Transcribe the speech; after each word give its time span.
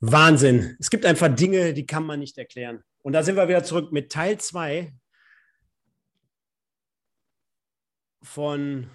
Wahnsinn. 0.00 0.76
Es 0.78 0.90
gibt 0.90 1.04
einfach 1.04 1.34
Dinge, 1.34 1.74
die 1.74 1.86
kann 1.86 2.04
man 2.04 2.20
nicht 2.20 2.38
erklären. 2.38 2.82
Und 3.02 3.12
da 3.12 3.22
sind 3.22 3.36
wir 3.36 3.48
wieder 3.48 3.64
zurück 3.64 3.92
mit 3.92 4.12
Teil 4.12 4.38
2 4.38 4.92
von 8.22 8.88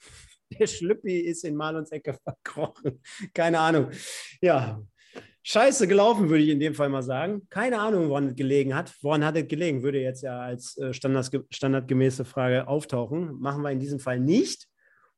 Der 0.58 0.66
Schlüppi 0.66 1.20
ist 1.20 1.44
in 1.44 1.54
Marlons 1.54 1.92
Ecke 1.92 2.18
verkrochen. 2.24 3.00
Keine 3.32 3.60
Ahnung. 3.60 3.90
Ja, 4.40 4.82
scheiße 5.42 5.86
gelaufen, 5.86 6.28
würde 6.28 6.42
ich 6.42 6.50
in 6.50 6.60
dem 6.60 6.74
Fall 6.74 6.88
mal 6.88 7.02
sagen. 7.02 7.46
Keine 7.48 7.78
Ahnung, 7.78 8.08
woran 8.08 8.28
es 8.28 8.34
gelegen 8.34 8.74
hat. 8.74 8.92
Woran 9.02 9.24
hat 9.24 9.36
es 9.36 9.46
gelegen, 9.46 9.82
würde 9.82 10.00
jetzt 10.00 10.22
ja 10.22 10.40
als 10.40 10.76
äh, 10.78 10.92
standardgemäße 10.92 12.24
Frage 12.24 12.66
auftauchen. 12.66 13.40
Machen 13.40 13.62
wir 13.62 13.70
in 13.70 13.80
diesem 13.80 14.00
Fall 14.00 14.18
nicht 14.18 14.69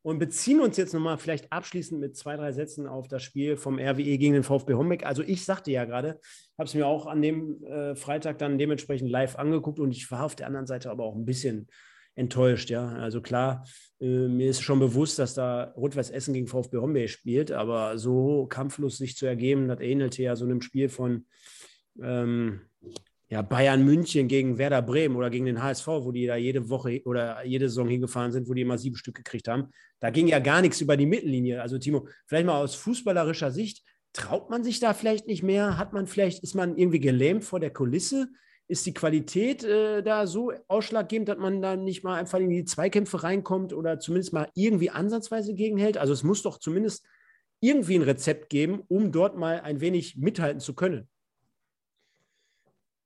und 0.03 0.19
beziehen 0.19 0.61
uns 0.61 0.77
jetzt 0.77 0.93
nochmal 0.93 1.17
vielleicht 1.17 1.53
abschließend 1.53 2.01
mit 2.01 2.17
zwei, 2.17 2.37
drei 2.37 2.53
Sätzen 2.53 2.87
auf 2.87 3.09
das 3.09 3.23
Spiel 3.23 3.57
vom 3.57 3.79
RWE 3.79 4.19
gegen 4.19 4.35
den 4.35 4.43
VfB 4.43 4.75
Hombeck. 4.75 5.07
Also 5.07 5.23
ich 5.23 5.45
sagte 5.45 5.71
ja 5.71 5.85
gerade, 5.85 6.21
habe 6.59 6.67
es 6.67 6.75
mir 6.75 6.87
auch 6.87 7.07
an 7.07 7.23
dem 7.23 7.65
äh, 7.65 7.95
Freitag 7.95 8.39
dann 8.39 8.59
dementsprechend 8.59 9.11
live 9.11 9.37
angeguckt 9.37 9.79
und 9.79 9.93
ich 9.93 10.11
war 10.11 10.25
auf 10.25 10.35
der 10.35 10.49
anderen 10.49 10.67
Seite 10.67 10.91
aber 10.91 11.05
auch 11.05 11.15
ein 11.15 11.25
bisschen 11.25 11.69
enttäuscht, 12.15 12.69
ja. 12.69 12.89
Also 12.89 13.21
klar, 13.21 13.65
äh, 14.01 14.29
mir 14.29 14.51
ist 14.51 14.61
schon 14.61 14.81
bewusst, 14.81 15.19
dass 15.19 15.35
da 15.35 15.73
Rot-Weiß 15.77 16.11
Essen 16.11 16.35
gegen 16.35 16.49
VfB 16.49 16.79
Hombeck 16.79 17.09
spielt, 17.09 17.53
aber 17.53 17.97
so 17.97 18.47
kampflos 18.47 18.99
sich 18.99 19.17
zu 19.17 19.27
ergeben, 19.27 19.69
das 19.69 19.81
ähnelte 19.81 20.23
ja 20.23 20.37
so 20.37 20.45
einem 20.45 20.61
Spiel 20.63 20.89
von 20.89 21.27
ähm, 22.03 22.63
ja, 23.33 23.41
Bayern 23.41 23.83
München 23.83 24.29
gegen 24.29 24.59
Werder 24.59 24.83
Bremen 24.83 25.17
oder 25.17 25.31
gegen 25.31 25.47
den 25.47 25.63
HSV, 25.63 25.87
wo 25.87 26.13
die 26.13 26.27
da 26.27 26.37
jede 26.37 26.69
Woche 26.69 27.01
oder 27.07 27.43
jede 27.47 27.71
Saison 27.71 27.89
hingefahren 27.89 28.31
sind, 28.31 28.47
wo 28.47 28.53
die 28.53 28.61
immer 28.61 28.77
sieben 28.77 28.97
Stück 28.97 29.15
gekriegt 29.15 29.49
haben. 29.49 29.71
Da 30.01 30.11
ging 30.11 30.29
ja 30.29 30.39
gar 30.39 30.61
nichts 30.61 30.83
über 30.83 30.99
die 30.99 31.07
Mittellinie. 31.07 31.63
Also 31.63 31.79
Timo, 31.79 32.07
vielleicht 32.27 32.45
mal 32.45 32.61
aus 32.61 32.75
fußballerischer 32.75 33.51
Sicht, 33.51 33.85
traut 34.13 34.51
man 34.51 34.63
sich 34.63 34.81
da 34.81 34.93
vielleicht 34.93 35.29
nicht 35.29 35.43
mehr? 35.43 35.79
Hat 35.79 35.95
man 35.95 36.07
vielleicht, 36.07 36.43
ist 36.43 36.55
man 36.55 36.77
irgendwie 36.77 37.01
gelähmt 37.01 37.43
vor 37.43 37.59
der 37.59 37.73
Kulisse? 37.73 38.29
Ist 38.69 38.85
die 38.85 38.93
Qualität 38.93 39.65
äh, 39.65 40.03
da 40.03 40.27
so 40.27 40.53
ausschlaggebend, 40.69 41.31
dass 41.31 41.39
man 41.39 41.63
da 41.63 41.75
nicht 41.75 42.05
mal 42.05 42.19
einfach 42.19 42.39
in 42.39 42.51
die 42.51 42.67
Zweikämpfe 42.67 43.23
reinkommt 43.23 43.73
oder 43.73 43.99
zumindest 43.99 44.35
mal 44.35 44.51
irgendwie 44.55 44.91
ansatzweise 44.91 45.55
gegenhält? 45.55 45.97
Also 45.97 46.13
es 46.13 46.23
muss 46.23 46.43
doch 46.43 46.59
zumindest 46.59 47.07
irgendwie 47.61 47.95
ein 47.95 48.03
Rezept 48.03 48.51
geben, 48.51 48.83
um 48.89 49.11
dort 49.11 49.39
mal 49.39 49.63
ein 49.63 49.81
wenig 49.81 50.19
mithalten 50.19 50.61
zu 50.61 50.75
können. 50.75 51.09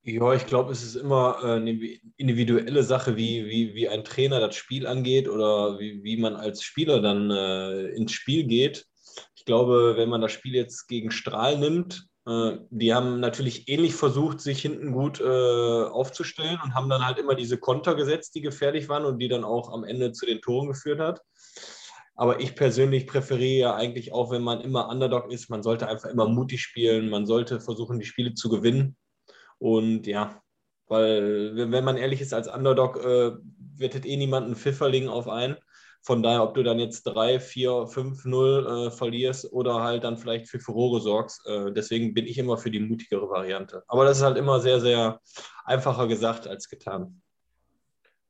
Ja, 0.08 0.34
ich 0.34 0.46
glaube, 0.46 0.70
es 0.70 0.84
ist 0.84 0.94
immer 0.94 1.38
äh, 1.42 1.56
eine 1.56 1.98
individuelle 2.16 2.84
Sache, 2.84 3.16
wie, 3.16 3.46
wie, 3.46 3.74
wie 3.74 3.88
ein 3.88 4.04
Trainer 4.04 4.38
das 4.38 4.54
Spiel 4.54 4.86
angeht 4.86 5.28
oder 5.28 5.80
wie, 5.80 6.04
wie 6.04 6.16
man 6.16 6.36
als 6.36 6.62
Spieler 6.62 7.00
dann 7.00 7.28
äh, 7.32 7.88
ins 7.88 8.12
Spiel 8.12 8.44
geht. 8.44 8.86
Ich 9.34 9.44
glaube, 9.44 9.94
wenn 9.96 10.08
man 10.08 10.20
das 10.20 10.30
Spiel 10.30 10.54
jetzt 10.54 10.86
gegen 10.86 11.10
Strahl 11.10 11.58
nimmt, 11.58 12.06
äh, 12.24 12.52
die 12.70 12.94
haben 12.94 13.18
natürlich 13.18 13.68
ähnlich 13.68 13.96
versucht, 13.96 14.40
sich 14.40 14.62
hinten 14.62 14.92
gut 14.92 15.20
äh, 15.20 15.24
aufzustellen 15.24 16.60
und 16.62 16.76
haben 16.76 16.88
dann 16.88 17.04
halt 17.04 17.18
immer 17.18 17.34
diese 17.34 17.58
Konter 17.58 17.96
gesetzt, 17.96 18.36
die 18.36 18.42
gefährlich 18.42 18.88
waren 18.88 19.06
und 19.06 19.18
die 19.18 19.26
dann 19.26 19.42
auch 19.42 19.72
am 19.72 19.82
Ende 19.82 20.12
zu 20.12 20.24
den 20.24 20.40
Toren 20.40 20.68
geführt 20.68 21.00
hat. 21.00 21.20
Aber 22.14 22.38
ich 22.38 22.54
persönlich 22.54 23.08
präferiere 23.08 23.58
ja 23.58 23.74
eigentlich 23.74 24.12
auch, 24.12 24.30
wenn 24.30 24.42
man 24.42 24.60
immer 24.60 24.88
Underdog 24.88 25.32
ist, 25.32 25.50
man 25.50 25.64
sollte 25.64 25.88
einfach 25.88 26.10
immer 26.10 26.28
mutig 26.28 26.62
spielen, 26.62 27.10
man 27.10 27.26
sollte 27.26 27.60
versuchen, 27.60 27.98
die 27.98 28.06
Spiele 28.06 28.34
zu 28.34 28.48
gewinnen 28.48 28.96
und 29.58 30.06
ja, 30.06 30.42
weil, 30.88 31.56
wenn 31.56 31.84
man 31.84 31.96
ehrlich 31.96 32.20
ist, 32.20 32.32
als 32.32 32.48
Underdog 32.48 33.04
äh, 33.04 33.32
wettet 33.76 34.06
eh 34.06 34.16
niemand 34.16 34.46
einen 34.46 34.56
Pfifferling 34.56 35.08
auf 35.08 35.28
ein. 35.28 35.56
Von 36.02 36.22
daher, 36.22 36.44
ob 36.44 36.54
du 36.54 36.62
dann 36.62 36.78
jetzt 36.78 37.02
3, 37.02 37.40
4, 37.40 37.88
5, 37.88 38.24
0 38.26 38.66
äh, 38.66 38.90
verlierst 38.92 39.52
oder 39.52 39.82
halt 39.82 40.04
dann 40.04 40.16
vielleicht 40.16 40.48
für 40.48 40.60
Furore 40.60 41.00
sorgst. 41.00 41.44
Äh, 41.46 41.72
deswegen 41.72 42.14
bin 42.14 42.26
ich 42.26 42.38
immer 42.38 42.56
für 42.58 42.70
die 42.70 42.78
mutigere 42.78 43.28
Variante. 43.28 43.82
Aber 43.88 44.04
das 44.04 44.18
ist 44.18 44.22
halt 44.22 44.36
immer 44.36 44.60
sehr, 44.60 44.80
sehr 44.80 45.20
einfacher 45.64 46.06
gesagt 46.06 46.46
als 46.46 46.68
getan. 46.68 47.20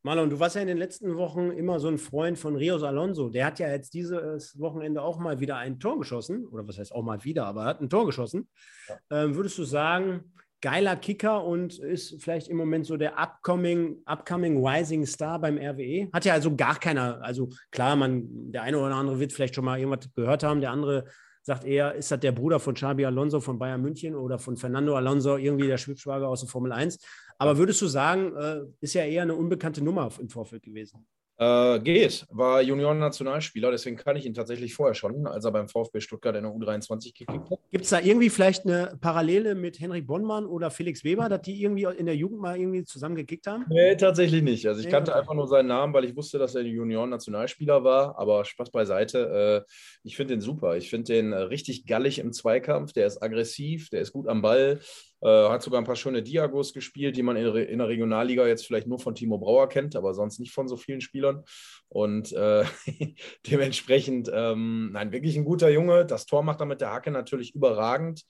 Marlon, 0.02 0.30
du 0.30 0.40
warst 0.40 0.54
ja 0.54 0.62
in 0.62 0.68
den 0.68 0.78
letzten 0.78 1.16
Wochen 1.16 1.50
immer 1.50 1.78
so 1.78 1.88
ein 1.88 1.98
Freund 1.98 2.38
von 2.38 2.56
Rios 2.56 2.82
Alonso. 2.82 3.28
Der 3.28 3.44
hat 3.44 3.58
ja 3.58 3.68
jetzt 3.68 3.92
dieses 3.92 4.58
Wochenende 4.58 5.02
auch 5.02 5.18
mal 5.18 5.40
wieder 5.40 5.56
ein 5.56 5.78
Tor 5.78 5.98
geschossen. 5.98 6.46
Oder 6.46 6.66
was 6.66 6.78
heißt 6.78 6.94
auch 6.94 7.02
mal 7.02 7.24
wieder, 7.24 7.44
aber 7.44 7.64
er 7.64 7.66
hat 7.66 7.82
ein 7.82 7.90
Tor 7.90 8.06
geschossen. 8.06 8.48
Ja. 8.88 9.24
Ähm, 9.24 9.34
würdest 9.34 9.58
du 9.58 9.64
sagen, 9.64 10.32
geiler 10.60 10.96
Kicker 10.96 11.44
und 11.44 11.78
ist 11.78 12.22
vielleicht 12.22 12.48
im 12.48 12.56
Moment 12.56 12.86
so 12.86 12.96
der 12.96 13.18
upcoming, 13.18 14.02
upcoming 14.06 14.64
Rising 14.64 15.06
Star 15.06 15.38
beim 15.40 15.58
RWE. 15.58 16.08
Hat 16.12 16.24
ja 16.24 16.32
also 16.32 16.54
gar 16.54 16.78
keiner, 16.78 17.22
also 17.22 17.48
klar, 17.70 17.96
man, 17.96 18.24
der 18.52 18.62
eine 18.62 18.78
oder 18.78 18.94
andere 18.94 19.20
wird 19.20 19.32
vielleicht 19.32 19.54
schon 19.54 19.64
mal 19.64 19.78
irgendwas 19.78 20.12
gehört 20.14 20.42
haben, 20.42 20.60
der 20.60 20.70
andere 20.70 21.04
sagt 21.42 21.64
eher, 21.64 21.94
ist 21.94 22.10
das 22.10 22.18
der 22.18 22.32
Bruder 22.32 22.58
von 22.58 22.74
Xabi 22.74 23.06
Alonso 23.06 23.40
von 23.40 23.58
Bayern 23.58 23.80
München 23.80 24.16
oder 24.16 24.38
von 24.38 24.56
Fernando 24.56 24.96
Alonso, 24.96 25.36
irgendwie 25.36 25.68
der 25.68 25.78
Schwibschwager 25.78 26.28
aus 26.28 26.40
der 26.40 26.48
Formel 26.48 26.72
1. 26.72 26.98
Aber 27.38 27.56
würdest 27.56 27.80
du 27.82 27.86
sagen, 27.86 28.34
äh, 28.36 28.62
ist 28.80 28.94
ja 28.94 29.04
eher 29.04 29.22
eine 29.22 29.36
unbekannte 29.36 29.84
Nummer 29.84 30.10
im 30.18 30.28
Vorfeld 30.28 30.64
gewesen? 30.64 31.06
Äh, 31.38 31.80
geht, 31.80 32.26
war 32.30 32.62
Junioren-Nationalspieler, 32.62 33.70
deswegen 33.70 33.96
kann 33.96 34.16
ich 34.16 34.24
ihn 34.24 34.32
tatsächlich 34.32 34.74
vorher 34.74 34.94
schon, 34.94 35.26
als 35.26 35.44
er 35.44 35.52
beim 35.52 35.68
VfB 35.68 36.00
Stuttgart 36.00 36.34
in 36.34 36.44
der 36.44 36.52
U23 36.52 37.12
gekickt 37.12 37.50
hat. 37.50 37.58
Gibt 37.70 37.84
es 37.84 37.90
da 37.90 38.00
irgendwie 38.00 38.30
vielleicht 38.30 38.64
eine 38.64 38.96
Parallele 39.02 39.54
mit 39.54 39.78
Henrik 39.78 40.06
Bonnmann 40.06 40.46
oder 40.46 40.70
Felix 40.70 41.04
Weber, 41.04 41.28
dass 41.28 41.42
die 41.42 41.62
irgendwie 41.62 41.84
in 41.84 42.06
der 42.06 42.16
Jugend 42.16 42.40
mal 42.40 42.58
irgendwie 42.58 42.84
zusammen 42.84 43.16
gekickt 43.16 43.46
haben? 43.46 43.66
Nee, 43.68 43.96
tatsächlich 43.96 44.42
nicht. 44.42 44.66
Also 44.66 44.80
ich 44.80 44.86
nee, 44.86 44.92
kannte 44.92 45.10
okay. 45.10 45.20
einfach 45.20 45.34
nur 45.34 45.46
seinen 45.46 45.66
Namen, 45.66 45.92
weil 45.92 46.06
ich 46.06 46.16
wusste, 46.16 46.38
dass 46.38 46.54
er 46.54 46.62
Junioren-Nationalspieler 46.62 47.84
war, 47.84 48.18
aber 48.18 48.46
Spaß 48.46 48.70
beiseite. 48.70 49.64
Äh, 49.66 49.70
ich 50.04 50.16
finde 50.16 50.34
den 50.34 50.40
super. 50.40 50.78
Ich 50.78 50.88
finde 50.88 51.12
den 51.12 51.32
äh, 51.32 51.36
richtig 51.36 51.84
gallig 51.84 52.18
im 52.18 52.32
Zweikampf, 52.32 52.94
der 52.94 53.06
ist 53.06 53.22
aggressiv, 53.22 53.90
der 53.90 54.00
ist 54.00 54.12
gut 54.12 54.26
am 54.26 54.40
Ball. 54.40 54.80
Äh, 55.22 55.48
hat 55.48 55.62
sogar 55.62 55.80
ein 55.80 55.86
paar 55.86 55.96
schöne 55.96 56.22
Diagos 56.22 56.74
gespielt, 56.74 57.16
die 57.16 57.22
man 57.22 57.36
in, 57.36 57.46
in, 57.46 57.78
der 57.78 57.88
Regionalliga 57.88 58.46
jetzt 58.46 58.66
vielleicht 58.66 58.86
nur 58.86 58.98
von 58.98 59.14
Timo 59.14 59.38
Brauer 59.38 59.68
kennt, 59.68 59.96
aber 59.96 60.12
sonst 60.12 60.38
nicht 60.38 60.52
von 60.52 60.68
so 60.68 60.76
vielen 60.76 61.00
Spielern. 61.00 61.42
Und 61.88 62.32
äh, 62.32 62.64
dementsprechend, 63.46 64.30
ähm, 64.32 64.90
nein, 64.92 65.12
wirklich 65.12 65.36
ein 65.36 65.44
guter 65.44 65.70
Junge. 65.70 66.04
Das 66.04 66.26
Tor 66.26 66.42
macht 66.42 66.60
er 66.60 66.66
mit 66.66 66.82
der 66.82 66.92
Hacke 66.92 67.10
natürlich 67.10 67.54
überragend. 67.54 68.24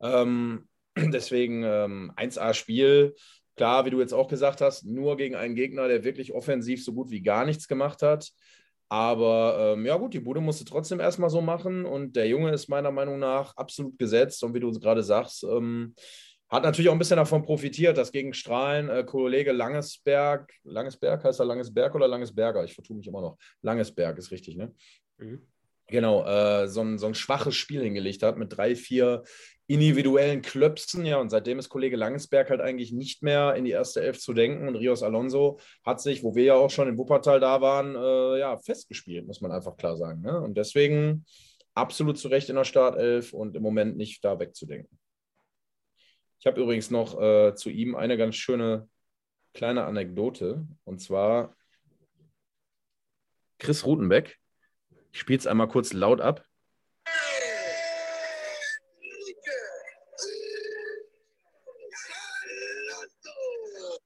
Ähm, 0.00 0.68
deswegen 0.96 1.62
ähm, 1.62 2.12
1A-Spiel. 2.16 3.14
Klar, 3.56 3.86
wie 3.86 3.90
du 3.90 4.00
jetzt 4.00 4.12
auch 4.12 4.26
gesagt 4.26 4.60
hast, 4.60 4.84
nur 4.84 5.16
gegen 5.16 5.36
einen 5.36 5.54
Gegner, 5.54 5.86
der 5.86 6.02
wirklich 6.02 6.32
offensiv 6.32 6.84
so 6.84 6.92
gut 6.92 7.10
wie 7.10 7.22
gar 7.22 7.44
nichts 7.44 7.68
gemacht 7.68 8.02
hat. 8.02 8.32
Aber 8.88 9.74
ähm, 9.74 9.86
ja, 9.86 9.96
gut, 9.96 10.14
die 10.14 10.20
Bude 10.20 10.40
musste 10.40 10.64
trotzdem 10.64 11.00
erstmal 11.00 11.30
so 11.30 11.40
machen 11.40 11.84
und 11.84 12.16
der 12.16 12.28
Junge 12.28 12.52
ist 12.52 12.68
meiner 12.68 12.90
Meinung 12.90 13.18
nach 13.18 13.56
absolut 13.56 13.98
gesetzt. 13.98 14.42
Und 14.44 14.54
wie 14.54 14.60
du 14.60 14.70
gerade 14.72 15.02
sagst, 15.02 15.44
ähm, 15.44 15.94
hat 16.48 16.62
natürlich 16.62 16.88
auch 16.88 16.92
ein 16.92 16.98
bisschen 16.98 17.16
davon 17.16 17.42
profitiert, 17.42 17.96
dass 17.96 18.12
gegen 18.12 18.34
Strahlen 18.34 18.88
äh, 18.88 19.02
Kollege 19.04 19.52
Langesberg, 19.52 20.52
Langesberg 20.62 21.24
heißt 21.24 21.40
er 21.40 21.46
Langesberg 21.46 21.94
oder 21.94 22.06
Langesberger? 22.06 22.62
Ich 22.64 22.74
vertue 22.74 22.96
mich 22.96 23.06
immer 23.06 23.22
noch. 23.22 23.38
Langesberg 23.62 24.18
ist 24.18 24.30
richtig, 24.30 24.56
ne? 24.56 24.72
Mhm. 25.16 25.46
Genau, 25.86 26.24
äh, 26.24 26.66
so, 26.68 26.80
ein, 26.80 26.98
so 26.98 27.06
ein 27.06 27.14
schwaches 27.14 27.54
Spiel 27.54 27.82
hingelegt 27.82 28.22
hat 28.22 28.38
mit 28.38 28.56
drei, 28.56 28.74
vier 28.74 29.22
individuellen 29.66 30.42
Klöpsen. 30.42 31.06
Ja, 31.06 31.18
und 31.18 31.30
seitdem 31.30 31.58
ist 31.58 31.68
Kollege 31.68 31.96
Langesberg 31.96 32.50
halt 32.50 32.60
eigentlich 32.60 32.92
nicht 32.92 33.22
mehr 33.22 33.54
in 33.54 33.64
die 33.64 33.70
erste 33.70 34.02
Elf 34.02 34.18
zu 34.18 34.34
denken. 34.34 34.68
Und 34.68 34.76
Rios 34.76 35.02
Alonso 35.02 35.58
hat 35.84 36.00
sich, 36.00 36.22
wo 36.22 36.34
wir 36.34 36.44
ja 36.44 36.54
auch 36.54 36.70
schon 36.70 36.88
in 36.88 36.98
Wuppertal 36.98 37.40
da 37.40 37.60
waren, 37.60 37.94
äh, 37.96 38.38
ja, 38.40 38.58
festgespielt, 38.58 39.26
muss 39.26 39.40
man 39.40 39.52
einfach 39.52 39.76
klar 39.76 39.96
sagen. 39.96 40.20
Ne? 40.20 40.40
Und 40.40 40.56
deswegen 40.56 41.24
absolut 41.74 42.18
zu 42.18 42.28
Recht 42.28 42.48
in 42.50 42.56
der 42.56 42.64
Startelf 42.64 43.32
und 43.32 43.56
im 43.56 43.62
Moment 43.62 43.96
nicht 43.96 44.24
da 44.24 44.38
wegzudenken. 44.38 44.98
Ich 46.38 46.46
habe 46.46 46.60
übrigens 46.60 46.90
noch 46.90 47.18
äh, 47.20 47.54
zu 47.54 47.70
ihm 47.70 47.94
eine 47.94 48.18
ganz 48.18 48.36
schöne 48.36 48.88
kleine 49.54 49.84
Anekdote. 49.84 50.66
Und 50.84 51.00
zwar 51.00 51.56
Chris 53.58 53.86
Rutenbeck. 53.86 54.38
Ich 55.12 55.20
spiele 55.20 55.38
es 55.38 55.46
einmal 55.46 55.68
kurz 55.68 55.92
laut 55.92 56.20
ab. 56.20 56.44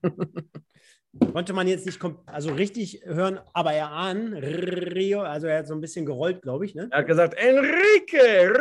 Konnte 1.33 1.53
man 1.53 1.67
jetzt 1.67 1.87
nicht 1.87 2.01
also 2.27 2.53
richtig 2.53 3.03
hören, 3.05 3.41
aber 3.53 3.73
er 3.73 3.91
ahnen, 3.91 4.35
Rio, 4.35 5.23
also 5.23 5.47
er 5.47 5.59
hat 5.59 5.67
so 5.67 5.75
ein 5.75 5.81
bisschen 5.81 6.07
gerollt, 6.07 6.43
glaube 6.43 6.65
ich. 6.67 6.75
Ne? 6.75 6.89
Er 6.93 6.99
hat 6.99 7.07
gesagt, 7.07 7.35
Enrique, 7.35 8.55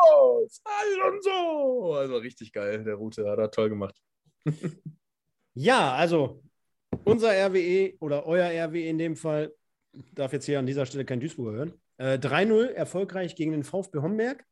Rios, 0.00 0.62
Alonso. 0.64 1.94
Also 1.94 2.16
richtig 2.18 2.52
geil, 2.52 2.84
der 2.84 2.94
Route, 2.94 3.28
hat 3.28 3.38
er 3.38 3.50
toll 3.50 3.68
gemacht. 3.68 3.96
ja, 5.54 5.92
also 5.94 6.42
unser 7.04 7.32
RWE 7.32 7.94
oder 8.00 8.26
euer 8.26 8.50
RWE 8.66 8.86
in 8.86 8.98
dem 8.98 9.16
Fall, 9.16 9.52
darf 10.14 10.32
jetzt 10.32 10.46
hier 10.46 10.58
an 10.58 10.66
dieser 10.66 10.86
Stelle 10.86 11.04
kein 11.04 11.20
Duisburger 11.20 11.58
hören. 11.58 11.74
Äh, 11.98 12.18
3-0 12.18 12.66
erfolgreich 12.68 13.34
gegen 13.34 13.52
den 13.52 13.64
VfB 13.64 13.98
Homberg. 13.98 14.44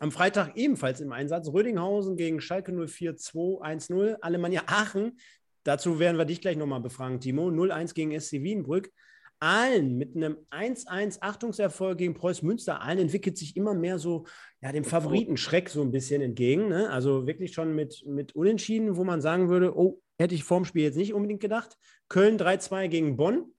Am 0.00 0.12
Freitag 0.12 0.56
ebenfalls 0.56 1.00
im 1.00 1.10
Einsatz 1.10 1.48
Rödinghausen 1.52 2.16
gegen 2.16 2.40
Schalke 2.40 2.72
04 2.72 3.16
2-1-0. 3.16 4.18
Alemannia 4.20 4.62
Aachen, 4.66 5.18
dazu 5.64 5.98
werden 5.98 6.18
wir 6.18 6.24
dich 6.24 6.40
gleich 6.40 6.56
nochmal 6.56 6.80
befragen, 6.80 7.20
Timo. 7.20 7.48
0-1 7.48 7.94
gegen 7.94 8.18
SC 8.18 8.44
Wienbrück. 8.44 8.92
Aalen 9.40 9.96
mit 9.96 10.14
einem 10.14 10.36
1-1 10.50 11.18
Achtungserfolg 11.20 11.98
gegen 11.98 12.14
Preuß 12.14 12.42
Münster. 12.42 12.80
Aalen 12.80 13.00
entwickelt 13.00 13.36
sich 13.36 13.56
immer 13.56 13.74
mehr 13.74 13.98
so 13.98 14.24
ja, 14.60 14.70
dem 14.70 14.84
Favoritenschreck 14.84 15.68
so 15.68 15.82
ein 15.82 15.90
bisschen 15.90 16.22
entgegen. 16.22 16.68
Ne? 16.68 16.90
Also 16.90 17.26
wirklich 17.26 17.52
schon 17.52 17.74
mit, 17.74 18.04
mit 18.06 18.36
Unentschieden, 18.36 18.96
wo 18.96 19.02
man 19.02 19.20
sagen 19.20 19.48
würde, 19.48 19.76
oh, 19.76 20.00
hätte 20.16 20.36
ich 20.36 20.44
vorm 20.44 20.64
Spiel 20.64 20.84
jetzt 20.84 20.96
nicht 20.96 21.12
unbedingt 21.12 21.40
gedacht. 21.40 21.76
Köln 22.08 22.38
3-2 22.38 22.86
gegen 22.86 23.16
Bonn. 23.16 23.52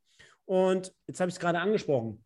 Und 0.45 0.93
jetzt 1.05 1.19
habe 1.19 1.27
ich 1.27 1.35
es 1.35 1.39
gerade 1.39 1.59
angesprochen. 1.59 2.23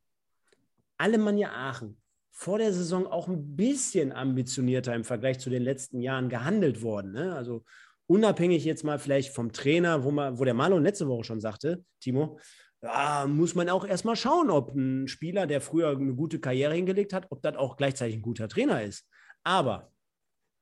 Alemannia 0.98 1.52
Aachen, 1.52 1.98
vor 2.36 2.58
der 2.58 2.74
Saison 2.74 3.06
auch 3.06 3.28
ein 3.28 3.56
bisschen 3.56 4.12
ambitionierter 4.12 4.94
im 4.96 5.04
Vergleich 5.04 5.40
zu 5.40 5.52
den 5.52 5.62
letzten 5.62 6.02
Jahren 6.02 6.30
gehandelt 6.30 6.82
worden. 6.82 7.14
Ne? 7.14 7.36
Also 7.36 7.64
unabhängig 8.08 8.66
jetzt 8.66 8.84
mal 8.84 8.98
vielleicht 8.98 9.34
vom 9.34 9.54
Trainer, 9.54 10.04
wo, 10.04 10.12
man, 10.12 10.40
wo 10.40 10.44
der 10.44 10.56
Marlon 10.56 10.84
letzte 10.84 11.08
Woche 11.08 11.24
schon 11.24 11.40
sagte, 11.40 11.86
Timo, 12.02 12.40
ja, 12.82 13.28
muss 13.28 13.54
man 13.54 13.70
auch 13.70 13.86
erstmal 13.86 14.16
schauen, 14.16 14.50
ob 14.50 14.74
ein 14.76 15.08
Spieler, 15.08 15.46
der 15.46 15.62
früher 15.62 15.92
eine 15.92 16.16
gute 16.16 16.40
Karriere 16.40 16.74
hingelegt 16.74 17.14
hat, 17.14 17.28
ob 17.30 17.42
das 17.44 17.56
auch 17.56 17.78
gleichzeitig 17.78 18.16
ein 18.18 18.24
guter 18.24 18.50
Trainer 18.50 18.82
ist. 18.82 19.08
Aber 19.44 19.94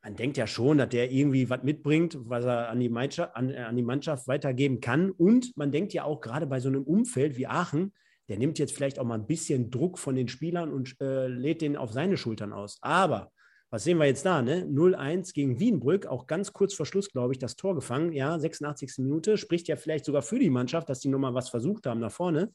man 0.04 0.16
denkt 0.16 0.38
ja 0.38 0.48
schon, 0.48 0.78
dass 0.78 0.90
der 0.90 1.10
irgendwie 1.10 1.50
was 1.50 1.64
mitbringt, 1.64 2.18
was 2.20 2.44
er 2.44 2.70
an 2.70 2.80
die, 2.80 2.92
an, 2.92 3.56
an 3.56 3.76
die 3.76 3.82
Mannschaft 3.82 4.28
weitergeben 4.28 4.82
kann. 4.82 5.10
Und 5.10 5.56
man 5.56 5.72
denkt 5.72 5.94
ja 5.94 6.04
auch 6.04 6.20
gerade 6.20 6.48
bei 6.48 6.60
so 6.60 6.68
einem 6.68 6.84
Umfeld 6.84 7.38
wie 7.38 7.48
Aachen, 7.48 7.94
der 8.32 8.38
nimmt 8.38 8.60
jetzt 8.60 8.74
vielleicht 8.74 8.98
auch 8.98 9.04
mal 9.04 9.16
ein 9.16 9.28
bisschen 9.28 9.72
Druck 9.72 10.00
von 10.00 10.16
den 10.16 10.30
Spielern 10.30 10.72
und 10.72 10.96
äh, 11.02 11.28
lädt 11.28 11.62
den 11.62 11.76
auf 11.76 11.92
seine 11.92 12.16
Schultern 12.16 12.54
aus. 12.54 12.78
Aber 12.80 13.30
was 13.70 13.84
sehen 13.84 13.98
wir 13.98 14.06
jetzt 14.06 14.26
da? 14.26 14.42
Ne? 14.42 14.64
0-1 14.64 15.34
gegen 15.34 15.60
Wienbrück, 15.60 16.06
auch 16.06 16.28
ganz 16.28 16.54
kurz 16.54 16.74
vor 16.74 16.86
Schluss, 16.86 17.10
glaube 17.10 17.34
ich, 17.34 17.40
das 17.40 17.58
Tor 17.58 17.76
gefangen. 17.76 18.14
Ja, 18.14 18.40
86. 18.40 19.00
Minute, 19.00 19.38
spricht 19.38 19.68
ja 19.68 19.76
vielleicht 19.76 20.06
sogar 20.06 20.22
für 20.22 20.40
die 20.40 20.50
Mannschaft, 20.50 20.88
dass 20.88 21.02
die 21.02 21.10
nochmal 21.10 21.34
was 21.34 21.50
versucht 21.50 21.86
haben 21.86 22.00
nach 22.00 22.14
vorne. 22.14 22.54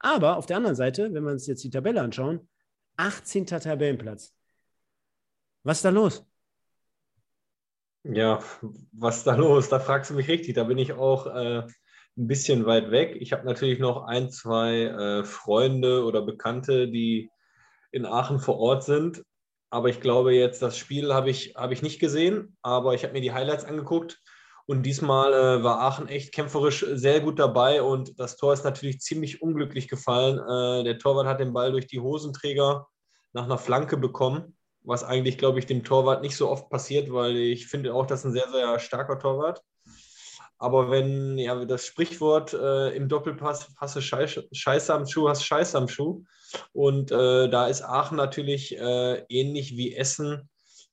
Aber 0.00 0.38
auf 0.38 0.46
der 0.46 0.56
anderen 0.56 0.74
Seite, 0.74 1.14
wenn 1.14 1.22
wir 1.22 1.30
uns 1.30 1.46
jetzt 1.46 1.62
die 1.62 1.70
Tabelle 1.70 2.02
anschauen, 2.02 2.48
18. 2.96 3.46
Tabellenplatz. 3.46 4.34
Was 5.62 5.78
ist 5.78 5.84
da 5.84 5.90
los? 5.90 6.26
Ja, 8.02 8.42
was 8.90 9.18
ist 9.18 9.26
da 9.28 9.36
los? 9.36 9.68
Da 9.68 9.78
fragst 9.78 10.10
du 10.10 10.14
mich 10.14 10.26
richtig. 10.26 10.56
Da 10.56 10.64
bin 10.64 10.78
ich 10.78 10.94
auch 10.94 11.28
äh, 11.28 11.62
ein 12.16 12.26
bisschen 12.26 12.66
weit 12.66 12.90
weg. 12.90 13.16
Ich 13.20 13.32
habe 13.32 13.46
natürlich 13.46 13.78
noch 13.78 14.04
ein, 14.04 14.30
zwei 14.30 14.82
äh, 14.82 15.24
Freunde 15.24 16.04
oder 16.04 16.22
Bekannte, 16.22 16.88
die 16.88 17.30
in 17.90 18.06
Aachen 18.06 18.38
vor 18.38 18.58
Ort 18.58 18.84
sind. 18.84 19.22
Aber 19.70 19.88
ich 19.88 20.00
glaube 20.00 20.34
jetzt, 20.34 20.60
das 20.60 20.76
Spiel 20.76 21.14
habe 21.14 21.30
ich, 21.30 21.54
hab 21.56 21.70
ich 21.70 21.82
nicht 21.82 21.98
gesehen, 21.98 22.56
aber 22.62 22.94
ich 22.94 23.04
habe 23.04 23.14
mir 23.14 23.22
die 23.22 23.32
Highlights 23.32 23.64
angeguckt. 23.64 24.20
Und 24.66 24.84
diesmal 24.84 25.32
äh, 25.32 25.64
war 25.64 25.80
Aachen 25.80 26.08
echt 26.08 26.32
kämpferisch 26.32 26.86
sehr 26.92 27.20
gut 27.20 27.38
dabei 27.38 27.82
und 27.82 28.18
das 28.20 28.36
Tor 28.36 28.52
ist 28.52 28.64
natürlich 28.64 29.00
ziemlich 29.00 29.42
unglücklich 29.42 29.88
gefallen. 29.88 30.38
Äh, 30.38 30.84
der 30.84 30.98
Torwart 30.98 31.26
hat 31.26 31.40
den 31.40 31.52
Ball 31.52 31.72
durch 31.72 31.86
die 31.86 32.00
Hosenträger 32.00 32.86
nach 33.32 33.44
einer 33.44 33.58
Flanke 33.58 33.96
bekommen, 33.96 34.56
was 34.82 35.04
eigentlich, 35.04 35.38
glaube 35.38 35.58
ich, 35.58 35.66
dem 35.66 35.84
Torwart 35.84 36.22
nicht 36.22 36.36
so 36.36 36.48
oft 36.48 36.70
passiert, 36.70 37.12
weil 37.12 37.36
ich 37.36 37.66
finde 37.66 37.94
auch, 37.94 38.06
das 38.06 38.20
ist 38.20 38.26
ein 38.26 38.32
sehr, 38.32 38.48
sehr 38.50 38.78
starker 38.78 39.18
Torwart. 39.18 39.62
Aber 40.62 40.92
wenn, 40.92 41.38
ja, 41.38 41.64
das 41.64 41.86
Sprichwort 41.86 42.52
äh, 42.52 42.90
im 42.94 43.08
Doppelpass, 43.08 43.74
hast 43.78 43.96
du 43.96 44.00
Scheiße 44.00 44.94
am 44.94 45.06
Schuh, 45.06 45.28
hast 45.28 45.44
Scheiße 45.44 45.76
am 45.76 45.88
Schuh. 45.88 46.22
Und 46.72 47.10
äh, 47.10 47.48
da 47.48 47.66
ist 47.66 47.82
Aachen 47.82 48.16
natürlich 48.16 48.78
äh, 48.78 49.24
ähnlich 49.28 49.76
wie 49.76 49.96
Essen 49.96 50.48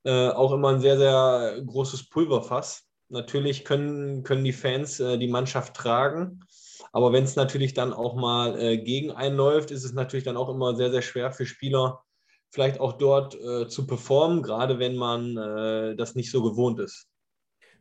äh, 0.05 0.29
auch 0.29 0.53
immer 0.53 0.69
ein 0.69 0.81
sehr, 0.81 0.97
sehr 0.97 1.61
großes 1.63 2.09
Pulverfass. 2.09 2.87
Natürlich 3.09 3.63
können, 3.63 4.23
können 4.23 4.43
die 4.43 4.53
Fans 4.53 4.99
äh, 4.99 5.19
die 5.19 5.27
Mannschaft 5.27 5.75
tragen. 5.75 6.39
Aber 6.91 7.13
wenn 7.13 7.25
es 7.25 7.35
natürlich 7.35 7.75
dann 7.75 7.93
auch 7.93 8.15
mal 8.15 8.59
äh, 8.59 8.79
gegen 8.79 9.11
einen 9.11 9.37
läuft, 9.37 9.69
ist 9.69 9.83
es 9.83 9.93
natürlich 9.93 10.25
dann 10.25 10.37
auch 10.37 10.49
immer 10.49 10.75
sehr, 10.75 10.89
sehr 10.89 11.03
schwer 11.03 11.31
für 11.31 11.45
Spieler, 11.45 12.01
vielleicht 12.49 12.79
auch 12.79 12.93
dort 12.93 13.37
zu 13.69 13.85
performen, 13.85 14.41
gerade 14.41 14.79
wenn 14.79 14.95
man 14.95 15.35
das 15.95 16.15
nicht 16.15 16.31
so 16.31 16.41
gewohnt 16.41 16.79
ist. 16.79 17.08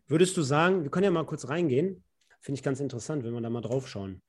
Würdest 0.09 0.37
du 0.37 0.43
sagen, 0.43 0.83
wir 0.83 0.91
können 0.91 1.05
ja 1.05 1.11
mal 1.11 1.27
kurz 1.27 1.49
reingehen, 1.49 2.03
finde 2.41 2.59
ich 2.59 2.63
ganz 2.63 2.81
interessant, 2.81 3.25
wenn 3.25 3.35
wir 3.35 3.41
da 3.43 3.51
mal 3.51 3.61
drauf 3.61 3.87
schauen. 3.87 4.23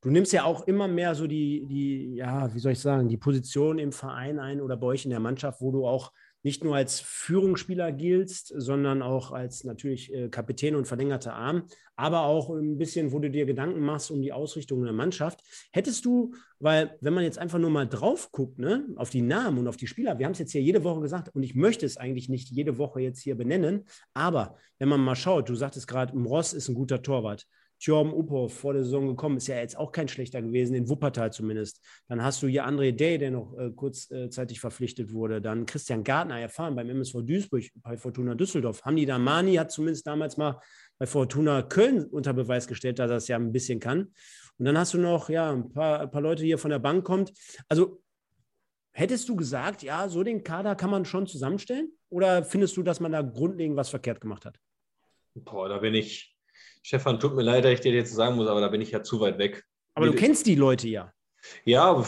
Du 0.00 0.10
nimmst 0.10 0.32
ja 0.32 0.44
auch 0.44 0.66
immer 0.66 0.88
mehr 0.88 1.14
so 1.14 1.26
die, 1.26 1.66
die, 1.66 2.14
ja, 2.14 2.52
wie 2.54 2.58
soll 2.58 2.72
ich 2.72 2.80
sagen, 2.80 3.08
die 3.08 3.16
Position 3.16 3.78
im 3.78 3.92
Verein 3.92 4.38
ein 4.38 4.60
oder 4.60 4.76
bei 4.76 4.86
euch 4.86 5.04
in 5.04 5.10
der 5.10 5.20
Mannschaft, 5.20 5.60
wo 5.60 5.72
du 5.72 5.86
auch 5.86 6.12
nicht 6.46 6.62
nur 6.62 6.76
als 6.76 7.00
Führungsspieler 7.00 7.90
giltst, 7.90 8.52
sondern 8.56 9.02
auch 9.02 9.32
als 9.32 9.64
natürlich 9.64 10.14
äh, 10.14 10.28
Kapitän 10.28 10.76
und 10.76 10.86
verlängerter 10.86 11.34
Arm, 11.34 11.64
aber 11.96 12.20
auch 12.20 12.50
ein 12.50 12.78
bisschen, 12.78 13.10
wo 13.10 13.18
du 13.18 13.28
dir 13.28 13.46
Gedanken 13.46 13.80
machst 13.80 14.12
um 14.12 14.22
die 14.22 14.32
Ausrichtung 14.32 14.84
der 14.84 14.92
Mannschaft. 14.92 15.40
Hättest 15.72 16.04
du, 16.04 16.34
weil 16.60 16.96
wenn 17.00 17.14
man 17.14 17.24
jetzt 17.24 17.40
einfach 17.40 17.58
nur 17.58 17.70
mal 17.70 17.88
drauf 17.88 18.30
guckt, 18.30 18.60
ne, 18.60 18.86
auf 18.94 19.10
die 19.10 19.22
Namen 19.22 19.58
und 19.58 19.66
auf 19.66 19.76
die 19.76 19.88
Spieler, 19.88 20.20
wir 20.20 20.24
haben 20.24 20.34
es 20.34 20.38
jetzt 20.38 20.52
hier 20.52 20.62
jede 20.62 20.84
Woche 20.84 21.00
gesagt 21.00 21.34
und 21.34 21.42
ich 21.42 21.56
möchte 21.56 21.84
es 21.84 21.96
eigentlich 21.96 22.28
nicht 22.28 22.48
jede 22.48 22.78
Woche 22.78 23.00
jetzt 23.00 23.22
hier 23.22 23.34
benennen, 23.34 23.84
aber 24.14 24.56
wenn 24.78 24.88
man 24.88 25.00
mal 25.00 25.16
schaut, 25.16 25.48
du 25.48 25.56
sagtest 25.56 25.88
gerade, 25.88 26.16
Ross 26.16 26.52
ist 26.52 26.68
ein 26.68 26.76
guter 26.76 27.02
Torwart. 27.02 27.48
Tjorm 27.78 28.12
Upov 28.12 28.54
vor 28.54 28.72
der 28.72 28.84
Saison 28.84 29.06
gekommen, 29.08 29.36
ist 29.36 29.48
ja 29.48 29.56
jetzt 29.56 29.76
auch 29.76 29.92
kein 29.92 30.08
schlechter 30.08 30.42
gewesen, 30.42 30.74
in 30.74 30.88
Wuppertal 30.88 31.32
zumindest. 31.32 31.80
Dann 32.08 32.22
hast 32.22 32.42
du 32.42 32.46
hier 32.46 32.66
André 32.66 32.92
Day, 32.92 33.18
der 33.18 33.30
noch 33.30 33.56
äh, 33.58 33.70
kurzzeitig 33.70 34.60
verpflichtet 34.60 35.12
wurde. 35.12 35.40
Dann 35.40 35.66
Christian 35.66 36.04
Gartner 36.04 36.40
erfahren 36.40 36.74
beim 36.74 36.88
MSV 36.88 37.22
Duisburg 37.22 37.64
bei 37.76 37.96
Fortuna 37.96 38.34
Düsseldorf. 38.34 38.82
Hamdi 38.84 39.06
Damani 39.06 39.54
hat 39.56 39.70
zumindest 39.70 40.06
damals 40.06 40.36
mal 40.36 40.60
bei 40.98 41.06
Fortuna 41.06 41.62
Köln 41.62 42.04
unter 42.04 42.32
Beweis 42.32 42.66
gestellt, 42.66 42.98
dass 42.98 43.10
er 43.10 43.16
es 43.16 43.28
ja 43.28 43.36
ein 43.36 43.52
bisschen 43.52 43.80
kann. 43.80 44.12
Und 44.58 44.64
dann 44.64 44.78
hast 44.78 44.94
du 44.94 44.98
noch 44.98 45.28
ja, 45.28 45.52
ein, 45.52 45.72
paar, 45.72 46.00
ein 46.00 46.10
paar 46.10 46.22
Leute 46.22 46.44
hier 46.44 46.58
von 46.58 46.70
der 46.70 46.78
Bank 46.78 47.04
kommt. 47.04 47.32
Also 47.68 48.02
hättest 48.92 49.28
du 49.28 49.36
gesagt, 49.36 49.82
ja, 49.82 50.08
so 50.08 50.22
den 50.22 50.42
Kader 50.42 50.74
kann 50.74 50.90
man 50.90 51.04
schon 51.04 51.26
zusammenstellen? 51.26 51.92
Oder 52.08 52.44
findest 52.44 52.76
du, 52.76 52.82
dass 52.82 53.00
man 53.00 53.12
da 53.12 53.22
grundlegend 53.22 53.76
was 53.76 53.90
verkehrt 53.90 54.20
gemacht 54.20 54.46
hat? 54.46 54.58
Boah, 55.34 55.68
da 55.68 55.78
bin 55.78 55.94
ich, 55.94 56.35
Stefan, 56.86 57.18
tut 57.18 57.34
mir 57.34 57.42
leid, 57.42 57.64
dass 57.64 57.72
ich 57.72 57.80
dir 57.80 57.92
jetzt 57.92 58.14
sagen 58.14 58.36
muss, 58.36 58.46
aber 58.46 58.60
da 58.60 58.68
bin 58.68 58.80
ich 58.80 58.92
ja 58.92 59.02
zu 59.02 59.18
weit 59.18 59.38
weg. 59.38 59.64
Aber 59.94 60.06
du 60.06 60.12
kennst 60.12 60.46
die 60.46 60.54
Leute 60.54 60.86
ja. 60.86 61.12
Ja, 61.64 62.04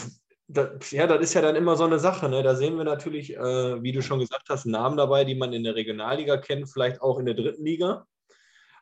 das, 0.47 0.91
ja, 0.91 1.05
das 1.05 1.19
ist 1.19 1.33
ja 1.33 1.41
dann 1.41 1.57
immer 1.57 1.75
so 1.75 1.83
eine 1.83 1.99
Sache. 1.99 2.29
Ne? 2.29 2.43
Da 2.43 2.55
sehen 2.55 2.77
wir 2.77 2.85
natürlich, 2.85 3.35
äh, 3.35 3.83
wie 3.83 3.91
du 3.91 4.01
schon 4.01 4.19
gesagt 4.19 4.47
hast, 4.47 4.65
Namen 4.65 4.95
dabei, 4.95 5.25
die 5.25 5.35
man 5.35 5.51
in 5.51 5.65
der 5.65 5.75
Regionalliga 5.75 6.37
kennt, 6.37 6.69
vielleicht 6.69 7.01
auch 7.01 7.19
in 7.19 7.25
der 7.25 7.35
dritten 7.35 7.65
Liga. 7.65 8.07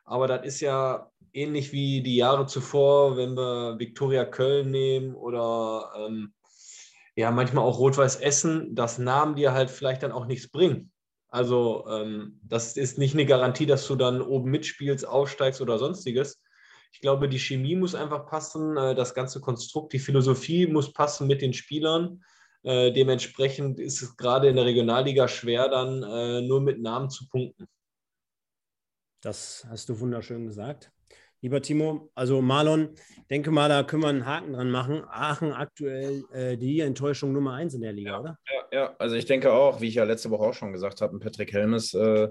Aber 0.04 0.28
das 0.28 0.46
ist 0.46 0.60
ja 0.60 1.10
ähnlich 1.32 1.72
wie 1.72 2.00
die 2.00 2.14
Jahre 2.14 2.46
zuvor, 2.46 3.16
wenn 3.16 3.36
wir 3.36 3.80
Viktoria 3.80 4.24
Köln 4.24 4.70
nehmen 4.70 5.16
oder 5.16 5.90
ähm, 5.96 6.32
ja, 7.16 7.32
manchmal 7.32 7.64
auch 7.64 7.80
Rot-Weiß 7.80 8.20
Essen, 8.20 8.76
dass 8.76 8.98
Namen 8.98 9.34
dir 9.34 9.52
halt 9.52 9.68
vielleicht 9.68 10.04
dann 10.04 10.12
auch 10.12 10.26
nichts 10.26 10.48
bringen. 10.48 10.92
Also 11.28 11.86
ähm, 11.88 12.40
das 12.42 12.76
ist 12.76 12.98
nicht 12.98 13.14
eine 13.14 13.26
Garantie, 13.26 13.66
dass 13.66 13.86
du 13.86 13.96
dann 13.96 14.22
oben 14.22 14.50
mitspielst, 14.50 15.06
aufsteigst 15.06 15.60
oder 15.60 15.78
sonstiges. 15.78 16.42
Ich 16.92 17.00
glaube, 17.00 17.28
die 17.28 17.38
Chemie 17.38 17.76
muss 17.76 17.94
einfach 17.94 18.26
passen, 18.26 18.76
äh, 18.76 18.94
das 18.94 19.14
ganze 19.14 19.40
Konstrukt, 19.40 19.92
die 19.92 19.98
Philosophie 19.98 20.66
muss 20.66 20.92
passen 20.92 21.26
mit 21.26 21.42
den 21.42 21.52
Spielern. 21.52 22.24
Äh, 22.62 22.92
dementsprechend 22.92 23.78
ist 23.78 24.02
es 24.02 24.16
gerade 24.16 24.48
in 24.48 24.56
der 24.56 24.64
Regionalliga 24.64 25.28
schwer, 25.28 25.68
dann 25.68 26.02
äh, 26.02 26.40
nur 26.40 26.60
mit 26.60 26.80
Namen 26.80 27.10
zu 27.10 27.28
punkten. 27.28 27.66
Das 29.20 29.66
hast 29.68 29.88
du 29.88 30.00
wunderschön 30.00 30.46
gesagt. 30.46 30.92
Lieber 31.40 31.62
Timo, 31.62 32.10
also 32.16 32.42
Marlon, 32.42 32.88
denke 33.30 33.52
mal, 33.52 33.68
da 33.68 33.84
können 33.84 34.02
wir 34.02 34.08
einen 34.08 34.26
Haken 34.26 34.54
dran 34.54 34.70
machen. 34.70 35.02
Aachen 35.08 35.52
aktuell 35.52 36.24
äh, 36.32 36.56
die 36.56 36.80
Enttäuschung 36.80 37.32
Nummer 37.32 37.52
eins 37.52 37.74
in 37.74 37.80
der 37.82 37.92
Liga, 37.92 38.10
ja, 38.10 38.20
oder? 38.20 38.38
Ja, 38.50 38.78
ja, 38.78 38.96
also 38.98 39.14
ich 39.14 39.26
denke 39.26 39.52
auch, 39.52 39.80
wie 39.80 39.86
ich 39.86 39.94
ja 39.94 40.04
letzte 40.04 40.30
Woche 40.30 40.42
auch 40.42 40.54
schon 40.54 40.72
gesagt 40.72 41.00
habe, 41.00 41.18
Patrick 41.20 41.52
Helmes 41.52 41.94
äh, 41.94 42.28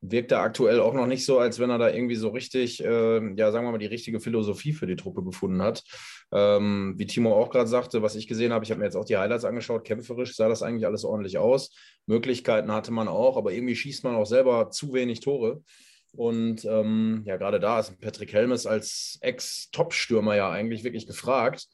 wirkt 0.00 0.32
da 0.32 0.42
aktuell 0.42 0.80
auch 0.80 0.94
noch 0.94 1.06
nicht 1.06 1.24
so, 1.24 1.38
als 1.38 1.58
wenn 1.58 1.70
er 1.70 1.78
da 1.78 1.88
irgendwie 1.90 2.16
so 2.16 2.30
richtig, 2.30 2.82
äh, 2.84 3.34
ja, 3.36 3.52
sagen 3.52 3.66
wir 3.66 3.72
mal, 3.72 3.78
die 3.78 3.86
richtige 3.86 4.18
Philosophie 4.18 4.72
für 4.72 4.86
die 4.86 4.96
Truppe 4.96 5.22
gefunden 5.22 5.62
hat. 5.62 5.84
Ähm, 6.32 6.94
wie 6.96 7.06
Timo 7.06 7.34
auch 7.34 7.50
gerade 7.50 7.68
sagte, 7.68 8.02
was 8.02 8.16
ich 8.16 8.26
gesehen 8.26 8.52
habe, 8.52 8.64
ich 8.64 8.70
habe 8.70 8.80
mir 8.80 8.86
jetzt 8.86 8.96
auch 8.96 9.04
die 9.04 9.16
Highlights 9.16 9.44
angeschaut, 9.44 9.84
kämpferisch 9.84 10.34
sah 10.34 10.48
das 10.48 10.62
eigentlich 10.62 10.86
alles 10.86 11.04
ordentlich 11.04 11.38
aus. 11.38 11.70
Möglichkeiten 12.06 12.72
hatte 12.72 12.90
man 12.92 13.06
auch, 13.06 13.36
aber 13.36 13.52
irgendwie 13.52 13.76
schießt 13.76 14.04
man 14.04 14.16
auch 14.16 14.26
selber 14.26 14.70
zu 14.70 14.92
wenig 14.92 15.20
Tore. 15.20 15.62
Und 16.12 16.64
ähm, 16.64 17.22
ja, 17.24 17.36
gerade 17.36 17.60
da 17.60 17.80
ist 17.80 18.00
Patrick 18.00 18.32
Helmes 18.32 18.66
als 18.66 19.18
Ex-Top-Stürmer 19.20 20.36
ja 20.36 20.50
eigentlich 20.50 20.84
wirklich 20.84 21.06
gefragt. 21.06 21.66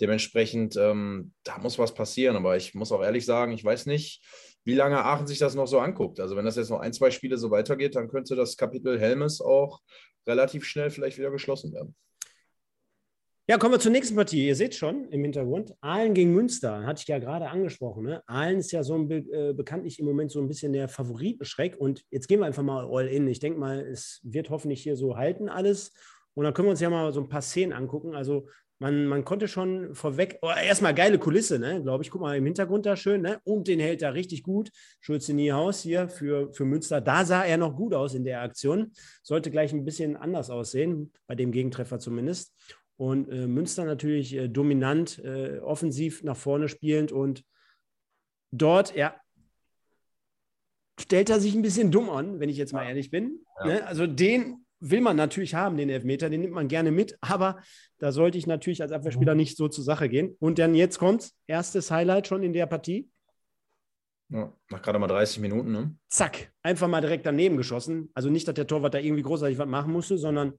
Dementsprechend, 0.00 0.76
ähm, 0.76 1.32
da 1.42 1.58
muss 1.58 1.78
was 1.78 1.94
passieren. 1.94 2.36
Aber 2.36 2.56
ich 2.56 2.74
muss 2.74 2.92
auch 2.92 3.02
ehrlich 3.02 3.24
sagen, 3.24 3.52
ich 3.52 3.64
weiß 3.64 3.86
nicht, 3.86 4.22
wie 4.64 4.74
lange 4.74 5.04
Aachen 5.04 5.26
sich 5.26 5.38
das 5.38 5.54
noch 5.54 5.66
so 5.66 5.80
anguckt. 5.80 6.20
Also 6.20 6.36
wenn 6.36 6.44
das 6.44 6.56
jetzt 6.56 6.70
noch 6.70 6.80
ein, 6.80 6.92
zwei 6.92 7.10
Spiele 7.10 7.38
so 7.38 7.50
weitergeht, 7.50 7.96
dann 7.96 8.08
könnte 8.08 8.36
das 8.36 8.56
Kapitel 8.56 9.00
Helmes 9.00 9.40
auch 9.40 9.80
relativ 10.26 10.64
schnell 10.64 10.90
vielleicht 10.90 11.18
wieder 11.18 11.30
geschlossen 11.30 11.72
werden. 11.72 11.96
Ja, 13.50 13.56
kommen 13.56 13.72
wir 13.72 13.80
zur 13.80 13.92
nächsten 13.92 14.14
Partie. 14.14 14.46
Ihr 14.46 14.54
seht 14.54 14.74
schon 14.74 15.08
im 15.08 15.22
Hintergrund, 15.22 15.74
Aalen 15.80 16.12
gegen 16.12 16.34
Münster, 16.34 16.84
hatte 16.84 17.00
ich 17.00 17.08
ja 17.08 17.18
gerade 17.18 17.48
angesprochen. 17.48 18.04
Ne? 18.04 18.22
Aalen 18.26 18.58
ist 18.58 18.72
ja 18.72 18.82
so 18.82 18.94
ein, 18.94 19.10
äh, 19.10 19.54
bekanntlich 19.54 19.98
im 19.98 20.04
Moment 20.04 20.30
so 20.30 20.38
ein 20.38 20.48
bisschen 20.48 20.74
der 20.74 20.86
Favoritenschreck. 20.86 21.74
Und 21.78 22.04
jetzt 22.10 22.28
gehen 22.28 22.40
wir 22.40 22.46
einfach 22.46 22.62
mal 22.62 22.86
all 22.86 23.06
in. 23.06 23.26
Ich 23.26 23.40
denke 23.40 23.58
mal, 23.58 23.80
es 23.80 24.20
wird 24.22 24.50
hoffentlich 24.50 24.82
hier 24.82 24.96
so 24.96 25.16
halten 25.16 25.48
alles. 25.48 25.94
Und 26.34 26.44
dann 26.44 26.52
können 26.52 26.66
wir 26.68 26.72
uns 26.72 26.80
ja 26.80 26.90
mal 26.90 27.10
so 27.10 27.22
ein 27.22 27.30
paar 27.30 27.40
Szenen 27.40 27.72
angucken. 27.72 28.14
Also 28.14 28.48
man, 28.80 29.06
man 29.06 29.24
konnte 29.24 29.48
schon 29.48 29.94
vorweg, 29.94 30.38
oh, 30.42 30.50
erstmal 30.50 30.94
geile 30.94 31.18
Kulisse, 31.18 31.58
ne, 31.58 31.82
glaube 31.82 32.04
ich. 32.04 32.10
Guck 32.10 32.20
mal 32.20 32.36
im 32.36 32.44
Hintergrund 32.44 32.84
da 32.84 32.96
schön, 32.96 33.22
ne? 33.22 33.40
Und 33.44 33.66
den 33.66 33.80
hält 33.80 34.02
er 34.02 34.12
richtig 34.12 34.42
gut. 34.42 34.68
Schulze 35.00 35.32
Niehaus 35.32 35.80
hier 35.80 36.10
für, 36.10 36.52
für 36.52 36.66
Münster. 36.66 37.00
Da 37.00 37.24
sah 37.24 37.44
er 37.44 37.56
noch 37.56 37.74
gut 37.74 37.94
aus 37.94 38.12
in 38.12 38.24
der 38.24 38.42
Aktion. 38.42 38.92
Sollte 39.22 39.50
gleich 39.50 39.72
ein 39.72 39.86
bisschen 39.86 40.18
anders 40.18 40.50
aussehen, 40.50 41.12
bei 41.26 41.34
dem 41.34 41.50
Gegentreffer 41.50 41.98
zumindest. 41.98 42.52
Und 42.98 43.28
äh, 43.30 43.46
Münster 43.46 43.84
natürlich 43.84 44.34
äh, 44.34 44.48
dominant, 44.48 45.18
äh, 45.24 45.60
offensiv 45.60 46.24
nach 46.24 46.36
vorne 46.36 46.68
spielend 46.68 47.12
und 47.12 47.44
dort, 48.50 48.94
ja, 48.96 49.14
stellt 51.00 51.30
er 51.30 51.38
sich 51.38 51.54
ein 51.54 51.62
bisschen 51.62 51.92
dumm 51.92 52.10
an, 52.10 52.40
wenn 52.40 52.48
ich 52.48 52.56
jetzt 52.56 52.72
mal 52.72 52.84
ehrlich 52.84 53.10
bin. 53.10 53.40
Ja. 53.60 53.66
Ne? 53.66 53.86
Also 53.86 54.08
den 54.08 54.66
will 54.80 55.00
man 55.00 55.16
natürlich 55.16 55.54
haben, 55.54 55.76
den 55.76 55.90
Elfmeter, 55.90 56.28
den 56.28 56.40
nimmt 56.40 56.54
man 56.54 56.68
gerne 56.68 56.90
mit, 56.90 57.16
aber 57.20 57.60
da 57.98 58.12
sollte 58.12 58.36
ich 58.36 58.46
natürlich 58.46 58.82
als 58.82 58.92
Abwehrspieler 58.92 59.34
mhm. 59.34 59.40
nicht 59.40 59.56
so 59.56 59.68
zur 59.68 59.84
Sache 59.84 60.08
gehen. 60.08 60.36
Und 60.40 60.58
dann 60.58 60.74
jetzt 60.74 60.98
kommt 60.98 61.30
erstes 61.46 61.90
Highlight 61.90 62.26
schon 62.26 62.42
in 62.42 62.52
der 62.52 62.66
Partie. 62.66 63.08
Ja, 64.30 64.52
nach 64.70 64.82
gerade 64.82 64.98
mal 64.98 65.06
30 65.06 65.38
Minuten, 65.38 65.72
ne? 65.72 65.96
Zack, 66.08 66.52
einfach 66.62 66.86
mal 66.86 67.00
direkt 67.00 67.24
daneben 67.24 67.56
geschossen. 67.56 68.10
Also 68.12 68.28
nicht, 68.28 68.46
dass 68.46 68.54
der 68.54 68.66
Torwart 68.66 68.92
da 68.92 68.98
irgendwie 68.98 69.22
großartig 69.22 69.56
was 69.56 69.68
machen 69.68 69.92
musste, 69.92 70.18
sondern 70.18 70.52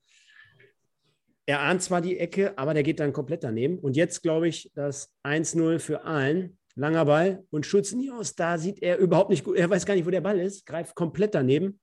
er 1.49 1.61
ahnt 1.61 1.81
zwar 1.81 1.99
die 1.99 2.19
Ecke, 2.19 2.55
aber 2.59 2.75
der 2.75 2.83
geht 2.83 2.99
dann 2.99 3.11
komplett 3.11 3.43
daneben. 3.43 3.79
Und 3.79 3.97
jetzt 3.97 4.21
glaube 4.21 4.47
ich, 4.47 4.71
das 4.75 5.11
1-0 5.23 5.79
für 5.79 6.03
allen. 6.03 6.59
Langer 6.75 7.05
Ball 7.05 7.43
und 7.49 7.65
Schulz 7.65 7.91
nie 7.91 8.11
aus. 8.11 8.35
Da 8.35 8.59
sieht 8.59 8.83
er 8.83 8.99
überhaupt 8.99 9.31
nicht 9.31 9.43
gut. 9.43 9.57
Er 9.57 9.67
weiß 9.67 9.87
gar 9.87 9.95
nicht, 9.95 10.05
wo 10.05 10.11
der 10.11 10.21
Ball 10.21 10.39
ist, 10.39 10.63
greift 10.67 10.93
komplett 10.93 11.33
daneben. 11.33 11.79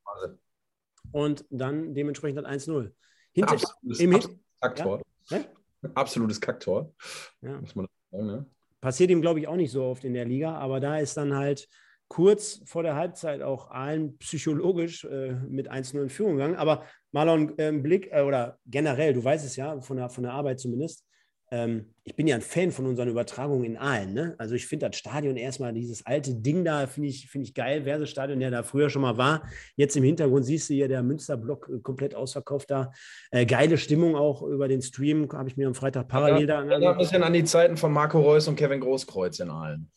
Und 1.10 1.44
dann 1.50 1.94
dementsprechend 1.94 2.38
dann 2.38 2.46
1-0. 2.46 2.92
Absolutes, 3.42 4.00
im 4.00 4.14
absolutes 4.14 4.40
Kacktor. 4.60 5.02
Ja? 5.30 5.44
Absolutes 5.94 6.40
Kacktor. 6.40 6.94
Ja. 7.40 7.60
Muss 7.60 7.74
man 7.74 7.88
sagen, 8.12 8.26
ne? 8.26 8.46
Passiert 8.80 9.10
ihm, 9.10 9.20
glaube 9.20 9.40
ich, 9.40 9.48
auch 9.48 9.56
nicht 9.56 9.72
so 9.72 9.82
oft 9.82 10.04
in 10.04 10.14
der 10.14 10.26
Liga, 10.26 10.56
aber 10.56 10.78
da 10.78 10.98
ist 10.98 11.16
dann 11.16 11.34
halt 11.34 11.68
kurz 12.08 12.62
vor 12.64 12.82
der 12.82 12.94
Halbzeit 12.94 13.42
auch 13.42 13.70
allen 13.70 14.16
psychologisch 14.18 15.04
äh, 15.04 15.34
mit 15.48 15.70
1-0 15.70 16.02
in 16.02 16.08
Führung 16.08 16.32
gegangen. 16.36 16.56
Aber 16.56 16.84
Marlon, 17.12 17.58
äh, 17.58 17.72
Blick 17.72 18.10
äh, 18.12 18.22
oder 18.22 18.58
generell, 18.66 19.12
du 19.12 19.24
weißt 19.24 19.44
es 19.44 19.56
ja, 19.56 19.80
von 19.80 19.96
der, 19.96 20.08
von 20.08 20.22
der 20.22 20.32
Arbeit 20.32 20.60
zumindest, 20.60 21.04
ähm, 21.52 21.94
ich 22.02 22.16
bin 22.16 22.26
ja 22.26 22.34
ein 22.34 22.42
Fan 22.42 22.72
von 22.72 22.86
unseren 22.86 23.08
Übertragungen 23.08 23.64
in 23.64 23.76
Aalen. 23.76 24.14
Ne? 24.14 24.34
Also 24.38 24.56
ich 24.56 24.66
finde 24.66 24.88
das 24.88 24.96
Stadion 24.96 25.36
erstmal, 25.36 25.72
dieses 25.72 26.04
alte 26.04 26.34
Ding 26.34 26.64
da, 26.64 26.86
finde 26.86 27.08
ich, 27.08 27.28
find 27.28 27.46
ich 27.46 27.54
geil. 27.54 27.84
Versestadion, 27.84 28.40
der 28.40 28.50
da 28.50 28.62
früher 28.64 28.90
schon 28.90 29.02
mal 29.02 29.16
war. 29.16 29.42
Jetzt 29.76 29.96
im 29.96 30.02
Hintergrund 30.02 30.44
siehst 30.44 30.68
du 30.68 30.74
hier 30.74 30.88
der 30.88 31.02
Münsterblock 31.02 31.68
äh, 31.72 31.78
komplett 31.80 32.14
ausverkauft 32.14 32.70
da. 32.70 32.90
Äh, 33.30 33.46
geile 33.46 33.78
Stimmung 33.78 34.16
auch 34.16 34.42
über 34.42 34.66
den 34.66 34.82
Stream, 34.82 35.28
habe 35.32 35.48
ich 35.48 35.56
mir 35.56 35.68
am 35.68 35.74
Freitag 35.74 36.08
parallel 36.08 36.40
ja, 36.40 36.46
da 36.46 36.58
angeschaut. 36.60 36.92
Ein 36.94 36.98
bisschen 36.98 37.22
an 37.22 37.32
die 37.32 37.44
Zeiten 37.44 37.76
von 37.76 37.92
Marco 37.92 38.20
Reus 38.20 38.48
und 38.48 38.56
Kevin 38.56 38.80
Großkreuz 38.80 39.38
in 39.38 39.50
Aalen. 39.50 39.90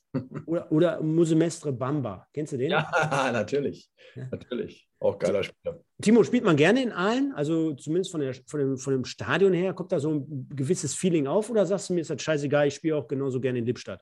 Oder, 0.46 0.72
oder 0.72 1.01
Musemestre 1.01 1.72
Bamba. 1.72 2.28
Kennst 2.34 2.54
du 2.54 2.58
den? 2.58 2.72
Ja, 2.72 2.89
natürlich. 3.32 3.89
Ja. 4.16 4.28
Natürlich. 4.32 4.89
Auch 5.00 5.20
geiler 5.20 5.44
Spieler. 5.44 5.80
Timo, 6.01 6.24
spielt 6.24 6.44
man 6.44 6.58
gerne 6.58 6.82
in 6.82 6.92
Aalen? 6.92 7.32
Also 7.34 7.74
zumindest 7.74 8.12
von, 8.12 8.22
der, 8.22 8.34
von, 8.34 8.60
dem, 8.60 8.78
von 8.78 8.94
dem 8.94 9.06
Stadion 9.06 9.54
her, 9.54 9.74
kommt 9.74 9.92
da 9.92 10.00
so 10.00 10.12
ein 10.12 10.50
gewisses 10.50 10.96
Feeling 10.96 11.28
auf 11.28 11.50
oder 11.50 11.66
sagst 11.66 11.89
du 11.89 11.94
mir, 11.94 12.01
ist 12.01 12.10
das 12.10 12.22
scheißegal, 12.22 12.68
ich 12.68 12.75
spiele 12.75 12.96
auch 12.96 13.08
genauso 13.08 13.39
gerne 13.39 13.60
in 13.60 13.66
Lippstadt? 13.66 14.01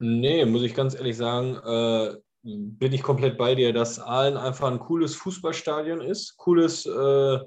Nee, 0.00 0.44
muss 0.44 0.62
ich 0.62 0.74
ganz 0.74 0.96
ehrlich 0.96 1.16
sagen, 1.16 1.56
äh, 1.64 2.16
bin 2.42 2.92
ich 2.92 3.02
komplett 3.02 3.38
bei 3.38 3.54
dir, 3.54 3.72
dass 3.72 4.00
Aalen 4.00 4.36
einfach 4.36 4.70
ein 4.70 4.80
cooles 4.80 5.14
Fußballstadion 5.14 6.00
ist. 6.00 6.36
Cooles, 6.36 6.84
äh, 6.86 7.38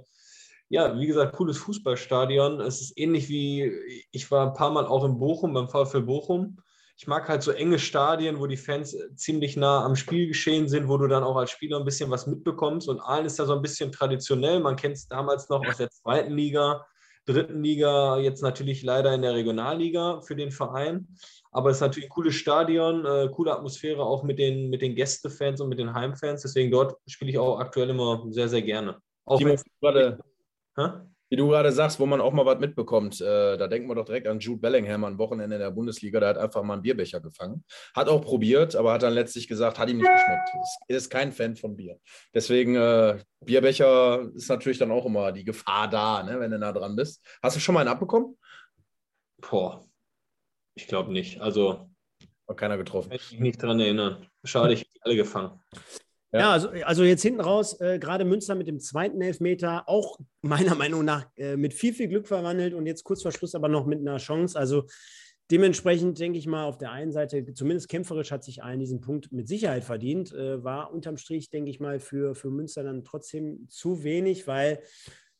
ja, 0.70 0.98
wie 0.98 1.08
gesagt, 1.08 1.36
cooles 1.36 1.58
Fußballstadion. 1.58 2.62
Es 2.62 2.80
ist 2.80 2.98
ähnlich 2.98 3.28
wie, 3.28 3.70
ich 4.12 4.32
war 4.32 4.48
ein 4.48 4.54
paar 4.54 4.72
Mal 4.72 4.88
auch 4.88 5.04
in 5.04 5.20
Bochum, 5.20 5.54
beim 5.54 5.68
VfL 5.68 6.02
Bochum 6.02 6.58
ich 6.98 7.08
mag 7.08 7.28
halt 7.28 7.44
so 7.44 7.52
enge 7.52 7.78
Stadien, 7.78 8.40
wo 8.40 8.48
die 8.48 8.58
Fans 8.58 8.94
äh, 8.94 9.14
ziemlich 9.16 9.58
nah 9.58 9.84
am 9.84 9.96
Spielgeschehen 9.96 10.68
sind, 10.68 10.88
wo 10.88 10.98
du 10.98 11.08
dann 11.08 11.24
auch 11.24 11.36
als 11.36 11.52
Spieler 11.52 11.78
ein 11.78 11.86
bisschen 11.86 12.10
was 12.10 12.26
mitbekommst. 12.26 12.88
Und 12.88 13.02
Aalen 13.02 13.26
ist 13.26 13.38
ja 13.38 13.46
so 13.46 13.54
ein 13.54 13.62
bisschen 13.62 13.92
traditionell. 13.92 14.60
Man 14.62 14.76
kennt 14.76 14.96
es 14.96 15.08
damals 15.08 15.50
noch 15.50 15.66
aus 15.66 15.78
der 15.78 15.90
zweiten 15.90 16.34
Liga, 16.34 16.86
dritten 17.26 17.64
Liga, 17.64 18.18
jetzt 18.18 18.42
natürlich 18.42 18.82
leider 18.84 19.14
in 19.14 19.24
der 19.24 19.34
Regionalliga 19.34 20.22
für 20.22 20.36
den 20.36 20.52
Verein. 20.52 21.08
Aber 21.52 21.70
es 21.70 21.78
ist 21.78 21.82
natürlich 21.82 22.10
ein 22.10 22.14
cooles 22.14 22.36
Stadion, 22.36 23.06
äh, 23.06 23.30
coole 23.30 23.54
Atmosphäre 23.54 24.04
auch 24.04 24.24
mit 24.24 24.40
den, 24.40 24.70
mit 24.70 24.82
den 24.82 24.96
Gästefans 24.96 25.60
und 25.60 25.70
mit 25.70 25.80
den 25.80 25.94
Heimfans. 25.94 26.44
Deswegen 26.44 26.72
dort 26.72 26.98
spiele 27.08 27.32
ich 27.32 27.38
auch 27.38 27.60
aktuell 27.60 27.90
immer 27.90 28.26
sehr, 28.30 28.48
sehr 28.48 28.62
gerne. 28.62 29.02
Auch 29.26 29.40
Timo, 29.40 29.56
gerade, 29.82 30.20
wie 31.30 31.36
du 31.36 31.48
gerade 31.48 31.72
sagst, 31.72 32.00
wo 32.00 32.06
man 32.06 32.22
auch 32.22 32.34
mal 32.34 32.46
was 32.46 32.60
mitbekommt, 32.60 33.20
äh, 33.22 33.58
da 33.58 33.68
denken 33.68 33.88
wir 33.88 33.96
doch 33.96 34.06
direkt 34.06 34.28
an 34.28 34.40
Jude 34.40 34.62
Bellingham 34.62 35.04
am 35.04 35.18
Wochenende 35.18 35.56
in 35.56 35.62
der 35.62 35.72
Bundesliga. 35.72 36.20
Der 36.20 36.30
hat 36.30 36.38
einfach 36.38 36.64
mal 36.64 36.74
einen 36.74 36.82
Bierbecher 36.84 37.20
gefangen. 37.20 37.64
Hat 37.96 38.08
auch 38.10 38.22
probiert, 38.22 38.76
aber 38.76 38.94
hat 38.94 39.04
dann 39.04 39.14
letztlich 39.14 39.48
gesagt, 39.48 39.80
hat 39.80 39.90
ihm 39.90 39.98
nicht 39.98 40.12
geschmeckt. 40.12 40.50
Ist, 40.62 40.78
ist 40.88 41.10
kein 41.10 41.32
Fan 41.32 41.56
von 41.56 41.76
Bier. 41.76 42.00
Deswegen, 42.34 42.76
äh, 42.76 43.20
Bierbecher 43.44 44.30
ist 44.36 44.50
natürlich 44.50 44.78
dann 44.78 44.92
auch 44.92 45.06
immer 45.06 45.32
die 45.32 45.44
Gefahr 45.44 45.90
da, 45.90 46.24
ne, 46.24 46.40
wenn 46.40 46.52
du 46.52 46.60
nah 46.60 46.72
dran 46.72 46.96
bist. 46.96 47.24
Hast 47.42 47.56
du 47.56 47.60
schon 47.60 47.74
mal 47.74 47.82
einen 47.82 47.90
abbekommen? 47.90 48.38
Boah, 49.42 49.84
ich 50.76 50.88
glaube 50.88 51.12
nicht. 51.12 51.42
Also. 51.42 51.90
War 52.48 52.56
keiner 52.56 52.78
getroffen. 52.78 53.10
Kann 53.10 53.18
ich 53.18 53.32
mich 53.32 53.40
nicht 53.40 53.64
dran 53.64 53.80
erinnern. 53.80 54.28
Schade, 54.44 54.74
ich 54.74 54.82
habe 54.82 54.90
alle 55.02 55.16
gefangen. 55.16 55.60
Ja, 56.36 56.42
ja 56.42 56.52
also, 56.52 56.70
also, 56.84 57.04
jetzt 57.04 57.22
hinten 57.22 57.42
raus, 57.42 57.80
äh, 57.80 58.00
gerade 58.00 58.26
Münster 58.26 58.56
mit 58.56 58.68
dem 58.68 58.80
zweiten 58.80 59.22
Elfmeter, 59.22 59.88
auch 59.88 60.20
meiner 60.42 60.76
Meinung 60.76 61.06
nach 61.06 61.26
äh, 61.38 61.56
mit 61.56 61.74
viel, 61.74 61.94
viel 61.94 62.08
Glück 62.08 62.28
verwandelt 62.28 62.74
und 62.74 62.86
jetzt 62.86 63.04
kurz 63.04 63.22
vor 63.22 63.32
Schluss 63.32 63.56
aber 63.56 63.70
noch 63.70 63.86
mit 63.86 64.00
einer 64.00 64.18
Chance. 64.18 64.58
Also 64.58 64.86
dementsprechend 65.52 66.20
denke 66.20 66.38
ich 66.38 66.48
mal, 66.48 66.66
auf 66.66 66.78
der 66.78 66.92
einen 66.92 67.12
Seite, 67.12 67.54
zumindest 67.54 67.90
kämpferisch 67.90 68.32
hat 68.32 68.44
sich 68.44 68.64
allen 68.64 68.80
diesen 68.80 69.00
Punkt 69.00 69.32
mit 69.32 69.48
Sicherheit 69.48 69.84
verdient, 69.84 70.34
äh, 70.34 70.64
war 70.64 70.92
unterm 70.94 71.18
Strich, 71.18 71.50
denke 71.50 71.70
ich 71.70 71.80
mal, 71.80 72.00
für, 72.00 72.36
für 72.36 72.50
Münster 72.50 72.84
dann 72.84 73.04
trotzdem 73.04 73.68
zu 73.70 74.04
wenig, 74.04 74.48
weil 74.48 74.80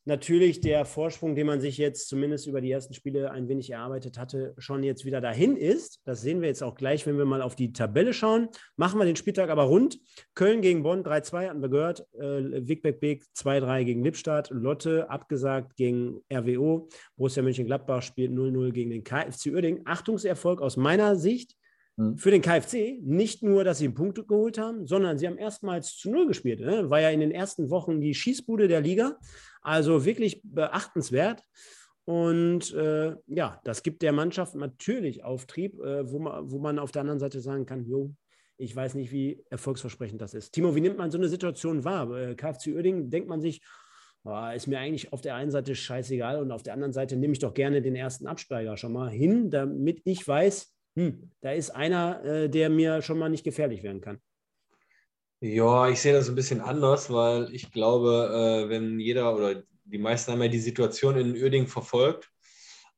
natürlich 0.06 0.62
der 0.62 0.86
Vorsprung, 0.86 1.36
den 1.36 1.48
man 1.48 1.60
sich 1.60 1.78
jetzt 1.78 2.08
zumindest 2.08 2.48
über 2.48 2.62
die 2.62 2.72
ersten 2.72 2.94
Spiele 2.94 3.32
ein 3.32 3.48
wenig 3.48 3.72
erarbeitet 3.72 4.18
hatte, 4.18 4.54
schon 4.58 4.84
jetzt 4.84 5.04
wieder 5.04 5.20
dahin 5.20 5.58
ist. 5.58 6.02
Das 6.06 6.22
sehen 6.22 6.42
wir 6.42 6.48
jetzt 6.48 6.64
auch 6.64 6.76
gleich, 6.76 7.06
wenn 7.06 7.18
wir 7.18 7.26
mal 7.26 7.42
auf 7.42 7.56
die 7.56 7.74
Tabelle 7.74 8.14
schauen. 8.14 8.50
Machen 8.78 9.00
wir 9.00 9.06
den 9.06 9.16
Spieltag 9.16 9.50
aber 9.50 9.64
rund. 9.64 10.00
Köln 10.36 10.62
gegen 10.62 10.84
Bonn 10.84 11.04
3-2 11.04 11.50
hatten 11.50 11.62
wir 11.62 11.70
gehört. 11.70 12.08
Äh, 12.14 12.68
Wigbeck 12.68 13.00
Beek 13.00 13.24
2-3 13.36 13.84
gegen 13.84 14.04
Lippstadt. 14.04 14.50
Lotte 14.52 15.10
abgesagt 15.10 15.76
gegen 15.76 16.22
RWO. 16.32 16.88
Borussia 17.18 17.42
Mönchengladbach 17.42 18.04
spielt 18.04 18.32
0-0 18.32 18.72
gegen 18.72 18.92
den 18.92 19.04
KFC 19.04 19.48
Uerdingen. 19.48 19.82
Achtungserfolg 19.86 20.62
aus 20.62 20.78
meiner 20.78 21.16
Sicht 21.16 21.56
hm. 21.98 22.18
für 22.18 22.30
den 22.30 22.42
KFC 22.42 23.00
nicht 23.02 23.42
nur, 23.42 23.64
dass 23.64 23.80
sie 23.80 23.86
einen 23.86 23.94
Punkt 23.94 24.28
geholt 24.28 24.58
haben, 24.58 24.86
sondern 24.86 25.18
sie 25.18 25.28
haben 25.28 25.38
erstmals 25.38 25.96
zu 25.96 26.12
Null 26.12 26.28
gespielt. 26.28 26.60
Ne? 26.60 26.90
War 26.90 27.02
ja 27.02 27.10
in 27.10 27.22
den 27.22 27.32
ersten 27.32 27.70
Wochen 27.70 28.02
die 28.02 28.14
Schießbude 28.14 28.68
der 28.68 28.82
Liga. 28.82 29.18
Also 29.66 30.06
wirklich 30.06 30.42
beachtenswert. 30.44 31.44
Und 32.06 32.72
äh, 32.76 33.16
ja, 33.26 33.60
das 33.64 33.82
gibt 33.82 34.04
der 34.04 34.12
Mannschaft 34.12 34.54
natürlich 34.54 35.24
Auftrieb, 35.24 35.80
äh, 35.80 36.10
wo, 36.12 36.20
man, 36.20 36.52
wo 36.52 36.60
man 36.60 36.78
auf 36.78 36.92
der 36.92 37.02
anderen 37.02 37.20
Seite 37.20 37.42
sagen 37.42 37.66
kann, 37.66 37.84
jo, 37.84 38.14
ich 38.58 38.76
weiß 38.76 38.94
nicht, 38.94 39.12
wie 39.12 39.44
erfolgsversprechend 39.50 40.22
das 40.22 40.36
ist. 40.36 40.52
Timo, 40.52 40.76
wie 40.76 40.82
nimmt 40.82 41.00
man 41.00 41.10
so 41.10 41.18
eine 41.18 41.30
Situation 41.30 41.84
wahr? 41.84 42.16
Äh, 42.16 42.36
KFC 42.36 42.68
Uerdingen 42.68 43.10
denkt 43.10 43.28
man 43.28 43.42
sich, 43.42 43.64
oh, 44.24 44.52
ist 44.56 44.68
mir 44.68 44.78
eigentlich 44.78 45.12
auf 45.12 45.22
der 45.22 45.34
einen 45.34 45.50
Seite 45.50 45.74
scheißegal 45.74 46.40
und 46.40 46.52
auf 46.52 46.62
der 46.62 46.74
anderen 46.74 46.94
Seite 46.94 47.16
nehme 47.16 47.34
ich 47.34 47.40
doch 47.40 47.56
gerne 47.56 47.82
den 47.82 47.96
ersten 47.96 48.28
Absteiger 48.28 48.78
schon 48.78 48.94
mal 48.94 49.10
hin, 49.10 49.50
damit 49.50 50.00
ich 50.06 50.28
weiß, 50.28 50.72
hm, 50.96 51.32
da 51.42 51.54
ist 51.54 51.72
einer, 51.72 52.24
äh, 52.24 52.50
der 52.52 52.70
mir 52.70 53.02
schon 53.02 53.18
mal 53.18 53.30
nicht 53.30 53.44
gefährlich 53.44 53.82
werden 53.82 54.02
kann. 54.02 54.20
Ja, 55.42 55.90
ich 55.90 56.00
sehe 56.02 56.14
das 56.14 56.30
ein 56.30 56.36
bisschen 56.36 56.62
anders, 56.62 57.12
weil 57.12 57.54
ich 57.54 57.72
glaube, 57.72 58.66
äh, 58.66 58.70
wenn 58.70 59.00
jeder 59.00 59.36
oder 59.36 59.64
die 59.84 59.98
meisten 59.98 60.32
haben 60.32 60.42
ja 60.42 60.48
die 60.48 60.60
Situation 60.60 61.18
in 61.18 61.34
Uerdingen 61.36 61.68
verfolgt, 61.68 62.32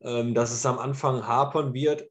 ähm, 0.01 0.33
dass 0.33 0.51
es 0.53 0.65
am 0.65 0.77
Anfang 0.79 1.27
hapern 1.27 1.73
wird, 1.73 2.09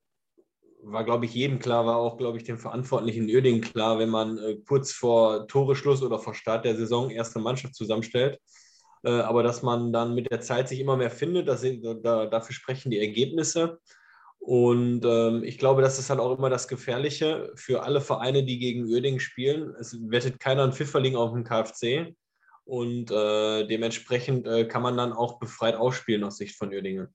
war, 0.83 1.04
glaube 1.04 1.26
ich, 1.26 1.35
jedem 1.35 1.59
klar, 1.59 1.87
war 1.87 1.97
auch, 1.97 2.18
glaube 2.18 2.38
ich, 2.38 2.45
dem 2.45 2.59
Verantwortlichen 2.59 3.28
in 3.28 3.35
Uerdingen 3.35 3.61
klar, 3.62 3.99
wenn 3.99 4.11
man 4.11 4.38
äh, 4.38 4.56
kurz 4.66 4.92
vor 4.92 5.47
Toreschluss 5.49 6.02
oder 6.02 6.18
vor 6.18 6.35
Start 6.35 6.64
der 6.64 6.76
Saison 6.76 7.11
erste 7.11 7.38
Mannschaft 7.40 7.75
zusammenstellt. 7.75 8.40
Äh, 9.04 9.11
aber 9.11 9.42
dass 9.42 9.62
man 9.62 9.92
dann 9.92 10.14
mit 10.14 10.30
der 10.30 10.40
Zeit 10.40 10.68
sich 10.68 10.80
immer 10.80 10.97
mehr 10.97 11.11
findet, 11.11 11.49
dass, 11.49 11.64
da, 12.02 12.26
dafür 12.26 12.54
sprechen 12.54 12.90
die 12.90 13.00
Ergebnisse. 13.00 13.80
Und 14.38 15.05
ähm, 15.05 15.43
ich 15.43 15.59
glaube, 15.59 15.83
das 15.83 15.99
ist 15.99 16.09
halt 16.09 16.21
auch 16.21 16.38
immer 16.38 16.50
das 16.50 16.69
Gefährliche 16.69 17.52
für 17.57 17.83
alle 17.83 18.00
Vereine, 18.00 18.45
die 18.45 18.59
gegen 18.59 18.85
Uerdingen 18.85 19.21
spielen. 19.21 19.75
Es 19.78 19.99
wettet 20.09 20.38
keiner 20.38 20.62
ein 20.62 20.73
Pfifferling 20.73 21.16
auf 21.16 21.33
dem 21.33 21.45
KfC. 21.45 22.14
Und 22.64 23.11
äh, 23.11 23.66
dementsprechend 23.66 24.47
äh, 24.47 24.66
kann 24.66 24.83
man 24.83 24.97
dann 24.97 25.12
auch 25.12 25.38
befreit 25.38 25.76
ausspielen 25.76 26.25
aus 26.25 26.37
Sicht 26.37 26.57
von 26.57 26.73
Uerdingen. 26.73 27.09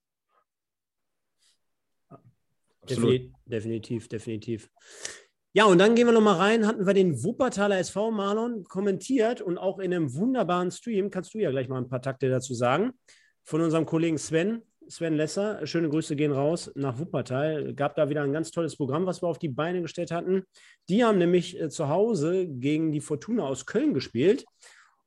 Definitiv, 2.89 3.31
definitiv, 3.45 4.07
definitiv. 4.07 4.69
Ja, 5.53 5.65
und 5.65 5.79
dann 5.79 5.95
gehen 5.95 6.07
wir 6.07 6.13
nochmal 6.13 6.37
rein, 6.37 6.65
hatten 6.65 6.87
wir 6.87 6.93
den 6.93 7.23
Wuppertaler 7.23 7.77
SV 7.79 8.11
Marlon 8.11 8.63
kommentiert 8.63 9.41
und 9.41 9.57
auch 9.57 9.79
in 9.79 9.93
einem 9.93 10.13
wunderbaren 10.13 10.71
Stream, 10.71 11.09
kannst 11.09 11.33
du 11.33 11.39
ja 11.39 11.51
gleich 11.51 11.67
mal 11.67 11.77
ein 11.77 11.89
paar 11.89 12.01
Takte 12.01 12.29
dazu 12.29 12.53
sagen, 12.53 12.93
von 13.43 13.61
unserem 13.61 13.85
Kollegen 13.85 14.17
Sven, 14.17 14.61
Sven 14.91 15.15
Lesser. 15.15 15.65
Schöne 15.65 15.87
Grüße 15.87 16.17
gehen 16.17 16.33
raus 16.33 16.69
nach 16.75 16.99
Wuppertal. 16.99 17.73
Gab 17.73 17.95
da 17.95 18.09
wieder 18.09 18.23
ein 18.23 18.33
ganz 18.33 18.51
tolles 18.51 18.75
Programm, 18.75 19.05
was 19.05 19.23
wir 19.23 19.27
auf 19.27 19.39
die 19.39 19.47
Beine 19.47 19.81
gestellt 19.81 20.11
hatten. 20.11 20.43
Die 20.89 21.03
haben 21.03 21.17
nämlich 21.17 21.59
äh, 21.59 21.69
zu 21.69 21.87
Hause 21.87 22.45
gegen 22.47 22.91
die 22.91 22.99
Fortuna 22.99 23.43
aus 23.43 23.65
Köln 23.65 23.93
gespielt. 23.93 24.45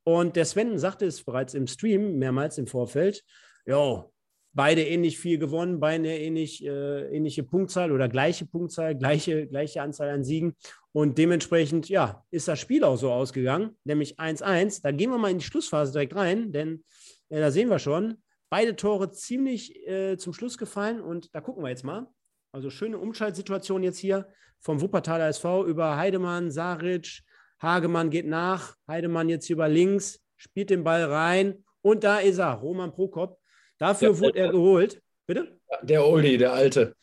Und 0.02 0.36
der 0.36 0.46
Sven 0.46 0.78
sagte 0.78 1.04
es 1.04 1.22
bereits 1.22 1.52
im 1.52 1.66
Stream, 1.66 2.18
mehrmals 2.18 2.56
im 2.56 2.66
Vorfeld. 2.66 3.22
Jo, 3.66 4.10
beide 4.54 4.82
ähnlich 4.82 5.18
viel 5.18 5.36
gewonnen, 5.38 5.80
beide 5.80 6.16
ähnlich, 6.16 6.64
äh, 6.64 7.14
ähnliche 7.14 7.42
Punktzahl 7.42 7.92
oder 7.92 8.08
gleiche 8.08 8.46
Punktzahl, 8.46 8.96
gleiche, 8.96 9.46
gleiche 9.46 9.82
Anzahl 9.82 10.08
an 10.08 10.24
Siegen. 10.24 10.54
Und 10.92 11.18
dementsprechend, 11.18 11.90
ja, 11.90 12.24
ist 12.30 12.48
das 12.48 12.58
Spiel 12.58 12.84
auch 12.84 12.96
so 12.96 13.12
ausgegangen, 13.12 13.76
nämlich 13.84 14.18
1-1. 14.18 14.80
Da 14.82 14.92
gehen 14.92 15.10
wir 15.10 15.18
mal 15.18 15.30
in 15.30 15.38
die 15.38 15.44
Schlussphase 15.44 15.92
direkt 15.92 16.14
rein, 16.14 16.52
denn 16.52 16.84
ja, 17.28 17.40
da 17.40 17.50
sehen 17.50 17.68
wir 17.68 17.78
schon, 17.78 18.16
beide 18.54 18.76
Tore 18.76 19.10
ziemlich 19.10 19.84
äh, 19.84 20.16
zum 20.16 20.32
Schluss 20.32 20.58
gefallen 20.58 21.00
und 21.00 21.34
da 21.34 21.40
gucken 21.40 21.64
wir 21.64 21.70
jetzt 21.70 21.82
mal. 21.82 22.06
Also 22.52 22.70
schöne 22.70 22.98
Umschaltsituation 22.98 23.82
jetzt 23.82 23.98
hier 23.98 24.28
vom 24.60 24.80
Wuppertaler 24.80 25.26
SV 25.26 25.66
über 25.66 25.96
Heidemann, 25.96 26.52
Saric, 26.52 27.22
Hagemann 27.60 28.10
geht 28.10 28.28
nach, 28.28 28.76
Heidemann 28.86 29.28
jetzt 29.28 29.46
hier 29.46 29.56
über 29.56 29.68
links, 29.68 30.20
spielt 30.36 30.70
den 30.70 30.84
Ball 30.84 31.02
rein 31.02 31.64
und 31.82 32.04
da 32.04 32.20
ist 32.20 32.38
er, 32.38 32.52
Roman 32.52 32.92
Prokop 32.92 33.40
Dafür 33.78 34.12
ja, 34.12 34.20
wurde 34.20 34.38
er 34.38 34.52
geholt. 34.52 35.02
Bitte? 35.26 35.58
Der 35.82 36.06
Oldie, 36.06 36.38
der 36.38 36.52
Alte. 36.52 36.94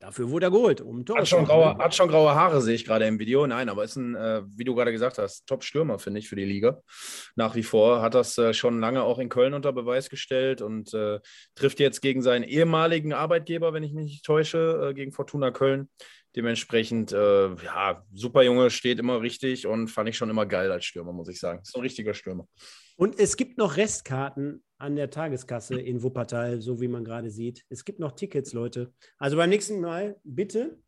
Dafür 0.00 0.30
wurde 0.30 0.46
er 0.46 0.50
geholt. 0.50 0.80
Um 0.80 1.04
hat, 1.14 1.28
schon 1.28 1.44
graue, 1.44 1.76
hat 1.76 1.94
schon 1.94 2.08
graue 2.08 2.34
Haare, 2.34 2.62
sehe 2.62 2.74
ich 2.74 2.86
gerade 2.86 3.06
im 3.06 3.18
Video. 3.18 3.46
Nein, 3.46 3.68
aber 3.68 3.84
ist 3.84 3.96
ein, 3.96 4.14
äh, 4.14 4.42
wie 4.46 4.64
du 4.64 4.74
gerade 4.74 4.92
gesagt 4.92 5.18
hast, 5.18 5.46
Top-Stürmer, 5.46 5.98
finde 5.98 6.20
ich, 6.20 6.28
für 6.28 6.36
die 6.36 6.46
Liga. 6.46 6.80
Nach 7.36 7.54
wie 7.54 7.62
vor 7.62 8.00
hat 8.00 8.14
das 8.14 8.38
äh, 8.38 8.54
schon 8.54 8.80
lange 8.80 9.02
auch 9.02 9.18
in 9.18 9.28
Köln 9.28 9.52
unter 9.52 9.74
Beweis 9.74 10.08
gestellt 10.08 10.62
und 10.62 10.94
äh, 10.94 11.20
trifft 11.54 11.80
jetzt 11.80 12.00
gegen 12.00 12.22
seinen 12.22 12.44
ehemaligen 12.44 13.12
Arbeitgeber, 13.12 13.74
wenn 13.74 13.82
ich 13.82 13.92
mich 13.92 14.06
nicht 14.06 14.24
täusche, 14.24 14.88
äh, 14.88 14.94
gegen 14.94 15.12
Fortuna 15.12 15.50
Köln. 15.50 15.90
Dementsprechend, 16.34 17.12
äh, 17.12 17.48
ja, 17.56 18.02
super 18.14 18.42
Junge, 18.42 18.70
steht 18.70 19.00
immer 19.00 19.20
richtig 19.20 19.66
und 19.66 19.88
fand 19.88 20.08
ich 20.08 20.16
schon 20.16 20.30
immer 20.30 20.46
geil 20.46 20.72
als 20.72 20.86
Stürmer, 20.86 21.12
muss 21.12 21.28
ich 21.28 21.38
sagen. 21.38 21.60
Ist 21.60 21.76
ein 21.76 21.82
richtiger 21.82 22.14
Stürmer. 22.14 22.46
Und 22.96 23.18
es 23.18 23.36
gibt 23.36 23.58
noch 23.58 23.76
Restkarten 23.76 24.62
an 24.80 24.96
der 24.96 25.10
Tageskasse 25.10 25.78
in 25.80 26.02
Wuppertal, 26.02 26.60
so 26.60 26.80
wie 26.80 26.88
man 26.88 27.04
gerade 27.04 27.30
sieht. 27.30 27.64
Es 27.68 27.84
gibt 27.84 28.00
noch 28.00 28.12
Tickets, 28.12 28.52
Leute. 28.52 28.92
Also 29.18 29.36
beim 29.36 29.50
nächsten 29.50 29.80
Mal 29.80 30.16
bitte 30.24 30.78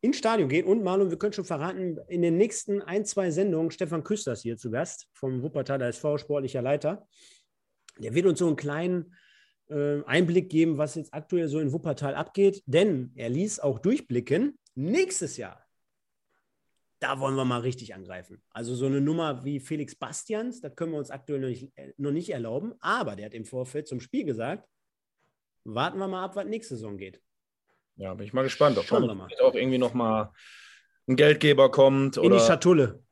ins 0.00 0.18
Stadion 0.18 0.48
gehen. 0.48 0.66
Und 0.66 0.82
Marlon, 0.82 1.10
wir 1.10 1.18
können 1.18 1.32
schon 1.32 1.44
verraten, 1.44 1.98
in 2.08 2.22
den 2.22 2.36
nächsten 2.36 2.82
ein, 2.82 3.04
zwei 3.04 3.30
Sendungen 3.30 3.70
Stefan 3.70 4.04
Küsters 4.04 4.42
hier 4.42 4.56
zu 4.56 4.70
Gast 4.70 5.08
vom 5.14 5.42
Wuppertaler 5.42 5.86
SV, 5.88 6.18
sportlicher 6.18 6.60
Leiter. 6.60 7.06
Der 7.98 8.14
wird 8.14 8.26
uns 8.26 8.38
so 8.38 8.46
einen 8.46 8.56
kleinen 8.56 9.14
äh, 9.70 10.02
Einblick 10.04 10.50
geben, 10.50 10.76
was 10.76 10.96
jetzt 10.96 11.14
aktuell 11.14 11.48
so 11.48 11.60
in 11.60 11.72
Wuppertal 11.72 12.14
abgeht. 12.14 12.62
Denn 12.66 13.12
er 13.14 13.30
ließ 13.30 13.60
auch 13.60 13.78
durchblicken, 13.78 14.58
nächstes 14.74 15.36
Jahr 15.36 15.64
da 17.02 17.18
wollen 17.18 17.34
wir 17.34 17.44
mal 17.44 17.60
richtig 17.60 17.94
angreifen. 17.94 18.42
Also 18.50 18.74
so 18.74 18.86
eine 18.86 19.00
Nummer 19.00 19.44
wie 19.44 19.60
Felix 19.60 19.94
Bastians, 19.94 20.60
das 20.60 20.74
können 20.76 20.92
wir 20.92 20.98
uns 20.98 21.10
aktuell 21.10 21.40
noch 21.40 21.48
nicht, 21.48 21.76
äh, 21.76 21.92
noch 21.96 22.12
nicht 22.12 22.30
erlauben. 22.30 22.74
Aber 22.80 23.16
der 23.16 23.26
hat 23.26 23.34
im 23.34 23.44
Vorfeld 23.44 23.88
zum 23.88 24.00
Spiel 24.00 24.24
gesagt, 24.24 24.68
warten 25.64 25.98
wir 25.98 26.08
mal 26.08 26.24
ab, 26.24 26.36
was 26.36 26.46
nächste 26.46 26.76
Saison 26.76 26.96
geht. 26.96 27.20
Ja, 27.96 28.14
bin 28.14 28.26
ich 28.26 28.32
mal 28.32 28.42
gespannt, 28.42 28.78
ob 28.78 28.84
Schauen 28.84 29.20
auch 29.20 29.54
irgendwie 29.54 29.78
noch 29.78 29.94
mal 29.94 30.32
ein 31.06 31.16
Geldgeber 31.16 31.70
kommt. 31.70 32.16
In 32.16 32.32
die 32.32 32.38
Schatulle. 32.38 33.02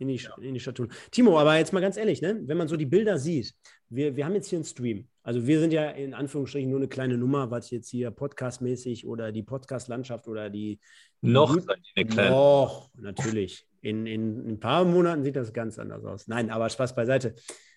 In 0.00 0.08
die, 0.08 0.20
in 0.40 0.54
die 0.54 0.60
Schatulle. 0.60 0.88
Timo, 1.10 1.38
aber 1.38 1.58
jetzt 1.58 1.74
mal 1.74 1.80
ganz 1.80 1.98
ehrlich, 1.98 2.22
ne? 2.22 2.40
wenn 2.46 2.56
man 2.56 2.68
so 2.68 2.76
die 2.76 2.86
Bilder 2.86 3.18
sieht, 3.18 3.54
wir, 3.90 4.16
wir 4.16 4.24
haben 4.24 4.34
jetzt 4.34 4.48
hier 4.48 4.56
einen 4.56 4.64
Stream. 4.64 5.06
Also 5.22 5.46
wir 5.46 5.60
sind 5.60 5.74
ja 5.74 5.90
in 5.90 6.14
Anführungsstrichen 6.14 6.70
nur 6.70 6.78
eine 6.78 6.88
kleine 6.88 7.18
Nummer, 7.18 7.50
was 7.50 7.70
jetzt 7.70 7.90
hier 7.90 8.10
podcastmäßig 8.10 9.06
oder 9.06 9.30
die 9.30 9.42
Podcast-Landschaft 9.42 10.26
oder 10.26 10.48
die. 10.48 10.80
Noch 11.20 11.54
eine 11.94 12.06
kleine. 12.06 12.30
Noch, 12.30 12.90
natürlich. 12.94 13.66
In, 13.82 14.06
in, 14.06 14.40
in, 14.40 14.52
ein 14.52 14.60
paar 14.60 14.84
Monaten 14.84 15.22
sieht 15.22 15.36
das 15.36 15.52
ganz 15.52 15.78
anders 15.78 16.04
aus. 16.04 16.28
Nein, 16.28 16.50
aber 16.50 16.70
Spaß 16.70 16.94
beiseite. 16.94 17.34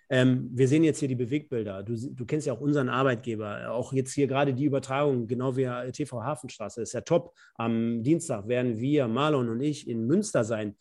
Ähm, 0.09 0.49
wir 0.53 0.67
sehen 0.67 0.83
jetzt 0.83 0.99
hier 0.99 1.07
die 1.07 1.15
Bewegbilder. 1.15 1.83
Du, 1.83 1.95
du, 1.95 2.25
kennst 2.25 2.47
ja 2.47 2.53
auch 2.53 2.61
unseren 2.61 2.87
Arbeitgeber. 2.87 3.71
Auch 3.71 3.91
jetzt 3.91 4.13
hier 4.13 4.27
gerade 4.27 4.53
die 4.53 4.65
Übertragung, 4.65 5.27
genau 5.27 5.57
wie 5.57 5.67
TV 5.91 6.23
Hafenstraße, 6.23 6.81
ist 6.81 6.93
ja 6.93 7.01
top. 7.01 7.33
Am 7.55 8.03
Dienstag 8.03 8.47
werden 8.47 8.79
wir, 8.79 9.07
Marlon 9.07 9.49
und 9.49 9.61
ich, 9.61 9.87
in 9.87 10.05
Münster 10.05 10.43
sein. 10.43 10.75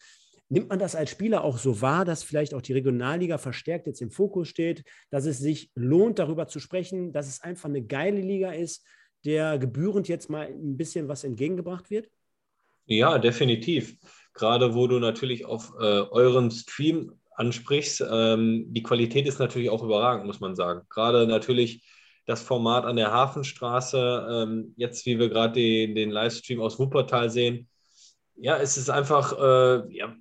Nimmt 0.53 0.69
man 0.69 0.79
das 0.79 0.95
als 0.95 1.09
Spieler 1.09 1.45
auch 1.45 1.57
so 1.57 1.81
wahr, 1.81 2.05
dass 2.05 2.23
vielleicht 2.23 2.53
auch 2.53 2.61
die 2.61 2.75
Regionalliga 2.75 3.39
verstärkt 3.39 3.87
jetzt 3.87 4.03
im 4.03 4.11
Fokus 4.11 4.49
steht, 4.49 4.85
dass 5.09 5.25
es 5.25 5.39
sich 5.39 5.71
lohnt, 5.75 6.19
darüber 6.19 6.47
zu 6.47 6.61
sprechen, 6.61 7.11
dass 7.11 7.27
es 7.27 7.41
einfach 7.41 7.71
eine 7.71 7.83
geile 7.83 8.21
Liga 8.21 8.53
ist, 8.53 8.85
der 9.25 9.59
gebührend 9.59 10.09
jetzt 10.09 10.29
mal 10.29 10.49
ein 10.49 10.77
bisschen 10.77 11.09
was 11.09 11.25
entgegengebracht 11.25 11.89
wird? 11.89 12.11
Ja, 12.85 13.19
definitiv. 13.19 13.97
Gerade 14.35 14.75
wo 14.75 14.87
du 14.87 14.99
natürlich 14.99 15.47
auf 15.47 15.73
äh, 15.81 15.85
euren 15.85 16.51
Stream 16.51 17.15
ansprichst, 17.31 18.05
ähm, 18.07 18.67
die 18.75 18.83
Qualität 18.83 19.27
ist 19.27 19.39
natürlich 19.39 19.71
auch 19.71 19.83
überragend, 19.83 20.27
muss 20.27 20.41
man 20.41 20.55
sagen. 20.55 20.83
Gerade 20.91 21.27
natürlich 21.27 21.83
das 22.27 22.43
Format 22.43 22.85
an 22.85 22.97
der 22.97 23.11
Hafenstraße, 23.11 24.27
ähm, 24.31 24.75
jetzt 24.77 25.07
wie 25.07 25.19
wir 25.19 25.31
gerade 25.31 25.55
den, 25.55 25.95
den 25.95 26.11
Livestream 26.11 26.61
aus 26.61 26.79
Wuppertal 26.79 27.31
sehen, 27.31 27.71
ja, 28.37 28.59
es 28.59 28.77
ist 28.77 28.91
einfach, 28.91 29.33
äh, 29.39 29.97
ja, 29.97 30.15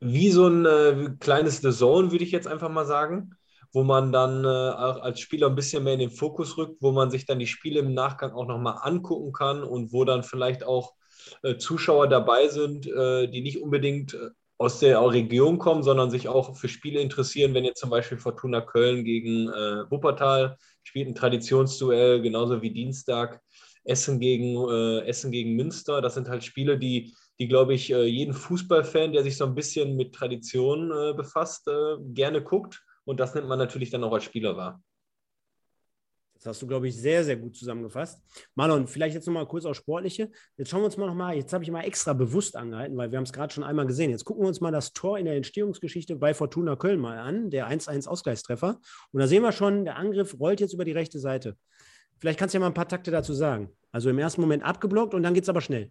wie 0.00 0.30
so 0.30 0.46
ein 0.48 0.66
äh, 0.66 1.10
kleines 1.20 1.60
The 1.60 1.70
Zone, 1.70 2.10
würde 2.10 2.24
ich 2.24 2.32
jetzt 2.32 2.46
einfach 2.46 2.68
mal 2.68 2.86
sagen, 2.86 3.34
wo 3.72 3.82
man 3.82 4.12
dann 4.12 4.44
äh, 4.44 4.48
als 4.48 5.20
Spieler 5.20 5.48
ein 5.48 5.54
bisschen 5.54 5.84
mehr 5.84 5.94
in 5.94 6.00
den 6.00 6.10
Fokus 6.10 6.56
rückt, 6.56 6.80
wo 6.80 6.92
man 6.92 7.10
sich 7.10 7.26
dann 7.26 7.38
die 7.38 7.46
Spiele 7.46 7.80
im 7.80 7.94
Nachgang 7.94 8.32
auch 8.32 8.46
nochmal 8.46 8.78
angucken 8.82 9.32
kann 9.32 9.62
und 9.62 9.92
wo 9.92 10.04
dann 10.04 10.22
vielleicht 10.22 10.64
auch 10.64 10.94
äh, 11.42 11.56
Zuschauer 11.56 12.08
dabei 12.08 12.48
sind, 12.48 12.86
äh, 12.86 13.28
die 13.28 13.40
nicht 13.40 13.62
unbedingt 13.62 14.14
äh, 14.14 14.30
aus 14.58 14.78
der 14.78 15.00
Region 15.00 15.58
kommen, 15.58 15.82
sondern 15.82 16.10
sich 16.10 16.28
auch 16.28 16.56
für 16.56 16.68
Spiele 16.68 17.00
interessieren, 17.00 17.52
wenn 17.52 17.64
jetzt 17.64 17.80
zum 17.80 17.90
Beispiel 17.90 18.16
Fortuna 18.16 18.62
Köln 18.62 19.04
gegen 19.04 19.48
äh, 19.48 19.90
Wuppertal 19.90 20.56
spielt, 20.82 21.08
ein 21.08 21.14
Traditionsduell, 21.14 22.22
genauso 22.22 22.62
wie 22.62 22.70
Dienstag 22.70 23.40
Essen 23.84 24.18
gegen, 24.18 24.68
Essen 25.04 25.30
gegen 25.30 25.54
Münster. 25.54 26.00
Das 26.00 26.14
sind 26.14 26.28
halt 26.28 26.42
Spiele, 26.42 26.76
die 26.76 27.14
die, 27.38 27.48
glaube 27.48 27.74
ich, 27.74 27.92
äh, 27.92 28.04
jeden 28.04 28.34
Fußballfan, 28.34 29.12
der 29.12 29.22
sich 29.22 29.36
so 29.36 29.44
ein 29.44 29.54
bisschen 29.54 29.96
mit 29.96 30.14
Tradition 30.14 30.90
äh, 30.90 31.12
befasst, 31.14 31.68
äh, 31.68 31.96
gerne 32.00 32.42
guckt. 32.42 32.82
Und 33.04 33.20
das 33.20 33.34
nimmt 33.34 33.48
man 33.48 33.58
natürlich 33.58 33.90
dann 33.90 34.04
auch 34.04 34.12
als 34.12 34.24
Spieler 34.24 34.56
wahr. 34.56 34.82
Das 36.34 36.46
hast 36.46 36.62
du, 36.62 36.66
glaube 36.66 36.88
ich, 36.88 36.96
sehr, 36.96 37.24
sehr 37.24 37.36
gut 37.36 37.56
zusammengefasst. 37.56 38.22
Marlon, 38.54 38.86
vielleicht 38.86 39.14
jetzt 39.14 39.26
nochmal 39.26 39.46
kurz 39.46 39.64
auf 39.64 39.74
Sportliche. 39.74 40.30
Jetzt 40.56 40.68
schauen 40.70 40.80
wir 40.80 40.86
uns 40.86 40.96
mal 40.96 41.06
nochmal, 41.06 41.34
jetzt 41.34 41.52
habe 41.52 41.64
ich 41.64 41.70
mal 41.70 41.82
extra 41.82 42.12
bewusst 42.12 42.56
angehalten, 42.56 42.96
weil 42.96 43.10
wir 43.10 43.16
haben 43.16 43.24
es 43.24 43.32
gerade 43.32 43.52
schon 43.52 43.64
einmal 43.64 43.86
gesehen. 43.86 44.10
Jetzt 44.10 44.24
gucken 44.24 44.44
wir 44.44 44.48
uns 44.48 44.60
mal 44.60 44.70
das 44.70 44.92
Tor 44.92 45.18
in 45.18 45.24
der 45.24 45.34
Entstehungsgeschichte 45.36 46.16
bei 46.16 46.34
Fortuna 46.34 46.76
Köln 46.76 47.00
mal 47.00 47.18
an, 47.18 47.50
der 47.50 47.68
1-1-Ausgleichstreffer. 47.70 48.80
Und 49.12 49.20
da 49.20 49.26
sehen 49.26 49.42
wir 49.42 49.52
schon, 49.52 49.84
der 49.84 49.96
Angriff 49.96 50.38
rollt 50.38 50.60
jetzt 50.60 50.74
über 50.74 50.84
die 50.84 50.92
rechte 50.92 51.18
Seite. 51.18 51.56
Vielleicht 52.18 52.38
kannst 52.38 52.54
du 52.54 52.58
ja 52.58 52.60
mal 52.60 52.68
ein 52.68 52.74
paar 52.74 52.88
Takte 52.88 53.10
dazu 53.10 53.32
sagen. 53.32 53.70
Also 53.90 54.10
im 54.10 54.18
ersten 54.18 54.40
Moment 54.40 54.62
abgeblockt 54.62 55.14
und 55.14 55.22
dann 55.22 55.34
geht 55.34 55.44
es 55.44 55.48
aber 55.48 55.60
schnell. 55.60 55.90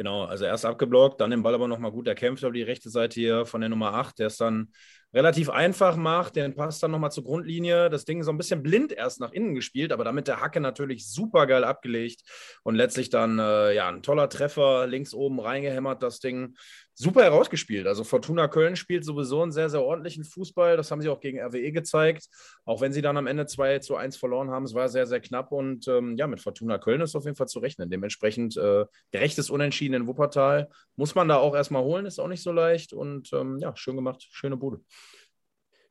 Genau, 0.00 0.24
also 0.24 0.46
erst 0.46 0.64
abgeblockt, 0.64 1.20
dann 1.20 1.30
den 1.30 1.42
Ball 1.42 1.54
aber 1.54 1.68
nochmal 1.68 1.92
gut 1.92 2.06
erkämpft 2.08 2.42
auf 2.46 2.54
die 2.54 2.62
rechte 2.62 2.88
Seite 2.88 3.20
hier 3.20 3.44
von 3.44 3.60
der 3.60 3.68
Nummer 3.68 3.92
8, 3.92 4.18
der 4.18 4.28
es 4.28 4.38
dann 4.38 4.72
relativ 5.12 5.50
einfach 5.50 5.96
macht, 5.96 6.36
den 6.36 6.54
Pass 6.54 6.78
dann 6.78 6.90
nochmal 6.90 7.10
zur 7.10 7.24
Grundlinie, 7.24 7.90
das 7.90 8.04
Ding 8.04 8.22
so 8.22 8.30
ein 8.30 8.38
bisschen 8.38 8.62
blind 8.62 8.92
erst 8.92 9.20
nach 9.20 9.32
innen 9.32 9.54
gespielt, 9.54 9.92
aber 9.92 10.04
damit 10.04 10.28
der 10.28 10.40
Hacke 10.40 10.60
natürlich 10.60 11.08
super 11.08 11.46
geil 11.46 11.64
abgelegt 11.64 12.22
und 12.62 12.76
letztlich 12.76 13.10
dann 13.10 13.38
äh, 13.38 13.74
ja 13.74 13.88
ein 13.88 14.02
toller 14.02 14.28
Treffer 14.28 14.86
links 14.86 15.12
oben 15.14 15.40
reingehämmert, 15.40 16.02
das 16.02 16.20
Ding 16.20 16.54
super 17.00 17.22
herausgespielt. 17.22 17.86
Also 17.86 18.04
Fortuna 18.04 18.46
Köln 18.46 18.76
spielt 18.76 19.06
sowieso 19.06 19.42
einen 19.42 19.52
sehr, 19.52 19.70
sehr 19.70 19.82
ordentlichen 19.82 20.22
Fußball. 20.22 20.76
Das 20.76 20.90
haben 20.90 21.00
sie 21.00 21.08
auch 21.08 21.20
gegen 21.20 21.40
RWE 21.40 21.72
gezeigt. 21.72 22.28
Auch 22.66 22.82
wenn 22.82 22.92
sie 22.92 23.00
dann 23.00 23.16
am 23.16 23.26
Ende 23.26 23.46
2 23.46 23.78
zu 23.78 23.96
1 23.96 24.18
verloren 24.18 24.50
haben. 24.50 24.64
Es 24.64 24.74
war 24.74 24.88
sehr, 24.90 25.06
sehr 25.06 25.20
knapp. 25.20 25.50
Und 25.50 25.88
ähm, 25.88 26.16
ja, 26.18 26.26
mit 26.26 26.42
Fortuna 26.42 26.76
Köln 26.76 27.00
ist 27.00 27.16
auf 27.16 27.24
jeden 27.24 27.36
Fall 27.36 27.48
zu 27.48 27.60
rechnen. 27.60 27.88
Dementsprechend 27.88 28.58
äh, 28.58 28.84
gerechtes 29.12 29.48
Unentschieden 29.48 29.94
in 29.94 30.06
Wuppertal. 30.06 30.68
Muss 30.96 31.14
man 31.14 31.26
da 31.26 31.36
auch 31.38 31.54
erstmal 31.54 31.82
holen, 31.82 32.04
ist 32.04 32.18
auch 32.18 32.28
nicht 32.28 32.42
so 32.42 32.52
leicht. 32.52 32.92
Und 32.92 33.32
ähm, 33.32 33.58
ja, 33.58 33.74
schön 33.76 33.96
gemacht. 33.96 34.26
Schöne 34.30 34.58
Bude. 34.58 34.80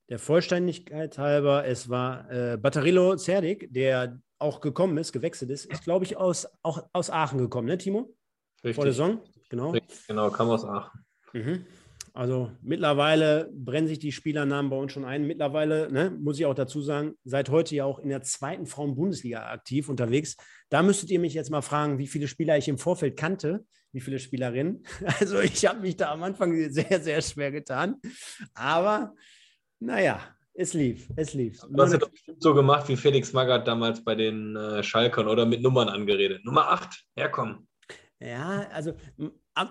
Der 0.09 0.17
Vollständigkeit 0.17 1.17
halber, 1.19 1.65
es 1.65 1.87
war 1.87 2.29
äh, 2.31 2.57
Batterillo 2.57 3.15
Zerdik, 3.15 3.71
der 3.71 4.19
auch 4.39 4.59
gekommen 4.59 4.97
ist, 4.97 5.11
gewechselt 5.11 5.51
ist, 5.51 5.65
ist, 5.65 5.83
glaube 5.83 6.05
ich, 6.05 6.17
aus, 6.17 6.47
auch 6.63 6.89
aus 6.93 7.11
Aachen 7.11 7.37
gekommen, 7.37 7.67
ne, 7.67 7.77
Timo? 7.77 8.15
Richtig. 8.63 8.75
Vor 8.75 8.85
der 8.85 8.93
Saison, 8.93 9.21
genau. 9.49 9.71
Richtig, 9.71 10.07
genau, 10.07 10.31
kam 10.31 10.49
aus 10.49 10.65
Aachen. 10.65 11.05
Mhm. 11.33 11.65
Also 12.13 12.51
mittlerweile 12.61 13.51
brennen 13.53 13.87
sich 13.87 13.99
die 13.99 14.11
Spielernamen 14.11 14.71
bei 14.71 14.77
uns 14.77 14.93
schon 14.93 15.05
ein. 15.05 15.27
Mittlerweile, 15.27 15.91
ne, 15.91 16.09
muss 16.09 16.39
ich 16.39 16.45
auch 16.47 16.55
dazu 16.55 16.81
sagen, 16.81 17.13
seit 17.23 17.49
heute 17.49 17.75
ja 17.75 17.85
auch 17.85 17.99
in 17.99 18.09
der 18.09 18.23
zweiten 18.23 18.65
Frauen-Bundesliga 18.65 19.51
aktiv 19.51 19.89
unterwegs. 19.89 20.35
Da 20.69 20.81
müsstet 20.81 21.11
ihr 21.11 21.19
mich 21.19 21.35
jetzt 21.35 21.51
mal 21.51 21.61
fragen, 21.61 21.99
wie 21.99 22.07
viele 22.07 22.27
Spieler 22.27 22.57
ich 22.57 22.67
im 22.67 22.79
Vorfeld 22.79 23.15
kannte, 23.15 23.63
wie 23.91 24.01
viele 24.01 24.17
Spielerinnen. 24.17 24.83
Also 25.19 25.39
ich 25.39 25.65
habe 25.67 25.81
mich 25.81 25.97
da 25.97 26.11
am 26.11 26.23
Anfang 26.23 26.51
sehr, 26.71 26.99
sehr 26.99 27.21
schwer 27.21 27.51
getan. 27.51 27.97
Aber 28.55 29.13
naja, 29.79 30.21
Es 30.53 30.73
lief, 30.73 31.09
es 31.15 31.33
lief. 31.33 31.61
Du 31.69 31.81
hast 31.81 31.93
ja 31.93 31.99
doch 31.99 32.09
bestimmt 32.09 32.43
so 32.43 32.53
gemacht 32.53 32.89
wie 32.89 32.97
Felix 32.97 33.31
Magath 33.31 33.65
damals 33.65 34.03
bei 34.03 34.15
den 34.15 34.55
äh, 34.57 34.83
Schalkern 34.83 35.27
oder 35.27 35.45
mit 35.45 35.61
Nummern 35.61 35.87
angeredet. 35.87 36.43
Nummer 36.43 36.69
8, 36.69 37.05
herkommen. 37.15 37.67
Ja, 38.19 38.67
also 38.73 38.93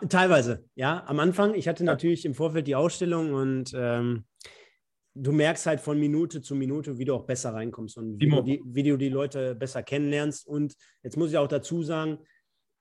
teilweise, 0.08 0.64
ja. 0.74 1.04
Am 1.06 1.20
Anfang, 1.20 1.54
ich 1.54 1.68
hatte 1.68 1.84
natürlich 1.84 2.24
im 2.24 2.34
Vorfeld 2.34 2.66
die 2.66 2.74
Ausstellung 2.74 3.34
und 3.34 3.72
ähm, 3.74 4.24
du 5.14 5.32
merkst 5.32 5.66
halt 5.66 5.80
von 5.80 5.98
Minute 5.98 6.40
zu 6.40 6.54
Minute, 6.54 6.96
wie 6.96 7.04
du 7.04 7.14
auch 7.14 7.26
besser 7.26 7.52
reinkommst 7.52 7.98
und 7.98 8.18
wie, 8.18 8.30
du 8.30 8.40
die, 8.40 8.62
wie 8.64 8.82
du 8.82 8.96
die 8.96 9.10
Leute 9.10 9.54
besser 9.54 9.82
kennenlernst. 9.82 10.46
Und 10.46 10.74
jetzt 11.02 11.18
muss 11.18 11.30
ich 11.30 11.36
auch 11.36 11.48
dazu 11.48 11.82
sagen, 11.82 12.18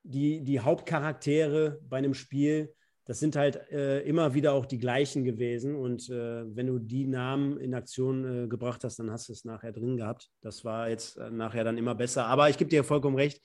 die, 0.04 0.46
die 0.46 0.62
Hauptcharaktere 0.62 1.82
bei 1.82 1.98
einem 1.98 2.13
Spiel, 2.13 2.74
das 3.08 3.20
sind 3.20 3.38
halt 3.38 3.72
äh, 3.72 4.02
immer 4.02 4.34
wieder 4.34 4.52
auch 4.52 4.65
die 4.65 4.80
gleichen 4.80 5.24
gewesen. 5.24 5.76
Und 5.76 6.10
äh, 6.10 6.43
wenn 6.56 6.67
du 6.67 6.78
die 6.78 7.08
Namen 7.08 7.58
in 7.58 7.74
Aktion 7.74 8.43
äh, 8.43 8.48
gebracht 8.48 8.84
hast, 8.84 9.00
dann 9.00 9.10
hast 9.10 9.30
du 9.30 9.34
es 9.34 9.46
nachher 9.46 9.72
drin 9.72 9.96
gehabt. 9.96 10.30
Das 10.41 10.65
war 10.65 10.89
jetzt 10.89 11.17
äh, 11.17 11.30
nachher 11.30 11.63
dann 11.63 11.78
immer 11.78 11.96
besser. 11.96 12.26
Aber 12.26 12.50
ich 12.50 12.58
gebe 12.58 12.70
dir 12.70 12.84
vollkommen 12.84 13.15
recht. 13.15 13.41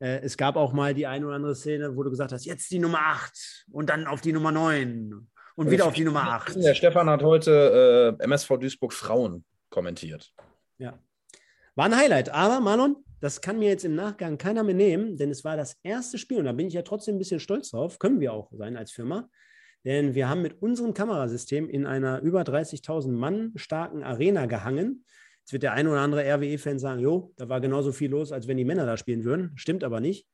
Äh, 0.00 0.18
es 0.22 0.36
gab 0.36 0.56
auch 0.56 0.72
mal 0.72 0.94
die 0.94 1.06
eine 1.06 1.26
oder 1.26 1.36
andere 1.36 1.54
Szene, 1.54 1.96
wo 1.96 2.02
du 2.02 2.10
gesagt 2.10 2.32
hast, 2.32 2.44
jetzt 2.44 2.72
die 2.72 2.80
Nummer 2.80 2.98
8 3.00 3.66
und 3.70 3.88
dann 3.88 4.08
auf 4.08 4.20
die 4.20 4.32
Nummer 4.32 4.50
9 4.50 5.28
und 5.54 5.70
wieder 5.70 5.86
auf 5.86 5.94
die 5.94 6.04
Nummer 6.04 6.24
8. 6.24 6.56
Der 6.56 6.74
Stefan 6.74 7.08
hat 7.08 7.22
heute 7.22 8.16
äh, 8.20 8.24
MSV 8.24 8.58
Duisburg 8.58 8.92
Frauen 8.92 9.44
kommentiert. 9.70 10.32
Ja. 10.78 10.98
War 11.76 11.84
ein 11.86 11.96
Highlight. 11.96 12.30
Aber 12.30 12.60
Marlon, 12.60 12.96
das 13.24 13.40
kann 13.40 13.58
mir 13.58 13.70
jetzt 13.70 13.86
im 13.86 13.94
Nachgang 13.94 14.36
keiner 14.36 14.62
mehr 14.62 14.74
nehmen, 14.74 15.16
denn 15.16 15.30
es 15.30 15.44
war 15.44 15.56
das 15.56 15.78
erste 15.82 16.18
Spiel 16.18 16.40
und 16.40 16.44
da 16.44 16.52
bin 16.52 16.66
ich 16.66 16.74
ja 16.74 16.82
trotzdem 16.82 17.14
ein 17.14 17.18
bisschen 17.18 17.40
stolz 17.40 17.70
drauf. 17.70 17.98
Können 17.98 18.20
wir 18.20 18.34
auch 18.34 18.52
sein 18.52 18.76
als 18.76 18.90
Firma. 18.90 19.30
Denn 19.82 20.14
wir 20.14 20.28
haben 20.28 20.42
mit 20.42 20.60
unserem 20.60 20.92
Kamerasystem 20.92 21.70
in 21.70 21.86
einer 21.86 22.20
über 22.20 22.42
30.000 22.42 23.12
Mann 23.12 23.52
starken 23.56 24.02
Arena 24.02 24.44
gehangen. 24.44 25.06
Jetzt 25.40 25.54
wird 25.54 25.62
der 25.62 25.72
ein 25.72 25.88
oder 25.88 26.00
andere 26.00 26.22
RWE-Fan 26.22 26.78
sagen, 26.78 27.00
jo, 27.00 27.32
da 27.38 27.48
war 27.48 27.62
genauso 27.62 27.92
viel 27.92 28.10
los, 28.10 28.30
als 28.30 28.46
wenn 28.46 28.58
die 28.58 28.64
Männer 28.66 28.84
da 28.84 28.98
spielen 28.98 29.24
würden. 29.24 29.52
Stimmt 29.56 29.84
aber 29.84 30.00
nicht. 30.00 30.28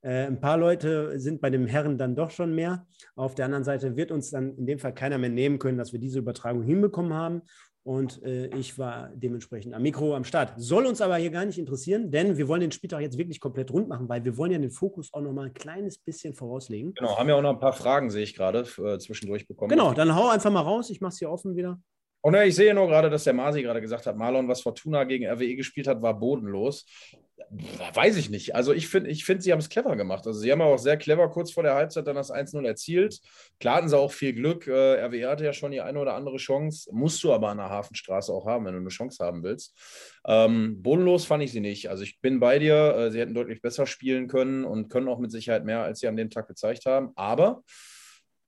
Äh, 0.00 0.26
ein 0.26 0.40
paar 0.40 0.56
Leute 0.56 1.18
sind 1.20 1.42
bei 1.42 1.50
den 1.50 1.66
Herren 1.66 1.98
dann 1.98 2.16
doch 2.16 2.30
schon 2.30 2.54
mehr. 2.54 2.86
Auf 3.16 3.34
der 3.34 3.44
anderen 3.44 3.64
Seite 3.64 3.96
wird 3.96 4.10
uns 4.10 4.30
dann 4.30 4.56
in 4.56 4.64
dem 4.64 4.78
Fall 4.78 4.94
keiner 4.94 5.18
mehr 5.18 5.28
nehmen 5.28 5.58
können, 5.58 5.76
dass 5.76 5.92
wir 5.92 6.00
diese 6.00 6.20
Übertragung 6.20 6.62
hinbekommen 6.62 7.12
haben. 7.12 7.42
Und 7.82 8.22
äh, 8.22 8.46
ich 8.58 8.78
war 8.78 9.10
dementsprechend 9.14 9.74
am 9.74 9.82
Mikro 9.82 10.14
am 10.14 10.24
Start. 10.24 10.52
Soll 10.56 10.86
uns 10.86 11.00
aber 11.00 11.16
hier 11.16 11.30
gar 11.30 11.46
nicht 11.46 11.58
interessieren, 11.58 12.10
denn 12.10 12.36
wir 12.36 12.46
wollen 12.46 12.60
den 12.60 12.72
Spieltag 12.72 13.00
jetzt 13.00 13.16
wirklich 13.16 13.40
komplett 13.40 13.72
rund 13.72 13.88
machen, 13.88 14.08
weil 14.08 14.22
wir 14.24 14.36
wollen 14.36 14.52
ja 14.52 14.58
den 14.58 14.70
Fokus 14.70 15.12
auch 15.12 15.22
noch 15.22 15.32
mal 15.32 15.46
ein 15.46 15.54
kleines 15.54 15.96
bisschen 15.96 16.34
vorauslegen. 16.34 16.92
Genau, 16.94 17.16
haben 17.16 17.28
ja 17.28 17.36
auch 17.36 17.42
noch 17.42 17.54
ein 17.54 17.58
paar 17.58 17.72
Fragen, 17.72 18.10
sehe 18.10 18.22
ich 18.22 18.34
gerade, 18.34 18.60
äh, 18.60 18.98
zwischendurch 18.98 19.48
bekommen. 19.48 19.70
Genau, 19.70 19.94
dann 19.94 20.14
hau 20.14 20.28
einfach 20.28 20.50
mal 20.50 20.60
raus. 20.60 20.90
Ich 20.90 21.00
mache 21.00 21.12
es 21.12 21.18
hier 21.18 21.30
offen 21.30 21.56
wieder. 21.56 21.80
Oh, 22.22 22.30
ich 22.32 22.54
sehe 22.54 22.74
nur 22.74 22.86
gerade, 22.86 23.08
dass 23.08 23.24
der 23.24 23.32
Masi 23.32 23.62
gerade 23.62 23.80
gesagt 23.80 24.04
hat, 24.06 24.14
Marlon, 24.14 24.46
was 24.46 24.60
Fortuna 24.60 25.04
gegen 25.04 25.26
RWE 25.26 25.56
gespielt 25.56 25.86
hat, 25.86 26.02
war 26.02 26.18
bodenlos. 26.18 26.84
Weiß 27.94 28.16
ich 28.16 28.30
nicht. 28.30 28.54
Also 28.54 28.72
ich 28.72 28.88
finde, 28.88 29.10
ich 29.10 29.24
find, 29.24 29.42
sie 29.42 29.52
haben 29.52 29.58
es 29.58 29.68
clever 29.68 29.96
gemacht. 29.96 30.26
Also 30.26 30.38
sie 30.38 30.50
haben 30.52 30.60
auch 30.60 30.78
sehr 30.78 30.96
clever 30.96 31.28
kurz 31.28 31.50
vor 31.50 31.62
der 31.62 31.74
Halbzeit 31.74 32.06
dann 32.06 32.16
das 32.16 32.32
1-0 32.32 32.64
erzielt. 32.66 33.20
Klar 33.58 33.76
hatten 33.76 33.88
sie 33.88 33.98
auch 33.98 34.12
viel 34.12 34.32
Glück. 34.32 34.66
Äh, 34.66 35.04
RWE 35.04 35.28
hatte 35.28 35.44
ja 35.44 35.52
schon 35.52 35.72
die 35.72 35.80
eine 35.80 35.98
oder 35.98 36.14
andere 36.14 36.36
Chance. 36.36 36.90
Musst 36.92 37.22
du 37.24 37.32
aber 37.32 37.48
an 37.48 37.58
der 37.58 37.70
Hafenstraße 37.70 38.32
auch 38.32 38.46
haben, 38.46 38.64
wenn 38.66 38.74
du 38.74 38.80
eine 38.80 38.88
Chance 38.88 39.24
haben 39.24 39.42
willst. 39.42 39.76
Ähm, 40.26 40.82
bodenlos 40.82 41.24
fand 41.24 41.42
ich 41.42 41.52
sie 41.52 41.60
nicht. 41.60 41.90
Also 41.90 42.02
ich 42.02 42.20
bin 42.20 42.40
bei 42.40 42.58
dir. 42.58 42.94
Äh, 42.96 43.10
sie 43.10 43.20
hätten 43.20 43.34
deutlich 43.34 43.62
besser 43.62 43.86
spielen 43.86 44.28
können 44.28 44.64
und 44.64 44.88
können 44.88 45.08
auch 45.08 45.18
mit 45.18 45.32
Sicherheit 45.32 45.64
mehr, 45.64 45.82
als 45.82 46.00
sie 46.00 46.08
an 46.08 46.16
dem 46.16 46.30
Tag 46.30 46.48
gezeigt 46.48 46.86
haben. 46.86 47.10
Aber 47.16 47.62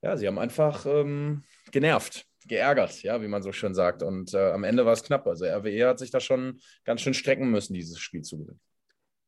ja, 0.02 0.16
sie 0.16 0.26
haben 0.26 0.38
einfach 0.38 0.86
ähm, 0.86 1.44
genervt 1.70 2.26
geärgert, 2.46 3.02
ja, 3.02 3.22
wie 3.22 3.28
man 3.28 3.42
so 3.42 3.52
schön 3.52 3.74
sagt. 3.74 4.02
Und 4.02 4.34
äh, 4.34 4.50
am 4.50 4.64
Ende 4.64 4.84
war 4.84 4.92
es 4.92 5.02
knapp. 5.02 5.26
Also 5.26 5.44
RWE 5.44 5.88
hat 5.88 5.98
sich 5.98 6.10
da 6.10 6.20
schon 6.20 6.60
ganz 6.84 7.00
schön 7.00 7.14
strecken 7.14 7.50
müssen, 7.50 7.74
dieses 7.74 7.98
Spiel 7.98 8.22
zu 8.22 8.38
gewinnen. 8.38 8.60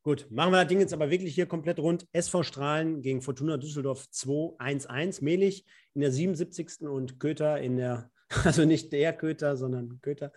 Gut, 0.05 0.27
machen 0.29 0.51
wir 0.51 0.59
das 0.59 0.67
Ding 0.67 0.79
jetzt 0.79 0.93
aber 0.93 1.09
wirklich 1.09 1.33
hier 1.33 1.47
komplett 1.47 1.79
rund. 1.79 2.07
SV 2.11 2.43
Strahlen 2.43 3.01
gegen 3.01 3.23
Fortuna 3.23 3.57
Düsseldorf 3.57 4.05
2-1-1. 4.13 5.23
Mehlig 5.23 5.65
in 5.95 6.01
der 6.01 6.11
77. 6.11 6.81
und 6.81 7.19
Köter 7.19 7.59
in 7.59 7.77
der 7.77 8.11
also 8.43 8.65
nicht 8.65 8.91
der 8.91 9.13
Köter, 9.13 9.57
sondern 9.57 9.99
Köter 10.01 10.31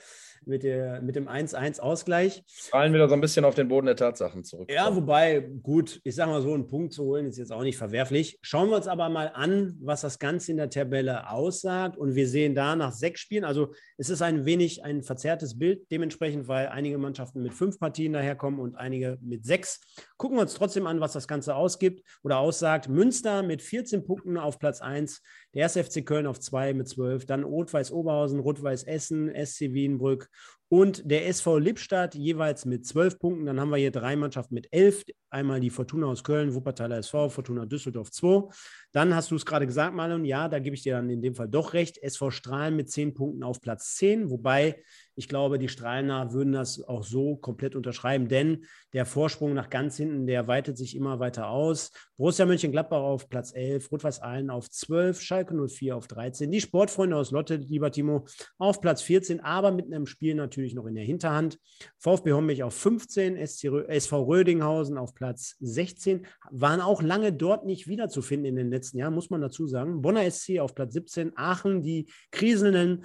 mit, 0.44 0.62
der, 0.62 1.00
mit 1.02 1.16
dem 1.16 1.28
1-1-Ausgleich. 1.28 2.42
Fallen 2.46 2.92
wieder 2.92 3.08
so 3.08 3.14
ein 3.14 3.20
bisschen 3.20 3.44
auf 3.44 3.54
den 3.54 3.68
Boden 3.68 3.86
der 3.86 3.96
Tatsachen 3.96 4.44
zurück. 4.44 4.70
Ja, 4.72 4.94
wobei, 4.94 5.40
gut, 5.40 6.00
ich 6.04 6.14
sage 6.14 6.30
mal 6.30 6.42
so, 6.42 6.54
einen 6.54 6.66
Punkt 6.66 6.92
zu 6.92 7.04
holen 7.04 7.26
ist 7.26 7.38
jetzt 7.38 7.52
auch 7.52 7.62
nicht 7.62 7.76
verwerflich. 7.76 8.38
Schauen 8.42 8.70
wir 8.70 8.76
uns 8.76 8.88
aber 8.88 9.08
mal 9.08 9.32
an, 9.34 9.76
was 9.80 10.00
das 10.00 10.18
Ganze 10.18 10.52
in 10.52 10.56
der 10.56 10.70
Tabelle 10.70 11.30
aussagt. 11.30 11.96
Und 11.96 12.14
wir 12.14 12.28
sehen 12.28 12.54
da 12.54 12.76
nach 12.76 12.92
sechs 12.92 13.20
Spielen, 13.20 13.44
also 13.44 13.72
es 13.96 14.10
ist 14.10 14.22
ein 14.22 14.44
wenig 14.44 14.84
ein 14.84 15.02
verzerrtes 15.02 15.58
Bild, 15.58 15.90
dementsprechend, 15.90 16.48
weil 16.48 16.68
einige 16.68 16.98
Mannschaften 16.98 17.42
mit 17.42 17.54
fünf 17.54 17.78
Partien 17.78 18.12
daherkommen 18.12 18.60
und 18.60 18.76
einige 18.76 19.18
mit 19.20 19.44
sechs. 19.44 19.80
Gucken 20.16 20.36
wir 20.36 20.42
uns 20.42 20.54
trotzdem 20.54 20.86
an, 20.86 21.00
was 21.00 21.12
das 21.12 21.28
Ganze 21.28 21.54
ausgibt 21.54 22.02
oder 22.22 22.38
aussagt. 22.38 22.88
Münster 22.88 23.42
mit 23.42 23.62
14 23.62 24.04
Punkten 24.04 24.36
auf 24.36 24.58
Platz 24.58 24.80
1, 24.80 25.22
der 25.54 25.64
1. 25.64 25.76
FC 25.76 26.04
Köln 26.04 26.26
auf 26.26 26.40
2 26.40 26.74
mit 26.74 26.88
12, 26.88 27.26
dann 27.26 27.44
Rot-Weiß 27.44 27.92
Oberhausen, 27.92 28.40
Rot-Weiß 28.40 28.84
Essen, 28.84 29.32
SC 29.34 29.72
Wienbrück 29.72 30.28
und 30.68 31.10
der 31.10 31.26
SV 31.26 31.58
Lippstadt 31.58 32.14
jeweils 32.14 32.66
mit 32.66 32.86
12 32.86 33.18
Punkten. 33.18 33.46
Dann 33.46 33.58
haben 33.58 33.70
wir 33.70 33.78
hier 33.78 33.90
drei 33.90 34.16
Mannschaften 34.16 34.54
mit 34.54 34.68
11. 34.70 35.04
Einmal 35.30 35.60
die 35.60 35.70
Fortuna 35.70 36.06
aus 36.06 36.22
Köln, 36.22 36.54
Wuppertaler 36.54 36.98
SV, 36.98 37.30
Fortuna 37.30 37.64
Düsseldorf 37.64 38.10
2. 38.10 38.50
Dann 38.92 39.14
hast 39.14 39.30
du 39.30 39.36
es 39.36 39.46
gerade 39.46 39.66
gesagt, 39.66 39.94
Marlon, 39.94 40.26
ja, 40.26 40.48
da 40.48 40.58
gebe 40.58 40.76
ich 40.76 40.82
dir 40.82 40.96
dann 40.96 41.08
in 41.08 41.22
dem 41.22 41.34
Fall 41.34 41.48
doch 41.48 41.72
recht. 41.72 41.98
SV 42.02 42.30
Strahlen 42.30 42.76
mit 42.76 42.90
10 42.90 43.14
Punkten 43.14 43.42
auf 43.42 43.60
Platz 43.62 43.94
10, 43.96 44.30
wobei 44.30 44.82
ich 45.18 45.28
glaube, 45.28 45.58
die 45.58 45.68
Strahlener 45.68 46.32
würden 46.32 46.52
das 46.52 46.80
auch 46.86 47.02
so 47.02 47.34
komplett 47.34 47.74
unterschreiben, 47.74 48.28
denn 48.28 48.64
der 48.92 49.04
Vorsprung 49.04 49.52
nach 49.52 49.68
ganz 49.68 49.96
hinten, 49.96 50.28
der 50.28 50.46
weitet 50.46 50.78
sich 50.78 50.94
immer 50.94 51.18
weiter 51.18 51.48
aus. 51.48 51.90
Borussia 52.16 52.46
Mönchengladbach 52.46 53.00
auf 53.00 53.28
Platz 53.28 53.52
11, 53.52 53.90
Rot-Weiß 53.90 54.22
Aalen 54.22 54.48
auf 54.48 54.70
12, 54.70 55.20
Schalke 55.20 55.54
04 55.68 55.96
auf 55.96 56.06
13, 56.06 56.52
die 56.52 56.60
Sportfreunde 56.60 57.16
aus 57.16 57.32
Lotte, 57.32 57.56
lieber 57.56 57.90
Timo, 57.90 58.26
auf 58.58 58.80
Platz 58.80 59.02
14, 59.02 59.40
aber 59.40 59.72
mit 59.72 59.86
einem 59.86 60.06
Spiel 60.06 60.36
natürlich 60.36 60.74
noch 60.74 60.86
in 60.86 60.94
der 60.94 61.04
Hinterhand. 61.04 61.58
VfB 61.98 62.32
Hommich 62.32 62.62
auf 62.62 62.74
15, 62.74 63.36
SV 63.36 64.22
Rödinghausen 64.22 64.96
auf 64.96 65.14
Platz 65.14 65.56
16, 65.58 66.26
waren 66.52 66.80
auch 66.80 67.02
lange 67.02 67.32
dort 67.32 67.66
nicht 67.66 67.88
wiederzufinden 67.88 68.46
in 68.46 68.56
den 68.56 68.70
letzten 68.70 68.98
Jahren, 68.98 69.14
muss 69.14 69.30
man 69.30 69.40
dazu 69.40 69.66
sagen. 69.66 70.00
Bonner 70.00 70.30
SC 70.30 70.60
auf 70.60 70.76
Platz 70.76 70.92
17, 70.92 71.32
Aachen, 71.36 71.82
die 71.82 72.08
kriselnden 72.30 73.04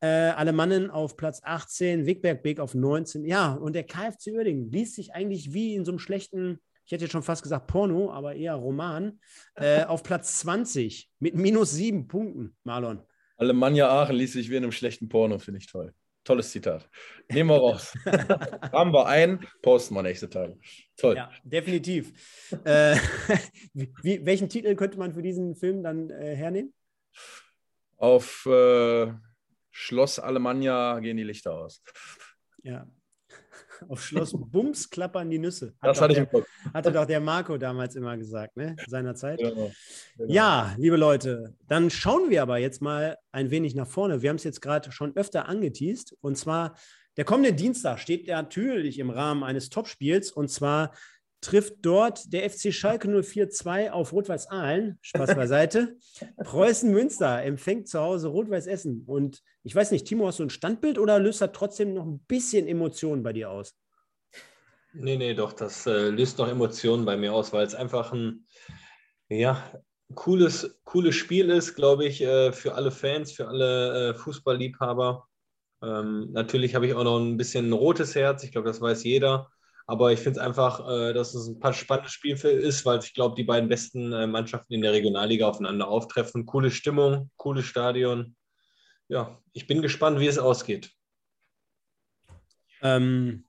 äh, 0.00 0.06
Alemannen 0.06 0.90
auf 0.90 1.16
Platz 1.16 1.40
18, 1.42 2.06
Wigberg 2.06 2.60
auf 2.60 2.74
19. 2.74 3.24
Ja, 3.24 3.54
und 3.54 3.74
der 3.74 3.84
KfC 3.84 4.32
Uerdingen 4.32 4.70
liest 4.70 4.94
sich 4.94 5.12
eigentlich 5.12 5.52
wie 5.52 5.74
in 5.74 5.84
so 5.84 5.92
einem 5.92 5.98
schlechten, 5.98 6.60
ich 6.86 6.92
hätte 6.92 7.04
jetzt 7.04 7.12
schon 7.12 7.22
fast 7.22 7.42
gesagt 7.42 7.66
Porno, 7.66 8.12
aber 8.12 8.34
eher 8.34 8.54
Roman, 8.54 9.20
äh, 9.54 9.84
auf 9.84 10.02
Platz 10.02 10.38
20 10.38 11.10
mit 11.18 11.34
minus 11.34 11.72
sieben 11.72 12.06
Punkten, 12.06 12.56
Marlon. 12.64 13.02
Alemannia 13.36 13.88
Aachen 13.88 14.16
liest 14.16 14.32
sich 14.32 14.50
wie 14.50 14.56
in 14.56 14.64
einem 14.64 14.72
schlechten 14.72 15.08
Porno, 15.08 15.38
finde 15.38 15.58
ich 15.58 15.66
toll. 15.66 15.94
Tolles 16.24 16.50
Zitat. 16.50 16.90
Nehmen 17.30 17.48
wir 17.48 17.56
raus. 17.56 17.94
Haben 18.72 18.92
wir 18.92 19.06
ein, 19.06 19.46
posten 19.62 19.94
wir 19.94 20.02
nächste 20.02 20.28
Tage. 20.28 20.58
Toll. 20.96 21.16
Ja, 21.16 21.30
definitiv. 21.42 22.12
äh, 22.64 22.96
wie, 23.72 24.26
welchen 24.26 24.48
Titel 24.50 24.74
könnte 24.74 24.98
man 24.98 25.14
für 25.14 25.22
diesen 25.22 25.54
Film 25.54 25.82
dann 25.82 26.10
äh, 26.10 26.36
hernehmen? 26.36 26.74
Auf 27.96 28.44
äh, 28.44 29.10
Schloss 29.80 30.18
Alemannia 30.18 30.98
gehen 30.98 31.16
die 31.16 31.22
Lichter 31.22 31.52
aus. 31.52 31.80
Ja. 32.64 32.84
Auf 33.88 34.04
Schloss 34.04 34.32
Bums 34.36 34.90
klappern 34.90 35.30
die 35.30 35.38
Nüsse. 35.38 35.68
Hat 35.80 35.90
das 35.90 36.00
hatte 36.00 36.14
der, 36.14 36.24
ich 36.24 36.28
im 36.28 36.40
Kopf. 36.40 36.48
Hatte 36.74 36.90
doch 36.90 37.06
der 37.06 37.20
Marco 37.20 37.56
damals 37.56 37.94
immer 37.94 38.16
gesagt, 38.16 38.56
ne? 38.56 38.74
Seinerzeit. 38.88 39.38
Genau. 39.38 39.70
Genau. 40.16 40.32
Ja, 40.32 40.74
liebe 40.78 40.96
Leute, 40.96 41.54
dann 41.68 41.90
schauen 41.90 42.28
wir 42.28 42.42
aber 42.42 42.58
jetzt 42.58 42.82
mal 42.82 43.18
ein 43.30 43.52
wenig 43.52 43.76
nach 43.76 43.86
vorne. 43.86 44.20
Wir 44.20 44.30
haben 44.30 44.36
es 44.36 44.44
jetzt 44.44 44.60
gerade 44.60 44.90
schon 44.90 45.14
öfter 45.16 45.48
angeteased. 45.48 46.16
Und 46.20 46.36
zwar 46.36 46.74
der 47.16 47.24
kommende 47.24 47.52
Dienstag 47.52 48.00
steht 48.00 48.26
natürlich 48.26 48.98
im 48.98 49.10
Rahmen 49.10 49.44
eines 49.44 49.70
Topspiels. 49.70 50.32
Und 50.32 50.48
zwar 50.48 50.92
trifft 51.40 51.74
dort 51.82 52.32
der 52.32 52.48
FC 52.48 52.72
Schalke 52.72 53.08
04-2 53.08 53.90
auf 53.90 54.12
Rot-Weiß 54.12 54.50
Aalen. 54.50 54.98
Spaß 55.02 55.34
beiseite. 55.34 55.96
Preußen 56.36 56.90
Münster 56.90 57.42
empfängt 57.42 57.88
zu 57.88 58.00
Hause 58.00 58.28
Rot-Weiß 58.28 58.66
Essen. 58.66 59.04
Und 59.06 59.42
ich 59.62 59.74
weiß 59.74 59.90
nicht, 59.90 60.06
Timo, 60.06 60.26
hast 60.26 60.38
du 60.38 60.44
ein 60.44 60.50
Standbild 60.50 60.98
oder 60.98 61.18
löst 61.18 61.40
das 61.40 61.50
trotzdem 61.52 61.94
noch 61.94 62.06
ein 62.06 62.20
bisschen 62.20 62.66
Emotionen 62.66 63.22
bei 63.22 63.32
dir 63.32 63.50
aus? 63.50 63.74
Nee, 64.94 65.16
nee, 65.16 65.34
doch, 65.34 65.52
das 65.52 65.86
äh, 65.86 66.08
löst 66.08 66.38
noch 66.38 66.48
Emotionen 66.48 67.04
bei 67.04 67.16
mir 67.16 67.32
aus, 67.32 67.52
weil 67.52 67.66
es 67.66 67.74
einfach 67.74 68.12
ein 68.12 68.46
ja, 69.28 69.62
cooles, 70.14 70.80
cooles 70.84 71.14
Spiel 71.14 71.50
ist, 71.50 71.74
glaube 71.74 72.06
ich, 72.06 72.22
äh, 72.22 72.52
für 72.52 72.74
alle 72.74 72.90
Fans, 72.90 73.32
für 73.32 73.46
alle 73.46 74.10
äh, 74.10 74.14
Fußballliebhaber. 74.14 75.28
Ähm, 75.82 76.32
natürlich 76.32 76.74
habe 76.74 76.86
ich 76.86 76.94
auch 76.94 77.04
noch 77.04 77.20
ein 77.20 77.36
bisschen 77.36 77.68
ein 77.68 77.72
rotes 77.72 78.14
Herz, 78.14 78.42
ich 78.42 78.52
glaube, 78.52 78.66
das 78.66 78.80
weiß 78.80 79.04
jeder. 79.04 79.50
Aber 79.90 80.12
ich 80.12 80.20
finde 80.20 80.38
es 80.38 80.46
einfach, 80.46 80.86
äh, 80.86 81.14
dass 81.14 81.34
es 81.34 81.48
ein 81.48 81.60
paar 81.60 81.72
spannendes 81.72 82.12
Spiel 82.12 82.36
ist, 82.36 82.84
weil 82.84 82.98
ich 82.98 83.14
glaube, 83.14 83.34
die 83.36 83.44
beiden 83.44 83.70
besten 83.70 84.12
äh, 84.12 84.26
Mannschaften 84.26 84.74
in 84.74 84.82
der 84.82 84.92
Regionalliga 84.92 85.48
aufeinander 85.48 85.88
auftreffen. 85.88 86.44
Coole 86.44 86.70
Stimmung, 86.70 87.30
cooles 87.38 87.64
Stadion. 87.64 88.36
Ja, 89.08 89.40
ich 89.54 89.66
bin 89.66 89.80
gespannt, 89.80 90.20
wie 90.20 90.26
es 90.26 90.38
ausgeht. 90.38 90.92
Ähm, 92.82 93.47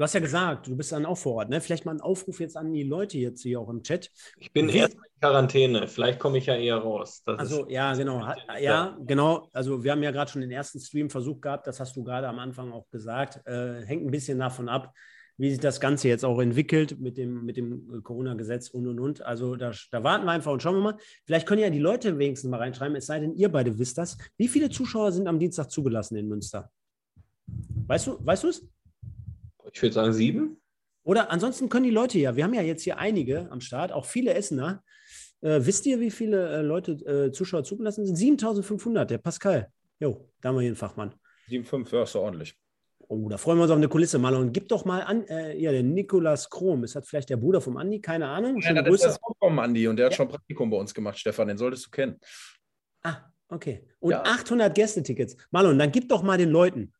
du 0.00 0.04
hast 0.04 0.14
ja 0.14 0.20
gesagt, 0.20 0.66
du 0.66 0.74
bist 0.74 0.92
dann 0.92 1.04
auch 1.04 1.18
vor 1.18 1.34
Ort, 1.34 1.50
ne? 1.50 1.60
Vielleicht 1.60 1.84
mal 1.84 1.92
ein 1.92 2.00
Aufruf 2.00 2.40
jetzt 2.40 2.56
an 2.56 2.72
die 2.72 2.84
Leute 2.84 3.18
jetzt 3.18 3.42
hier 3.42 3.60
auch 3.60 3.68
im 3.68 3.82
Chat. 3.82 4.10
Ich 4.38 4.50
bin 4.50 4.70
erst 4.70 4.94
in 4.94 5.00
Quarantäne. 5.20 5.88
Vielleicht 5.88 6.18
komme 6.18 6.38
ich 6.38 6.46
ja 6.46 6.56
eher 6.56 6.78
raus. 6.78 7.22
Das 7.26 7.38
Also 7.38 7.68
ja, 7.68 7.92
genau. 7.92 8.26
Ja, 8.58 8.96
genau. 9.04 9.50
Also 9.52 9.84
wir 9.84 9.92
haben 9.92 10.02
ja 10.02 10.10
gerade 10.10 10.30
schon 10.30 10.40
den 10.40 10.52
ersten 10.52 10.80
Stream-Versuch 10.80 11.42
gehabt, 11.42 11.66
das 11.66 11.80
hast 11.80 11.96
du 11.96 12.02
gerade 12.02 12.28
am 12.28 12.38
Anfang 12.38 12.72
auch 12.72 12.88
gesagt. 12.90 13.46
Äh, 13.46 13.84
hängt 13.84 14.06
ein 14.06 14.10
bisschen 14.10 14.38
davon 14.38 14.70
ab, 14.70 14.94
wie 15.36 15.50
sich 15.50 15.60
das 15.60 15.80
Ganze 15.80 16.08
jetzt 16.08 16.24
auch 16.24 16.40
entwickelt 16.40 16.98
mit 16.98 17.18
dem, 17.18 17.44
mit 17.44 17.58
dem 17.58 17.92
äh, 17.92 18.00
Corona-Gesetz 18.00 18.70
und 18.70 18.88
und 18.88 19.00
und. 19.00 19.20
Also 19.20 19.54
da, 19.54 19.70
da 19.90 20.02
warten 20.02 20.24
wir 20.24 20.32
einfach 20.32 20.52
und 20.52 20.62
schauen 20.62 20.76
wir 20.76 20.82
mal. 20.82 20.96
Vielleicht 21.26 21.46
können 21.46 21.60
ja 21.60 21.68
die 21.68 21.78
Leute 21.78 22.18
wenigstens 22.18 22.50
mal 22.50 22.56
reinschreiben, 22.56 22.96
es 22.96 23.04
sei 23.04 23.20
denn, 23.20 23.34
ihr 23.34 23.52
beide 23.52 23.78
wisst 23.78 23.98
das. 23.98 24.16
Wie 24.38 24.48
viele 24.48 24.70
Zuschauer 24.70 25.12
sind 25.12 25.28
am 25.28 25.38
Dienstag 25.38 25.70
zugelassen 25.70 26.16
in 26.16 26.26
Münster? 26.26 26.70
Weißt 27.86 28.06
du, 28.06 28.16
weißt 28.24 28.44
du 28.44 28.48
es? 28.48 28.66
Ich 29.72 29.82
würde 29.82 29.92
sagen 29.94 30.12
sieben. 30.12 30.60
Oder 31.02 31.30
ansonsten 31.30 31.68
können 31.68 31.84
die 31.84 31.90
Leute 31.90 32.18
ja, 32.18 32.36
wir 32.36 32.44
haben 32.44 32.54
ja 32.54 32.62
jetzt 32.62 32.82
hier 32.82 32.98
einige 32.98 33.50
am 33.50 33.60
Start, 33.60 33.92
auch 33.92 34.04
viele 34.04 34.34
Essener. 34.34 34.82
Äh, 35.40 35.60
wisst 35.62 35.86
ihr, 35.86 35.98
wie 36.00 36.10
viele 36.10 36.58
äh, 36.58 36.60
Leute, 36.62 36.92
äh, 36.92 37.32
Zuschauer 37.32 37.64
zugelassen 37.64 38.04
sind? 38.04 38.16
7500, 38.16 39.10
der 39.10 39.18
Pascal. 39.18 39.68
Jo, 39.98 40.28
da 40.40 40.50
haben 40.50 40.56
wir 40.56 40.60
hier 40.60 40.68
einen 40.70 40.76
Fachmann. 40.76 41.14
7,5, 41.48 41.94
ja, 41.94 42.02
ist 42.02 42.14
doch 42.14 42.22
ordentlich. 42.22 42.54
Oh, 43.08 43.28
da 43.28 43.38
freuen 43.38 43.58
wir 43.58 43.62
uns 43.62 43.70
auf 43.72 43.76
eine 43.78 43.88
Kulisse 43.88 44.18
mal. 44.18 44.34
Und 44.36 44.52
gib 44.52 44.68
doch 44.68 44.84
mal 44.84 45.00
an, 45.02 45.26
äh, 45.26 45.56
ja, 45.56 45.72
der 45.72 45.82
Nikolas 45.82 46.48
Krom. 46.48 46.84
Ist 46.84 46.94
das 46.94 47.08
vielleicht 47.08 47.30
der 47.30 47.38
Bruder 47.38 47.60
vom 47.60 47.76
Andi? 47.76 48.00
Keine 48.00 48.28
Ahnung. 48.28 48.60
Ja, 48.60 48.72
das 48.82 48.94
ist 48.94 49.04
das 49.04 49.18
vom 49.38 49.58
Andi 49.58 49.88
und 49.88 49.96
der 49.96 50.06
hat 50.06 50.12
Ja. 50.12 50.16
schon 50.18 50.28
Praktikum 50.28 50.70
bei 50.70 50.76
uns 50.76 50.94
gemacht, 50.94 51.18
Stefan, 51.18 51.48
den 51.48 51.58
solltest 51.58 51.86
du 51.86 51.90
kennen. 51.90 52.20
Ah, 53.02 53.16
okay. 53.48 53.84
Und 53.98 54.12
Ja. 54.12 54.22
800 54.22 54.74
Gästetickets. 54.74 55.36
Marlon, 55.50 55.78
dann 55.78 55.90
gib 55.90 56.08
doch 56.08 56.22
mal 56.22 56.38
den 56.38 56.50
Leuten. 56.50 56.92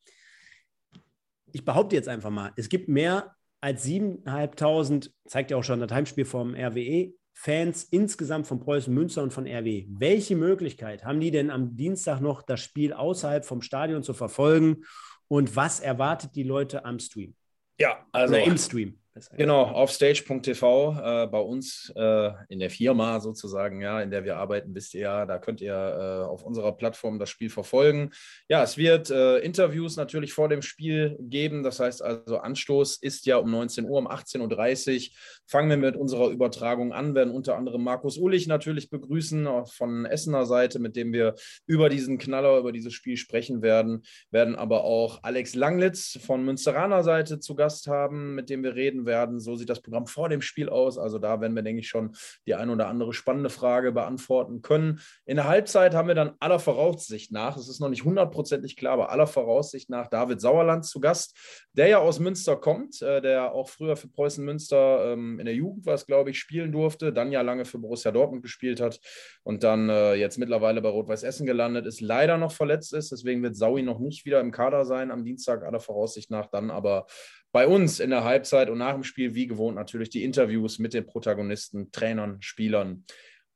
Ich 1.52 1.64
behaupte 1.64 1.96
jetzt 1.96 2.08
einfach 2.08 2.30
mal, 2.30 2.52
es 2.56 2.68
gibt 2.68 2.88
mehr 2.88 3.34
als 3.60 3.84
7.500, 3.84 5.10
zeigt 5.26 5.50
ja 5.50 5.56
auch 5.56 5.64
schon 5.64 5.80
das 5.80 5.92
Heimspiel 5.92 6.24
vom 6.24 6.54
RWE, 6.54 7.12
Fans 7.34 7.84
insgesamt 7.84 8.46
von 8.46 8.60
Preußen 8.60 8.92
Münster 8.92 9.22
und 9.22 9.32
von 9.32 9.46
RW. 9.46 9.86
Welche 9.88 10.36
Möglichkeit 10.36 11.04
haben 11.04 11.20
die 11.20 11.30
denn 11.30 11.50
am 11.50 11.76
Dienstag 11.76 12.20
noch, 12.20 12.42
das 12.42 12.60
Spiel 12.60 12.92
außerhalb 12.92 13.44
vom 13.44 13.62
Stadion 13.62 14.02
zu 14.02 14.12
verfolgen? 14.12 14.84
Und 15.28 15.56
was 15.56 15.80
erwartet 15.80 16.34
die 16.34 16.42
Leute 16.42 16.84
am 16.84 16.98
Stream? 16.98 17.34
Ja, 17.78 18.04
also 18.12 18.34
Oder 18.34 18.44
im 18.44 18.58
Stream? 18.58 18.99
Besser. 19.12 19.36
Genau, 19.36 19.62
auf 19.62 19.90
stage.tv 19.90 20.96
äh, 20.98 21.26
bei 21.26 21.38
uns 21.38 21.92
äh, 21.96 22.30
in 22.48 22.58
der 22.58 22.70
Firma 22.70 23.20
sozusagen, 23.20 23.80
ja, 23.80 24.00
in 24.00 24.10
der 24.10 24.24
wir 24.24 24.36
arbeiten, 24.36 24.74
wisst 24.74 24.94
ihr 24.94 25.00
ja, 25.00 25.26
da 25.26 25.38
könnt 25.38 25.60
ihr 25.60 25.74
äh, 25.74 26.26
auf 26.26 26.42
unserer 26.42 26.72
Plattform 26.72 27.18
das 27.18 27.30
Spiel 27.30 27.50
verfolgen. 27.50 28.10
Ja, 28.48 28.62
es 28.62 28.76
wird 28.76 29.10
äh, 29.10 29.38
Interviews 29.38 29.96
natürlich 29.96 30.32
vor 30.32 30.48
dem 30.48 30.62
Spiel 30.62 31.16
geben. 31.20 31.62
Das 31.62 31.80
heißt 31.80 32.02
also, 32.02 32.38
Anstoß 32.38 32.96
ist 32.96 33.26
ja 33.26 33.36
um 33.36 33.50
19 33.50 33.84
Uhr, 33.84 33.98
um 33.98 34.08
18.30 34.08 35.08
Uhr. 35.08 35.16
Fangen 35.46 35.70
wir 35.70 35.76
mit 35.76 35.96
unserer 35.96 36.28
Übertragung 36.28 36.92
an, 36.92 37.14
werden 37.14 37.32
unter 37.32 37.56
anderem 37.56 37.82
Markus 37.82 38.18
Ulich 38.18 38.46
natürlich 38.46 38.90
begrüßen 38.90 39.46
auch 39.46 39.72
von 39.72 40.06
Essener 40.06 40.46
Seite, 40.46 40.78
mit 40.78 40.96
dem 40.96 41.12
wir 41.12 41.34
über 41.66 41.88
diesen 41.88 42.18
Knaller, 42.18 42.58
über 42.58 42.72
dieses 42.72 42.92
Spiel 42.92 43.16
sprechen 43.16 43.62
werden. 43.62 44.02
Werden 44.30 44.56
aber 44.56 44.84
auch 44.84 45.22
Alex 45.22 45.54
Langlitz 45.54 46.18
von 46.24 46.44
Münsteraner 46.44 47.02
Seite 47.02 47.40
zu 47.40 47.54
Gast 47.54 47.86
haben, 47.86 48.34
mit 48.34 48.50
dem 48.50 48.62
wir 48.62 48.74
reden 48.74 48.99
werden. 49.06 49.40
So 49.40 49.56
sieht 49.56 49.70
das 49.70 49.82
Programm 49.82 50.06
vor 50.06 50.28
dem 50.28 50.40
Spiel 50.40 50.68
aus. 50.68 50.98
Also 50.98 51.18
da 51.18 51.40
werden 51.40 51.54
wir, 51.54 51.62
denke 51.62 51.80
ich, 51.80 51.88
schon 51.88 52.14
die 52.46 52.54
ein 52.54 52.70
oder 52.70 52.88
andere 52.88 53.12
spannende 53.12 53.50
Frage 53.50 53.92
beantworten 53.92 54.62
können. 54.62 55.00
In 55.24 55.36
der 55.36 55.48
Halbzeit 55.48 55.94
haben 55.94 56.08
wir 56.08 56.14
dann 56.14 56.32
aller 56.40 56.58
Voraussicht 56.58 57.32
nach, 57.32 57.56
es 57.56 57.68
ist 57.68 57.80
noch 57.80 57.88
nicht 57.88 58.04
hundertprozentig 58.04 58.76
klar, 58.76 58.94
aber 58.94 59.10
aller 59.10 59.26
Voraussicht 59.26 59.90
nach 59.90 60.08
David 60.08 60.40
Sauerland 60.40 60.84
zu 60.84 61.00
Gast, 61.00 61.36
der 61.72 61.88
ja 61.88 61.98
aus 61.98 62.18
Münster 62.18 62.56
kommt, 62.56 63.00
äh, 63.02 63.20
der 63.20 63.52
auch 63.52 63.68
früher 63.68 63.96
für 63.96 64.08
Preußen 64.08 64.44
Münster 64.44 65.12
ähm, 65.12 65.38
in 65.38 65.46
der 65.46 65.54
Jugend 65.54 65.86
was, 65.86 66.06
glaube 66.06 66.30
ich, 66.30 66.38
spielen 66.38 66.72
durfte, 66.72 67.12
dann 67.12 67.32
ja 67.32 67.42
lange 67.42 67.64
für 67.64 67.78
Borussia 67.78 68.12
Dortmund 68.12 68.42
gespielt 68.42 68.80
hat 68.80 69.00
und 69.42 69.62
dann 69.62 69.88
äh, 69.88 70.14
jetzt 70.14 70.38
mittlerweile 70.38 70.82
bei 70.82 70.88
Rot-Weiß 70.88 71.22
Essen 71.22 71.46
gelandet 71.46 71.86
ist, 71.86 72.00
leider 72.00 72.38
noch 72.38 72.52
verletzt 72.52 72.92
ist. 72.94 73.12
Deswegen 73.12 73.42
wird 73.42 73.56
Saui 73.56 73.82
noch 73.82 73.98
nicht 73.98 74.24
wieder 74.24 74.40
im 74.40 74.50
Kader 74.50 74.84
sein 74.84 75.10
am 75.10 75.24
Dienstag, 75.24 75.64
aller 75.64 75.80
Voraussicht 75.80 76.30
nach, 76.30 76.46
dann 76.46 76.70
aber 76.70 77.06
bei 77.52 77.66
uns 77.66 78.00
in 78.00 78.10
der 78.10 78.24
Halbzeit 78.24 78.70
und 78.70 78.78
nach 78.78 78.94
dem 78.94 79.04
Spiel, 79.04 79.34
wie 79.34 79.46
gewohnt, 79.46 79.76
natürlich 79.76 80.10
die 80.10 80.24
Interviews 80.24 80.78
mit 80.78 80.94
den 80.94 81.06
Protagonisten, 81.06 81.90
Trainern, 81.90 82.40
Spielern 82.40 83.04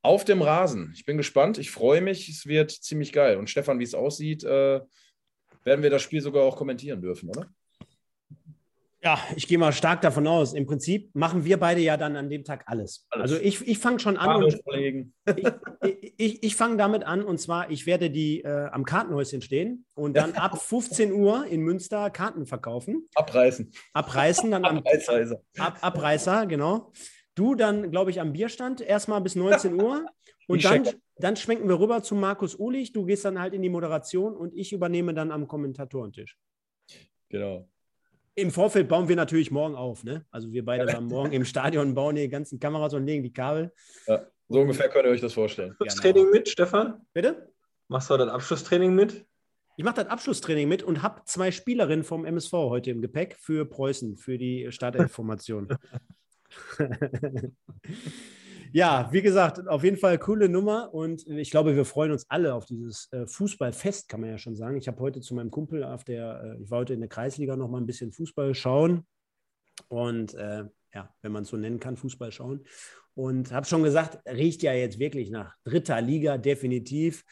auf 0.02 0.24
dem 0.24 0.42
Rasen. 0.42 0.92
Ich 0.94 1.04
bin 1.04 1.16
gespannt, 1.16 1.58
ich 1.58 1.70
freue 1.70 2.00
mich, 2.00 2.28
es 2.28 2.46
wird 2.46 2.70
ziemlich 2.70 3.12
geil. 3.12 3.38
Und 3.38 3.48
Stefan, 3.48 3.78
wie 3.78 3.84
es 3.84 3.94
aussieht, 3.94 4.44
äh, 4.44 4.80
werden 5.62 5.82
wir 5.82 5.90
das 5.90 6.02
Spiel 6.02 6.20
sogar 6.20 6.42
auch 6.42 6.56
kommentieren 6.56 7.00
dürfen, 7.00 7.30
oder? 7.30 7.48
Ja, 9.04 9.18
ich 9.36 9.46
gehe 9.46 9.58
mal 9.58 9.72
stark 9.72 10.00
davon 10.00 10.26
aus. 10.26 10.54
Im 10.54 10.64
Prinzip 10.64 11.14
machen 11.14 11.44
wir 11.44 11.58
beide 11.58 11.82
ja 11.82 11.98
dann 11.98 12.16
an 12.16 12.30
dem 12.30 12.42
Tag 12.42 12.64
alles. 12.66 13.06
Alles. 13.10 13.32
Also 13.32 13.42
ich, 13.42 13.68
ich 13.68 13.78
fange 13.78 14.00
schon 14.00 14.16
an 14.16 14.42
und 14.42 14.54
ich, 14.54 15.06
ich, 15.82 16.14
ich, 16.16 16.42
ich 16.42 16.56
fange 16.56 16.78
damit 16.78 17.04
an 17.04 17.22
und 17.22 17.38
zwar, 17.38 17.70
ich 17.70 17.84
werde 17.84 18.08
die 18.08 18.40
äh, 18.40 18.68
am 18.72 18.86
Kartenhäuschen 18.86 19.42
stehen 19.42 19.84
und 19.92 20.16
dann 20.16 20.32
ab 20.32 20.58
15 20.58 21.12
Uhr 21.12 21.44
in 21.44 21.60
Münster 21.60 22.08
Karten 22.08 22.46
verkaufen, 22.46 23.06
Abreißen. 23.14 23.70
abreißen, 23.92 24.50
dann 24.50 24.64
am 24.64 24.78
Abreißer 24.78 25.20
er. 25.20 25.42
Ab, 25.62 25.78
Abreißer, 25.82 26.46
genau. 26.46 26.90
Du 27.34 27.54
dann, 27.54 27.90
glaube 27.90 28.10
ich, 28.10 28.22
am 28.22 28.32
Bierstand 28.32 28.80
erstmal 28.80 29.20
bis 29.20 29.34
19 29.34 29.74
Uhr 29.74 30.06
und 30.48 30.58
Ich 30.58 30.64
dann, 30.64 30.88
dann 31.18 31.36
schwenken 31.36 31.68
wir 31.68 31.78
rüber 31.78 32.02
zu 32.02 32.14
Markus 32.14 32.58
Ulich. 32.58 32.92
Du 32.92 33.04
gehst 33.04 33.26
dann 33.26 33.38
halt 33.38 33.52
in 33.52 33.60
die 33.60 33.68
Moderation 33.68 34.34
und 34.34 34.54
ich 34.54 34.72
übernehme 34.72 35.12
dann 35.12 35.30
am 35.30 35.46
Kommentatorentisch. 35.46 36.38
Genau. 37.28 37.68
Im 38.36 38.50
Vorfeld 38.50 38.88
bauen 38.88 39.08
wir 39.08 39.16
natürlich 39.16 39.50
morgen 39.50 39.76
auf, 39.76 40.02
ne? 40.02 40.24
Also 40.30 40.52
wir 40.52 40.64
beide 40.64 40.86
waren 40.92 41.06
morgen 41.06 41.32
im 41.32 41.44
Stadion, 41.44 41.94
bauen 41.94 42.16
die 42.16 42.28
ganzen 42.28 42.58
Kameras 42.58 42.92
und 42.94 43.06
legen 43.06 43.22
die 43.22 43.32
Kabel. 43.32 43.72
Ja, 44.06 44.26
so 44.48 44.60
ungefähr 44.60 44.88
könnt 44.88 45.06
ihr 45.06 45.12
euch 45.12 45.20
das 45.20 45.34
vorstellen. 45.34 45.70
Abschlusstraining 45.72 46.30
mit, 46.30 46.48
Stefan? 46.48 47.00
Bitte? 47.12 47.52
Machst 47.88 48.10
du 48.10 48.16
das 48.16 48.28
Abschlusstraining 48.28 48.94
mit? 48.94 49.24
Ich 49.76 49.84
mache 49.84 49.96
das 49.96 50.06
Abschlusstraining 50.06 50.68
mit 50.68 50.82
und 50.82 51.02
habe 51.02 51.22
zwei 51.24 51.50
Spielerinnen 51.50 52.04
vom 52.04 52.24
MSV 52.24 52.52
heute 52.52 52.90
im 52.90 53.02
Gepäck 53.02 53.36
für 53.38 53.64
Preußen, 53.66 54.16
für 54.16 54.38
die 54.38 54.70
Startelf-Formation. 54.70 55.68
ja, 58.74 59.08
wie 59.12 59.22
gesagt, 59.22 59.68
auf 59.68 59.84
jeden 59.84 59.96
Fall 59.96 60.18
coole 60.18 60.48
Nummer 60.48 60.92
und 60.92 61.24
ich 61.28 61.52
glaube, 61.52 61.76
wir 61.76 61.84
freuen 61.84 62.10
uns 62.10 62.28
alle 62.28 62.54
auf 62.54 62.66
dieses 62.66 63.08
äh, 63.12 63.24
Fußballfest, 63.24 64.08
kann 64.08 64.20
man 64.20 64.30
ja 64.30 64.38
schon 64.38 64.56
sagen. 64.56 64.76
Ich 64.76 64.88
habe 64.88 64.98
heute 64.98 65.20
zu 65.20 65.32
meinem 65.36 65.52
Kumpel 65.52 65.84
auf 65.84 66.02
der, 66.02 66.42
äh, 66.42 66.60
ich 66.60 66.68
war 66.72 66.80
heute 66.80 66.92
in 66.92 66.98
der 66.98 67.08
Kreisliga 67.08 67.54
noch 67.54 67.68
mal 67.68 67.80
ein 67.80 67.86
bisschen 67.86 68.10
Fußball 68.10 68.52
schauen 68.52 69.06
und 69.86 70.34
äh, 70.34 70.64
ja, 70.92 71.14
wenn 71.22 71.30
man 71.30 71.44
es 71.44 71.50
so 71.50 71.56
nennen 71.56 71.78
kann, 71.78 71.96
Fußball 71.96 72.32
schauen. 72.32 72.64
Und 73.14 73.52
habe 73.52 73.64
schon 73.64 73.84
gesagt, 73.84 74.18
riecht 74.28 74.64
ja 74.64 74.72
jetzt 74.72 74.98
wirklich 74.98 75.30
nach 75.30 75.54
dritter 75.62 76.00
Liga, 76.00 76.36
definitiv. 76.36 77.24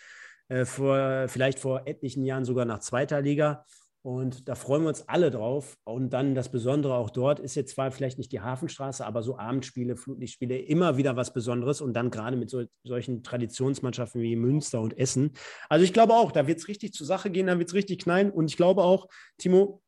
Äh, 0.47 0.65
vor, 0.65 1.27
vielleicht 1.27 1.59
vor 1.59 1.89
etlichen 1.89 2.25
Jahren 2.25 2.45
sogar 2.45 2.67
nach 2.67 2.79
zweiter 2.79 3.21
Liga. 3.21 3.65
Und 4.03 4.49
da 4.49 4.57
freuen 4.57 4.83
wir 4.83 4.89
uns 4.89 5.09
alle 5.09 5.31
drauf. 5.31 5.77
Und 5.85 6.13
dann 6.13 6.35
das 6.35 6.51
Besondere 6.51 6.95
auch 6.95 7.11
dort 7.11 7.39
ist 7.39 7.55
jetzt 7.55 7.75
zwar 7.75 7.93
vielleicht 7.93 8.19
nicht 8.19 8.33
die 8.33 8.41
Hafenstraße, 8.41 9.07
aber 9.07 9.23
so 9.23 9.39
Abendspiele, 9.39 9.97
Flutlichtspiele, 9.97 10.59
immer 10.59 10.97
wieder 10.97 11.17
was 11.17 11.33
Besonderes. 11.33 11.81
Und 11.81 11.95
dann 11.95 12.11
gerade 12.11 12.37
mit 12.37 12.51
so, 12.51 12.65
solchen 12.83 13.23
Traditionsmannschaften 13.23 14.21
wie 14.21 14.35
Münster 14.35 14.81
und 14.81 14.99
Essen. 14.99 15.33
Also 15.69 15.85
ich 15.85 15.93
glaube 15.93 16.15
auch, 16.15 16.33
da 16.33 16.49
wird 16.49 16.59
es 16.59 16.67
richtig 16.67 16.93
zur 16.95 17.07
Sache 17.07 17.31
gehen, 17.31 17.47
da 17.47 17.59
wird 17.59 17.69
es 17.69 17.75
richtig 17.75 18.01
knallen. 18.01 18.33
Und 18.33 18.51
ich 18.51 18.57
glaube 18.57 18.83
auch, 18.83 19.07
Timo, 19.39 19.81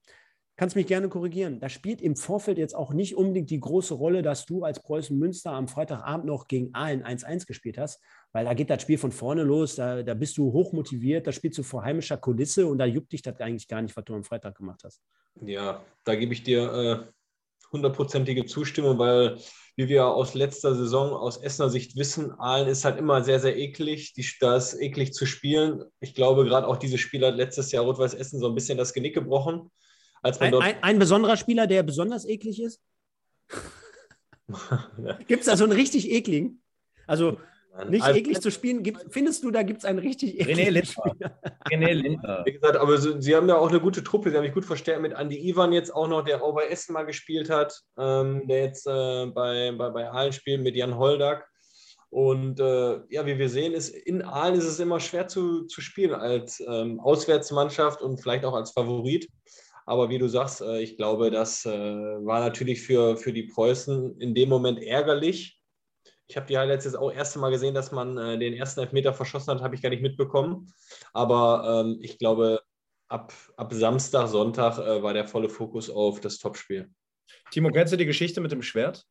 kannst 0.57 0.77
mich 0.77 0.87
gerne 0.87 1.09
korrigieren. 1.09 1.59
Da 1.59 1.69
spielt 1.69 2.01
im 2.01 2.15
Vorfeld 2.15 2.59
jetzt 2.59 2.77
auch 2.77 2.93
nicht 2.93 3.17
unbedingt 3.17 3.51
die 3.51 3.61
große 3.61 3.95
Rolle, 3.95 4.23
dass 4.23 4.47
du 4.47 4.63
als 4.63 4.81
Preußen 4.81 5.19
Münster 5.19 5.53
am 5.53 5.67
Freitagabend 5.67 6.27
noch 6.27 6.47
gegen 6.47 6.73
Aalen 6.75 7.03
1-1 7.03 7.47
gespielt 7.47 7.79
hast, 7.79 8.01
weil 8.35 8.47
da 8.47 8.53
geht 8.53 8.69
das 8.69 8.83
Spiel 8.83 8.99
von 8.99 9.13
vorne 9.13 9.45
los, 9.45 9.77
da, 9.77 10.03
da 10.03 10.13
bist 10.13 10.37
du 10.37 10.53
hochmotiviert, 10.53 11.25
da 11.27 11.31
spielst 11.31 11.57
du 11.57 11.63
vor 11.63 11.85
heimischer 11.85 12.17
Kulisse 12.17 12.67
und 12.67 12.79
da 12.79 12.85
juckt 12.85 13.13
dich 13.13 13.23
das 13.23 13.39
eigentlich 13.41 13.69
gar 13.69 13.81
nicht, 13.81 13.97
was 13.97 14.05
du 14.05 14.15
am 14.15 14.25
Freitag 14.25 14.57
gemacht 14.57 14.83
hast. 14.83 15.01
Ja, 15.41 15.85
da 16.03 16.17
gebe 16.17 16.33
ich 16.33 16.43
dir 16.43 16.73
äh, 16.73 17.13
hundertprozentige 17.71 18.45
Zustimmung, 18.45 18.99
weil 18.99 19.39
wie 19.77 19.89
wir 19.89 20.07
aus 20.07 20.35
letzter 20.35 20.75
Saison 20.75 21.13
aus 21.13 21.37
Essener 21.37 21.71
Sicht 21.71 21.97
wissen, 21.97 22.33
Aalen 22.33 22.67
ist 22.67 22.85
halt 22.85 22.99
immer 22.99 23.23
sehr, 23.23 23.39
sehr 23.39 23.57
eklig. 23.57 24.15
Die, 24.15 24.27
da 24.41 24.57
ist 24.57 24.75
eklig 24.75 25.13
zu 25.13 25.27
spielen. 25.27 25.85
Ich 26.01 26.15
glaube, 26.15 26.45
gerade 26.45 26.67
auch 26.67 26.77
diese 26.77 26.99
Spieler 26.99 27.29
hat 27.29 27.37
letztes 27.37 27.71
Jahr 27.71 27.85
Rot-Weiß 27.85 28.15
Essen 28.15 28.41
so 28.41 28.49
ein 28.49 28.55
bisschen 28.55 28.79
das 28.79 28.93
Genick 28.93 29.15
gebrochen. 29.15 29.71
Als 30.23 30.41
man 30.41 30.47
Ein, 30.47 30.53
dort 30.53 30.65
ein, 30.65 30.83
ein 30.83 30.99
besonderer 30.99 31.37
Spieler, 31.37 31.69
der 31.69 31.85
besonders 31.85 32.25
eklig 32.25 32.61
ist? 32.61 32.81
Gibt 35.29 35.41
es 35.41 35.47
da 35.47 35.57
so 35.57 35.65
einen 35.65 35.73
richtig 35.73 36.11
ekligen? 36.11 36.63
Also 37.07 37.39
nicht 37.89 38.05
Also, 38.05 38.19
eklig 38.19 38.41
zu 38.41 38.51
spielen, 38.51 38.83
gibt, 38.83 39.05
findest 39.11 39.43
du, 39.43 39.51
da 39.51 39.63
gibt 39.63 39.81
es 39.81 39.85
einen 39.85 39.99
richtig 39.99 40.41
René 40.47 40.71
Lindner. 40.71 41.17
René 41.71 41.93
Lindner. 41.93 42.43
Wie 42.45 42.53
gesagt, 42.53 42.77
aber 42.77 42.99
so, 42.99 43.21
sie 43.21 43.35
haben 43.35 43.49
ja 43.49 43.57
auch 43.57 43.69
eine 43.69 43.81
gute 43.81 44.05
Truppe. 44.05 44.31
Sie 44.31 44.37
haben 44.37 44.45
sich 44.45 44.55
gut 44.55 44.65
verstärkt 44.65 45.03
mit 45.03 45.13
Andy 45.13 45.49
Ivan 45.49 45.73
jetzt 45.73 45.95
auch 45.95 46.09
noch, 46.09 46.25
der 46.25 46.43
auch 46.43 46.55
bei 46.55 46.67
Essen 46.67 46.93
mal 46.93 47.05
gespielt 47.05 47.51
hat, 47.51 47.79
ähm, 47.99 48.47
der 48.47 48.65
jetzt 48.65 48.87
äh, 48.87 49.27
bei, 49.27 49.73
bei, 49.77 49.91
bei 49.91 50.11
Aalen 50.11 50.33
spielt 50.33 50.63
mit 50.63 50.77
Jan 50.77 50.97
Holdak. 50.97 51.49
Und 52.11 52.61
äh, 52.61 53.01
ja, 53.09 53.27
wie 53.27 53.39
wir 53.39 53.49
sehen, 53.49 53.73
ist 53.73 53.89
in 53.89 54.23
Aalen 54.23 54.55
ist 54.55 54.67
es 54.67 54.79
immer 54.79 55.01
schwer 55.01 55.27
zu, 55.27 55.65
zu 55.65 55.81
spielen 55.81 56.15
als 56.15 56.63
ähm, 56.65 57.01
Auswärtsmannschaft 57.01 58.03
und 58.03 58.21
vielleicht 58.21 58.45
auch 58.45 58.55
als 58.55 58.71
Favorit. 58.71 59.29
Aber 59.85 60.09
wie 60.11 60.19
du 60.19 60.29
sagst, 60.29 60.61
äh, 60.61 60.81
ich 60.81 60.97
glaube, 60.97 61.33
das 61.33 61.67
äh, 61.67 61.71
war 61.71 62.39
natürlich 62.39 62.83
für, 62.83 63.17
für 63.17 63.33
die 63.33 63.45
Preußen 63.45 64.21
in 64.21 64.33
dem 64.35 64.49
Moment 64.49 64.81
ärgerlich. 64.81 65.59
Ich 66.27 66.37
habe 66.37 66.47
die 66.47 66.57
Highlights 66.57 66.85
jetzt 66.85 66.97
auch 66.97 67.13
erste 67.13 67.39
Mal 67.39 67.51
gesehen, 67.51 67.75
dass 67.75 67.93
man 67.93 68.17
äh, 68.17 68.39
den 68.39 68.55
ersten 68.55 68.81
Elfmeter 68.81 69.13
verschossen 69.13 69.55
hat, 69.55 69.63
habe 69.63 69.75
ich 69.75 69.83
gar 69.83 69.91
nicht 69.91 70.03
mitbekommen. 70.03 70.73
Aber 71.13 71.85
ähm, 71.85 71.99
ich 72.01 72.19
glaube, 72.19 72.63
ab, 73.09 73.33
ab 73.57 73.73
Samstag, 73.73 74.29
Sonntag 74.29 74.79
äh, 74.79 75.03
war 75.03 75.13
der 75.13 75.27
volle 75.27 75.49
Fokus 75.49 75.91
auf 75.91 76.21
das 76.21 76.39
Topspiel. 76.39 76.91
Timo, 77.51 77.71
kennst 77.71 77.93
du 77.93 77.97
die 77.97 78.07
Geschichte 78.07 78.41
mit 78.41 78.53
dem 78.53 78.63
Schwert? 78.63 79.07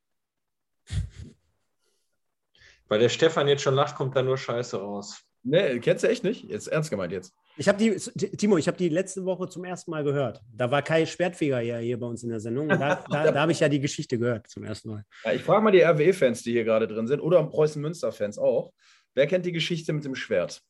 Weil 2.88 3.00
der 3.00 3.10
Stefan 3.10 3.48
jetzt 3.48 3.64
schon 3.64 3.76
lacht, 3.76 3.96
kommt 3.96 4.16
da 4.16 4.22
nur 4.22 4.38
Scheiße 4.38 4.78
raus. 4.78 5.24
Nee, 5.44 5.80
kennst 5.80 6.04
du 6.04 6.10
echt 6.10 6.24
nicht? 6.24 6.44
Jetzt 6.44 6.68
ernst 6.68 6.90
gemeint 6.90 7.12
jetzt. 7.12 7.34
Ich 7.56 7.68
habe 7.68 7.78
die, 7.78 7.96
Timo, 8.36 8.58
ich 8.58 8.68
habe 8.68 8.78
die 8.78 8.90
letzte 8.90 9.24
Woche 9.26 9.48
zum 9.48 9.64
ersten 9.64 9.92
Mal 9.92 10.04
gehört. 10.04 10.42
Da 10.52 10.72
war 10.72 10.82
Kai 10.82 11.06
Schwertfeger 11.06 11.62
ja 11.62 11.78
hier 11.78 12.00
bei 12.00 12.08
uns 12.08 12.24
in 12.24 12.30
der 12.30 12.40
Sendung. 12.40 12.68
Da, 12.68 13.04
da, 13.10 13.32
da 13.32 13.42
habe 13.42 13.52
ich 13.52 13.60
ja 13.60 13.70
die 13.70 13.80
Geschichte 13.80 14.18
gehört 14.18 14.48
zum 14.48 14.64
ersten 14.64 14.90
Mal. 14.90 15.06
Ja, 15.24 15.34
ich 15.34 15.44
frage 15.44 15.64
mal 15.64 15.72
die 15.72 15.82
RWE-Fans, 15.82 16.42
die 16.42 16.52
hier 16.52 16.64
gerade 16.64 16.88
drin 16.88 17.06
sind, 17.06 17.20
oder 17.20 17.44
Preußen-Münster-Fans 17.44 18.40
auch. 18.40 18.74
Wer 19.14 19.28
kennt 19.28 19.46
die 19.46 19.52
Geschichte 19.52 19.94
mit 19.94 20.04
dem 20.04 20.16
Schwert? 20.16 20.62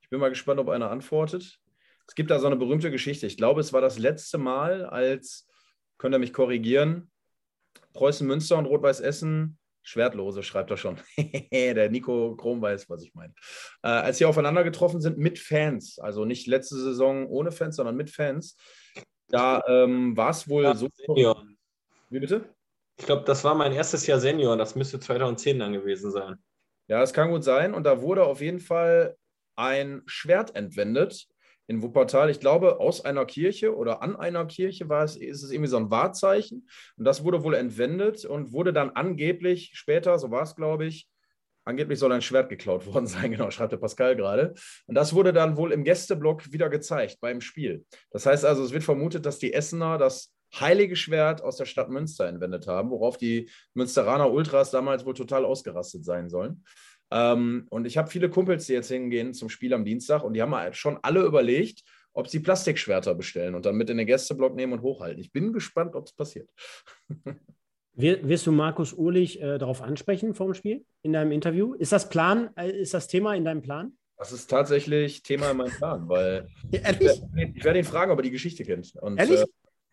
Ich 0.00 0.08
bin 0.08 0.18
mal 0.18 0.28
gespannt, 0.28 0.58
ob 0.58 0.68
einer 0.68 0.90
antwortet. 0.90 1.60
Es 2.08 2.16
gibt 2.16 2.30
da 2.32 2.40
so 2.40 2.48
eine 2.48 2.56
berühmte 2.56 2.90
Geschichte. 2.90 3.26
Ich 3.26 3.36
glaube, 3.36 3.60
es 3.60 3.72
war 3.72 3.80
das 3.80 3.98
letzte 3.98 4.38
Mal, 4.38 4.84
als, 4.84 5.48
könnt 5.98 6.14
ihr 6.14 6.18
mich 6.18 6.32
korrigieren, 6.32 7.12
Preußen-Münster 7.92 8.58
und 8.58 8.66
Rot-Weiß 8.66 9.00
Essen 9.00 9.58
Schwertlose, 9.82 10.42
schreibt 10.42 10.70
er 10.70 10.76
schon. 10.76 10.98
der 11.52 11.90
Nico 11.90 12.36
Krom 12.36 12.62
weiß, 12.62 12.88
was 12.88 13.02
ich 13.02 13.14
meine. 13.14 13.34
Äh, 13.82 13.88
als 13.88 14.18
sie 14.18 14.24
aufeinander 14.24 14.64
getroffen 14.64 15.00
sind 15.00 15.18
mit 15.18 15.38
Fans, 15.38 15.98
also 15.98 16.24
nicht 16.24 16.46
letzte 16.46 16.76
Saison 16.76 17.26
ohne 17.28 17.52
Fans, 17.52 17.76
sondern 17.76 17.96
mit 17.96 18.10
Fans, 18.10 18.56
da 19.28 19.62
ähm, 19.66 20.16
war 20.16 20.30
es 20.30 20.48
wohl 20.48 20.64
ja, 20.64 20.74
so. 20.74 20.88
Senior. 20.94 21.46
Wie 22.10 22.20
bitte? 22.20 22.44
Ich 22.98 23.06
glaube, 23.06 23.24
das 23.24 23.42
war 23.44 23.54
mein 23.54 23.72
erstes 23.72 24.06
Jahr 24.06 24.20
Senior. 24.20 24.56
Das 24.56 24.76
müsste 24.76 25.00
2010 25.00 25.58
dann 25.58 25.72
gewesen 25.72 26.10
sein. 26.10 26.36
Ja, 26.88 27.00
das 27.00 27.12
kann 27.12 27.30
gut 27.30 27.42
sein. 27.42 27.74
Und 27.74 27.84
da 27.84 28.02
wurde 28.02 28.24
auf 28.24 28.40
jeden 28.40 28.60
Fall 28.60 29.16
ein 29.56 30.02
Schwert 30.06 30.54
entwendet 30.54 31.26
in 31.66 31.82
Wuppertal, 31.82 32.30
ich 32.30 32.40
glaube, 32.40 32.80
aus 32.80 33.04
einer 33.04 33.24
Kirche 33.24 33.76
oder 33.76 34.02
an 34.02 34.16
einer 34.16 34.44
Kirche 34.46 34.88
war 34.88 35.04
es, 35.04 35.16
ist 35.16 35.42
es 35.42 35.50
irgendwie 35.50 35.70
so 35.70 35.76
ein 35.76 35.90
Wahrzeichen. 35.90 36.68
Und 36.96 37.04
das 37.04 37.24
wurde 37.24 37.44
wohl 37.44 37.54
entwendet 37.54 38.24
und 38.24 38.52
wurde 38.52 38.72
dann 38.72 38.90
angeblich 38.90 39.70
später, 39.74 40.18
so 40.18 40.30
war 40.30 40.42
es, 40.42 40.56
glaube 40.56 40.86
ich, 40.86 41.08
angeblich 41.64 41.98
soll 41.98 42.12
ein 42.12 42.22
Schwert 42.22 42.48
geklaut 42.48 42.86
worden 42.86 43.06
sein, 43.08 43.30
genau, 43.30 43.50
schreibt 43.50 43.72
der 43.72 43.78
Pascal 43.78 44.16
gerade. 44.16 44.54
Und 44.86 44.94
das 44.94 45.14
wurde 45.14 45.32
dann 45.32 45.56
wohl 45.56 45.72
im 45.72 45.84
Gästeblock 45.84 46.52
wieder 46.52 46.68
gezeigt 46.68 47.18
beim 47.20 47.40
Spiel. 47.40 47.84
Das 48.10 48.26
heißt 48.26 48.44
also, 48.44 48.64
es 48.64 48.72
wird 48.72 48.84
vermutet, 48.84 49.26
dass 49.26 49.38
die 49.38 49.54
Essener 49.54 49.98
das 49.98 50.32
heilige 50.54 50.96
Schwert 50.96 51.42
aus 51.42 51.56
der 51.56 51.64
Stadt 51.64 51.88
Münster 51.88 52.26
entwendet 52.26 52.66
haben, 52.66 52.90
worauf 52.90 53.16
die 53.16 53.50
Münsteraner 53.74 54.30
Ultras 54.30 54.70
damals 54.70 55.06
wohl 55.06 55.14
total 55.14 55.44
ausgerastet 55.44 56.04
sein 56.04 56.28
sollen. 56.28 56.64
Ähm, 57.12 57.66
und 57.68 57.86
ich 57.86 57.98
habe 57.98 58.08
viele 58.08 58.30
Kumpels, 58.30 58.66
die 58.66 58.72
jetzt 58.72 58.88
hingehen 58.88 59.34
zum 59.34 59.50
Spiel 59.50 59.74
am 59.74 59.84
Dienstag 59.84 60.24
und 60.24 60.32
die 60.32 60.40
haben 60.40 60.54
halt 60.54 60.76
schon 60.76 60.98
alle 61.02 61.22
überlegt, 61.22 61.82
ob 62.14 62.28
sie 62.28 62.40
Plastikschwerter 62.40 63.14
bestellen 63.14 63.54
und 63.54 63.66
dann 63.66 63.76
mit 63.76 63.90
in 63.90 63.98
den 63.98 64.06
Gästeblock 64.06 64.54
nehmen 64.54 64.72
und 64.72 64.82
hochhalten. 64.82 65.20
Ich 65.20 65.30
bin 65.30 65.52
gespannt, 65.52 65.94
ob 65.94 66.06
es 66.06 66.12
passiert. 66.12 66.48
Wirst 67.94 68.46
du 68.46 68.52
Markus 68.52 68.94
Urlich 68.94 69.42
äh, 69.42 69.58
darauf 69.58 69.82
ansprechen 69.82 70.34
vor 70.34 70.46
dem 70.46 70.54
Spiel 70.54 70.86
in 71.02 71.12
deinem 71.12 71.32
Interview? 71.32 71.74
Ist 71.74 71.92
das 71.92 72.08
Plan, 72.08 72.48
äh, 72.56 72.70
ist 72.70 72.94
das 72.94 73.06
Thema 73.06 73.34
in 73.34 73.44
deinem 73.44 73.60
Plan? 73.60 73.92
Das 74.16 74.32
ist 74.32 74.48
tatsächlich 74.48 75.22
Thema 75.22 75.50
in 75.50 75.58
meinem 75.58 75.72
Plan, 75.72 76.08
weil 76.08 76.48
ja, 76.70 76.80
ich, 76.98 77.22
ich 77.56 77.64
werde 77.64 77.78
ihn 77.78 77.84
fragen, 77.84 78.10
ob 78.10 78.18
er 78.18 78.22
die 78.22 78.30
Geschichte 78.30 78.64
kennt. 78.64 78.94
Und, 78.96 79.18
ehrlich? 79.18 79.40
Äh, 79.40 79.46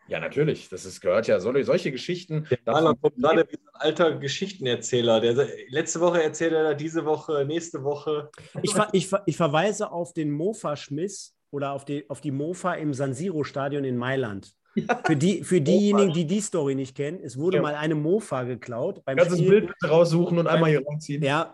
ja, 0.09 0.19
natürlich. 0.19 0.69
Das 0.69 0.85
ist, 0.85 1.01
gehört 1.01 1.27
ja 1.27 1.39
solche, 1.39 1.63
solche 1.63 1.91
Geschichten. 1.91 2.47
Der 2.65 2.73
kommt 2.73 3.15
gerade 3.17 3.47
wie 3.49 3.57
ein 3.57 3.69
alter 3.73 4.17
Geschichtenerzähler. 4.17 5.21
Der, 5.21 5.47
letzte 5.67 5.99
Woche 5.99 6.23
erzählt 6.23 6.53
er 6.53 6.73
diese 6.73 7.05
Woche, 7.05 7.45
nächste 7.45 7.83
Woche. 7.83 8.29
Ich, 8.63 8.73
ver, 8.73 8.89
ich, 8.91 9.09
ich 9.25 9.37
verweise 9.37 9.91
auf 9.91 10.13
den 10.13 10.31
Mofa-Schmiss 10.31 11.35
oder 11.51 11.73
auf 11.73 11.85
die, 11.85 12.09
auf 12.09 12.21
die 12.21 12.31
Mofa 12.31 12.73
im 12.73 12.93
San 12.93 13.13
Siro-Stadion 13.13 13.83
in 13.83 13.97
Mailand. 13.97 14.53
Ja. 14.75 15.01
Für, 15.05 15.15
die, 15.15 15.43
für 15.43 15.59
diejenigen, 15.59 16.13
die 16.13 16.25
die 16.25 16.41
Story 16.41 16.75
nicht 16.75 16.95
kennen, 16.95 17.19
es 17.21 17.37
wurde 17.37 17.57
ja. 17.57 17.63
mal 17.63 17.73
eine 17.73 17.95
Mofa 17.95 18.43
geklaut. 18.43 19.03
Beim 19.03 19.17
Kannst 19.17 19.37
Spiel, 19.37 19.61
Bild 19.61 19.73
raussuchen 19.83 20.37
und 20.37 20.47
einmal 20.47 20.69
hier 20.69 20.83
reinziehen. 20.87 21.23
Ja, 21.23 21.53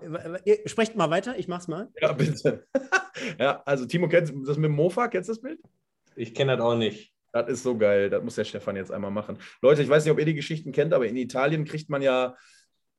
sprecht 0.65 0.95
mal 0.95 1.09
weiter, 1.09 1.37
ich 1.37 1.47
mach's 1.47 1.67
mal. 1.67 1.87
Ja, 2.01 2.11
bitte. 2.11 2.67
ja, 3.39 3.63
also 3.65 3.85
Timo, 3.85 4.09
kennst 4.09 4.33
du 4.33 4.43
das 4.43 4.57
mit 4.57 4.65
dem 4.65 4.75
Mofa? 4.75 5.07
Kennst 5.07 5.29
du 5.29 5.33
das 5.33 5.41
Bild? 5.41 5.59
Ich 6.17 6.35
kenne 6.35 6.57
das 6.57 6.65
auch 6.65 6.75
nicht. 6.75 7.14
Das 7.35 7.49
ist 7.49 7.63
so 7.63 7.77
geil. 7.77 8.09
Das 8.09 8.23
muss 8.23 8.35
der 8.35 8.45
Stefan 8.45 8.77
jetzt 8.77 8.93
einmal 8.93 9.11
machen. 9.11 9.37
Leute, 9.61 9.83
ich 9.83 9.89
weiß 9.89 10.05
nicht, 10.05 10.11
ob 10.13 10.19
ihr 10.19 10.25
die 10.25 10.35
Geschichten 10.35 10.71
kennt, 10.71 10.93
aber 10.93 11.05
in 11.05 11.17
Italien 11.17 11.65
kriegt 11.65 11.89
man 11.89 12.01
ja, 12.01 12.33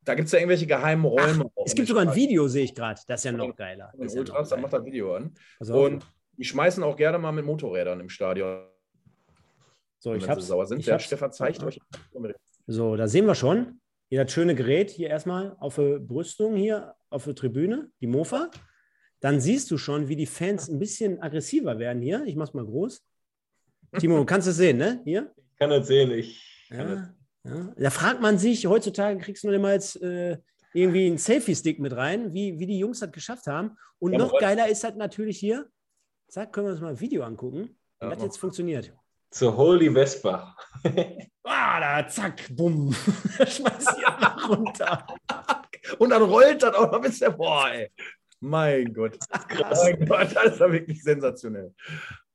da 0.02 0.14
gibt 0.14 0.26
es 0.26 0.32
ja 0.32 0.40
irgendwelche 0.40 0.66
geheimen 0.66 1.06
Räume. 1.06 1.46
Ach, 1.46 1.62
es 1.64 1.74
gibt 1.74 1.88
sogar 1.88 2.02
ein 2.02 2.14
Video, 2.14 2.46
sehe 2.46 2.64
ich 2.64 2.74
gerade. 2.74 3.00
Das 3.06 3.20
ist 3.20 3.24
ja 3.24 3.32
noch 3.32 3.56
geiler. 3.56 3.90
Das 3.96 4.12
ist 4.12 4.18
Ultras, 4.18 4.50
ja 4.50 4.56
dann 4.56 4.62
macht 4.62 4.74
das 4.74 4.84
Video 4.84 5.16
an. 5.16 5.32
Also, 5.58 5.86
und 5.86 6.06
die 6.36 6.44
schmeißen 6.44 6.82
auch 6.82 6.96
gerne 6.96 7.18
mal 7.18 7.32
mit 7.32 7.46
Motorrädern 7.46 7.98
im 7.98 8.10
Stadion. 8.10 8.66
So, 10.00 10.12
ich 10.12 10.28
habe 10.28 10.42
sauer 10.42 10.66
sind. 10.66 10.86
Der 10.86 10.98
Stefan 10.98 11.32
zeigt 11.32 11.62
euch. 11.62 11.80
So, 12.66 12.94
da 12.94 13.08
sehen 13.08 13.24
wir 13.24 13.34
schon. 13.34 13.80
Hier 14.10 14.22
das 14.22 14.32
schöne 14.32 14.54
Gerät 14.54 14.90
hier 14.90 15.08
erstmal 15.08 15.56
auf 15.60 15.76
der 15.76 15.98
Brüstung 15.98 16.56
hier 16.56 16.94
auf 17.08 17.24
der 17.24 17.34
Tribüne, 17.34 17.90
die 18.02 18.06
Mofa. 18.06 18.50
Dann 19.20 19.40
siehst 19.40 19.70
du 19.70 19.78
schon, 19.78 20.08
wie 20.08 20.16
die 20.16 20.26
Fans 20.26 20.68
ein 20.68 20.78
bisschen 20.78 21.22
aggressiver 21.22 21.78
werden 21.78 22.02
hier. 22.02 22.22
Ich 22.26 22.36
mache 22.36 22.48
es 22.48 22.54
mal 22.54 22.66
groß. 22.66 23.02
Timo, 23.98 24.16
du 24.16 24.24
kannst 24.24 24.48
es 24.48 24.56
sehen, 24.56 24.76
ne? 24.76 25.00
Hier? 25.04 25.32
Ich 25.36 25.58
kann 25.58 25.72
es 25.72 25.86
sehen. 25.86 26.10
Ich 26.10 26.68
ja, 26.70 27.12
ja. 27.44 27.72
Da 27.76 27.90
fragt 27.90 28.20
man 28.20 28.38
sich, 28.38 28.66
heutzutage 28.66 29.18
kriegst 29.18 29.44
du 29.44 29.48
noch 29.48 29.54
immer 29.54 29.72
jetzt 29.72 30.00
äh, 30.02 30.38
irgendwie 30.72 31.06
einen 31.06 31.18
Selfie-Stick 31.18 31.78
mit 31.78 31.96
rein, 31.96 32.32
wie, 32.32 32.58
wie 32.58 32.66
die 32.66 32.78
Jungs 32.78 33.00
das 33.00 33.12
geschafft 33.12 33.46
haben. 33.46 33.76
Und 33.98 34.12
ja, 34.12 34.18
noch 34.18 34.38
geiler 34.38 34.68
ist 34.68 34.84
halt 34.84 34.96
natürlich 34.96 35.38
hier, 35.38 35.66
sag, 36.28 36.52
können 36.52 36.66
wir 36.66 36.72
uns 36.72 36.80
mal 36.80 36.90
ein 36.90 37.00
Video 37.00 37.22
angucken, 37.22 37.78
wie 38.00 38.08
das 38.08 38.22
jetzt 38.22 38.38
funktioniert. 38.38 38.92
Zur 39.30 39.56
Holy 39.56 39.90
Vespa. 39.90 40.56
ah, 41.44 41.80
da, 41.80 42.08
zack, 42.08 42.48
bumm. 42.50 42.92
Schmeißt 43.38 43.96
die 43.98 44.04
einfach 44.04 44.48
runter. 44.48 45.06
Und 45.98 46.10
dann 46.10 46.22
rollt 46.22 46.62
das 46.62 46.74
auch 46.74 46.90
noch 46.90 47.00
bis 47.00 47.18
der, 47.18 47.30
boah, 47.30 47.70
ey. 47.70 47.90
Mein 48.40 48.92
Gott. 48.92 49.18
Krass. 49.48 49.82
Mein 49.82 50.06
Gott, 50.06 50.28
das 50.34 50.52
ist 50.52 50.60
ja 50.60 50.70
wirklich 50.70 51.02
sensationell. 51.02 51.74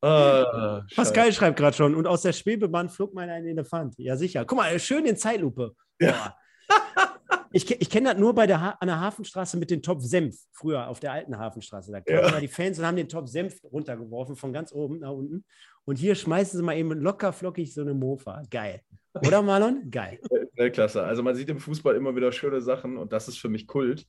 Ah, 0.02 0.84
Pascal 0.96 1.32
schreibt 1.32 1.58
gerade 1.58 1.76
schon, 1.76 1.96
und 1.96 2.08
aus 2.08 2.24
der 2.24 2.34
Schwebebahn 2.34 2.90
flog 2.90 3.14
mal 3.14 3.30
ein 3.30 3.46
Elefant. 3.46 3.96
Ja, 3.98 4.16
sicher. 4.16 4.46
Guck 4.46 4.58
mal, 4.58 4.80
schön 4.80 5.06
in 5.06 5.18
Zeitlupe. 5.18 5.76
Ja. 6.00 6.36
ich, 7.54 7.70
ich 7.70 7.90
kenne 7.90 8.10
das 8.10 8.20
nur 8.20 8.34
bei 8.34 8.48
der 8.48 8.62
ha 8.62 8.70
an 8.80 8.88
der 8.88 9.00
Hafenstraße 9.00 9.58
mit 9.58 9.72
dem 9.72 9.82
Topf 9.82 10.04
Senf, 10.04 10.36
früher 10.52 10.88
auf 10.88 11.00
der 11.00 11.12
alten 11.12 11.38
Hafenstraße. 11.38 11.92
Da 11.92 12.02
kamen 12.02 12.34
ja. 12.34 12.40
die 12.40 12.48
Fans 12.48 12.80
und 12.80 12.86
haben 12.86 12.98
den 12.98 13.10
Topf 13.10 13.30
Senf 13.30 13.62
runtergeworfen, 13.64 14.36
von 14.36 14.54
ganz 14.54 14.72
oben 14.72 15.00
nach 15.00 15.12
unten. 15.12 15.44
Und 15.86 15.98
hier 15.98 16.16
schmeißen 16.16 16.58
sie 16.58 16.64
mal 16.64 16.78
eben 16.78 16.92
locker 16.92 17.34
flockig 17.34 17.74
so 17.74 17.82
eine 17.82 17.94
Mofa. 17.94 18.44
Geil. 18.50 18.82
Oder 19.14 19.42
Marlon? 19.42 19.90
Geil. 19.90 20.20
Weltklasse. 20.56 21.04
Also 21.04 21.24
man 21.24 21.36
sieht 21.36 21.50
im 21.50 21.60
Fußball 21.60 21.96
immer 21.96 22.16
wieder 22.16 22.32
schöne 22.32 22.62
Sachen 22.62 22.98
und 22.98 23.12
das 23.12 23.28
ist 23.28 23.40
für 23.40 23.50
mich 23.50 23.68
Kult. 23.68 24.06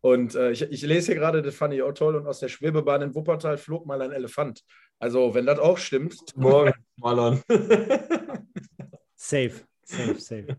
Und 0.00 0.34
äh, 0.34 0.52
ich, 0.52 0.62
ich, 0.62 0.82
lese 0.82 1.12
hier 1.12 1.14
gerade, 1.16 1.42
das 1.42 1.54
fand 1.54 1.74
ich 1.74 1.82
auch 1.82 1.92
toll, 1.92 2.16
und 2.16 2.26
aus 2.26 2.38
der 2.38 2.48
Schwebebahn 2.48 3.02
in 3.02 3.14
Wuppertal 3.14 3.58
flog 3.58 3.86
mal 3.86 4.00
ein 4.02 4.12
Elefant. 4.12 4.62
Also, 4.98 5.34
wenn 5.34 5.46
das 5.46 5.58
auch 5.58 5.78
stimmt. 5.78 6.36
Morgen, 6.36 6.72
Marlon. 6.96 7.42
safe, 9.14 9.62
safe, 9.82 10.20
safe. 10.20 10.56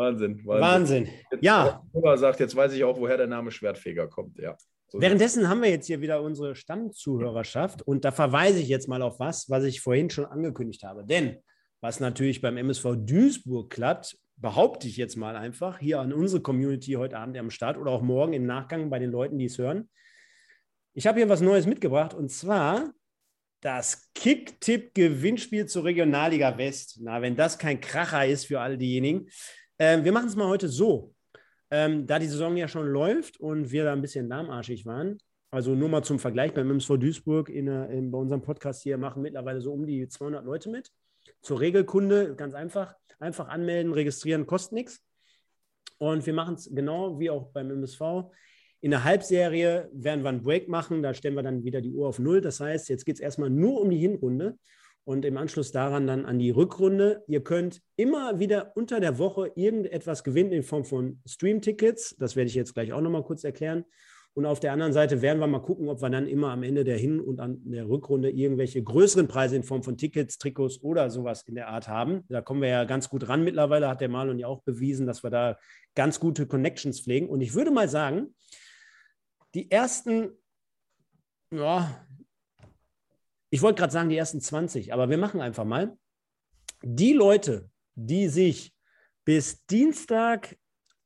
Wahnsinn, 0.00 0.40
Wahnsinn. 0.46 1.08
Wahnsinn. 1.08 1.08
Ja. 1.42 1.82
sagt, 2.16 2.40
jetzt 2.40 2.56
weiß 2.56 2.72
ich 2.72 2.84
auch, 2.84 2.98
woher 2.98 3.18
der 3.18 3.26
Name 3.26 3.50
Schwertfeger 3.50 4.08
kommt. 4.08 4.38
Ja. 4.38 4.56
So 4.88 5.00
Währenddessen 5.00 5.48
haben 5.48 5.62
wir 5.62 5.68
jetzt 5.68 5.86
hier 5.86 6.00
wieder 6.00 6.22
unsere 6.22 6.54
Stammzuhörerschaft 6.54 7.82
und 7.82 8.04
da 8.04 8.10
verweise 8.10 8.60
ich 8.60 8.68
jetzt 8.68 8.88
mal 8.88 9.02
auf 9.02 9.20
was, 9.20 9.50
was 9.50 9.64
ich 9.64 9.80
vorhin 9.80 10.10
schon 10.10 10.24
angekündigt 10.24 10.82
habe. 10.84 11.04
Denn 11.04 11.36
was 11.80 12.00
natürlich 12.00 12.40
beim 12.40 12.56
MSV 12.56 12.96
Duisburg 12.96 13.70
klappt, 13.70 14.18
behaupte 14.36 14.88
ich 14.88 14.96
jetzt 14.96 15.16
mal 15.16 15.36
einfach, 15.36 15.78
hier 15.78 16.00
an 16.00 16.12
unsere 16.12 16.42
Community 16.42 16.92
heute 16.92 17.18
Abend 17.18 17.36
am 17.36 17.50
Start 17.50 17.76
oder 17.76 17.90
auch 17.90 18.02
morgen 18.02 18.32
im 18.32 18.46
Nachgang 18.46 18.88
bei 18.88 18.98
den 18.98 19.10
Leuten, 19.10 19.38
die 19.38 19.44
es 19.44 19.58
hören. 19.58 19.90
Ich 20.94 21.06
habe 21.06 21.18
hier 21.18 21.28
was 21.28 21.42
Neues 21.42 21.66
mitgebracht 21.66 22.14
und 22.14 22.30
zwar 22.30 22.90
das 23.60 24.10
Kick-Tipp-Gewinnspiel 24.14 25.66
zur 25.66 25.84
Regionalliga 25.84 26.56
West. 26.56 26.98
Na, 27.02 27.20
wenn 27.22 27.36
das 27.36 27.58
kein 27.58 27.80
Kracher 27.80 28.26
ist 28.26 28.46
für 28.46 28.60
all 28.60 28.78
diejenigen. 28.78 29.28
Ähm, 29.80 30.04
wir 30.04 30.12
machen 30.12 30.28
es 30.28 30.36
mal 30.36 30.46
heute 30.46 30.68
so. 30.68 31.14
Ähm, 31.70 32.06
da 32.06 32.18
die 32.18 32.26
Saison 32.26 32.54
ja 32.54 32.68
schon 32.68 32.86
läuft 32.86 33.40
und 33.40 33.72
wir 33.72 33.84
da 33.84 33.94
ein 33.94 34.02
bisschen 34.02 34.28
lahmarschig 34.28 34.84
waren, 34.84 35.18
also 35.50 35.74
nur 35.74 35.88
mal 35.88 36.02
zum 36.02 36.18
Vergleich, 36.18 36.52
beim 36.52 36.70
MSV 36.70 36.98
Duisburg 36.98 37.48
in, 37.48 37.66
in, 37.66 38.10
bei 38.10 38.18
unserem 38.18 38.42
Podcast 38.42 38.82
hier 38.82 38.98
machen 38.98 39.22
mittlerweile 39.22 39.62
so 39.62 39.72
um 39.72 39.86
die 39.86 40.06
200 40.06 40.44
Leute 40.44 40.68
mit. 40.68 40.90
Zur 41.40 41.60
Regelkunde, 41.60 42.36
ganz 42.36 42.52
einfach, 42.52 42.94
einfach 43.20 43.48
anmelden, 43.48 43.94
registrieren, 43.94 44.46
kostet 44.46 44.72
nichts. 44.72 45.00
Und 45.96 46.26
wir 46.26 46.34
machen 46.34 46.56
es 46.56 46.68
genau 46.70 47.18
wie 47.18 47.30
auch 47.30 47.50
beim 47.52 47.70
MSV. 47.70 48.00
In 48.82 48.90
der 48.90 49.04
Halbserie 49.04 49.88
werden 49.94 50.22
wir 50.22 50.28
einen 50.28 50.42
Break 50.42 50.68
machen, 50.68 51.02
da 51.02 51.14
stellen 51.14 51.36
wir 51.36 51.42
dann 51.42 51.64
wieder 51.64 51.80
die 51.80 51.94
Uhr 51.94 52.08
auf 52.08 52.18
Null. 52.18 52.42
Das 52.42 52.60
heißt, 52.60 52.90
jetzt 52.90 53.06
geht 53.06 53.14
es 53.14 53.20
erstmal 53.20 53.48
nur 53.48 53.80
um 53.80 53.88
die 53.88 53.98
Hinrunde. 53.98 54.58
Und 55.10 55.24
im 55.24 55.36
Anschluss 55.36 55.72
daran 55.72 56.06
dann 56.06 56.24
an 56.24 56.38
die 56.38 56.50
Rückrunde. 56.50 57.24
Ihr 57.26 57.42
könnt 57.42 57.82
immer 57.96 58.38
wieder 58.38 58.76
unter 58.76 59.00
der 59.00 59.18
Woche 59.18 59.50
irgendetwas 59.56 60.22
gewinnen 60.22 60.52
in 60.52 60.62
Form 60.62 60.84
von 60.84 61.20
Stream-Tickets. 61.26 62.14
Das 62.18 62.36
werde 62.36 62.46
ich 62.46 62.54
jetzt 62.54 62.74
gleich 62.74 62.92
auch 62.92 63.00
nochmal 63.00 63.24
kurz 63.24 63.42
erklären. 63.42 63.84
Und 64.34 64.46
auf 64.46 64.60
der 64.60 64.72
anderen 64.72 64.92
Seite 64.92 65.20
werden 65.20 65.40
wir 65.40 65.48
mal 65.48 65.62
gucken, 65.62 65.88
ob 65.88 66.00
wir 66.00 66.10
dann 66.10 66.28
immer 66.28 66.52
am 66.52 66.62
Ende 66.62 66.84
der 66.84 66.96
Hin- 66.96 67.18
und 67.18 67.40
an 67.40 67.58
der 67.64 67.88
Rückrunde 67.88 68.30
irgendwelche 68.30 68.84
größeren 68.84 69.26
Preise 69.26 69.56
in 69.56 69.64
Form 69.64 69.82
von 69.82 69.96
Tickets, 69.96 70.38
Trikots 70.38 70.80
oder 70.80 71.10
sowas 71.10 71.42
in 71.42 71.56
der 71.56 71.66
Art 71.66 71.88
haben. 71.88 72.22
Da 72.28 72.40
kommen 72.40 72.62
wir 72.62 72.68
ja 72.68 72.84
ganz 72.84 73.08
gut 73.08 73.28
ran 73.28 73.42
mittlerweile, 73.42 73.88
hat 73.88 74.00
der 74.00 74.08
Marlon 74.08 74.38
ja 74.38 74.46
auch 74.46 74.62
bewiesen, 74.62 75.08
dass 75.08 75.24
wir 75.24 75.30
da 75.30 75.58
ganz 75.96 76.20
gute 76.20 76.46
Connections 76.46 77.00
pflegen. 77.00 77.28
Und 77.28 77.40
ich 77.40 77.54
würde 77.54 77.72
mal 77.72 77.88
sagen, 77.88 78.32
die 79.54 79.72
ersten, 79.72 80.38
ja, 81.52 82.06
ich 83.50 83.62
wollte 83.62 83.80
gerade 83.80 83.92
sagen, 83.92 84.08
die 84.08 84.16
ersten 84.16 84.40
20, 84.40 84.92
aber 84.92 85.10
wir 85.10 85.18
machen 85.18 85.40
einfach 85.40 85.64
mal. 85.64 85.96
Die 86.82 87.12
Leute, 87.12 87.68
die 87.94 88.28
sich 88.28 88.74
bis 89.24 89.66
Dienstag 89.66 90.56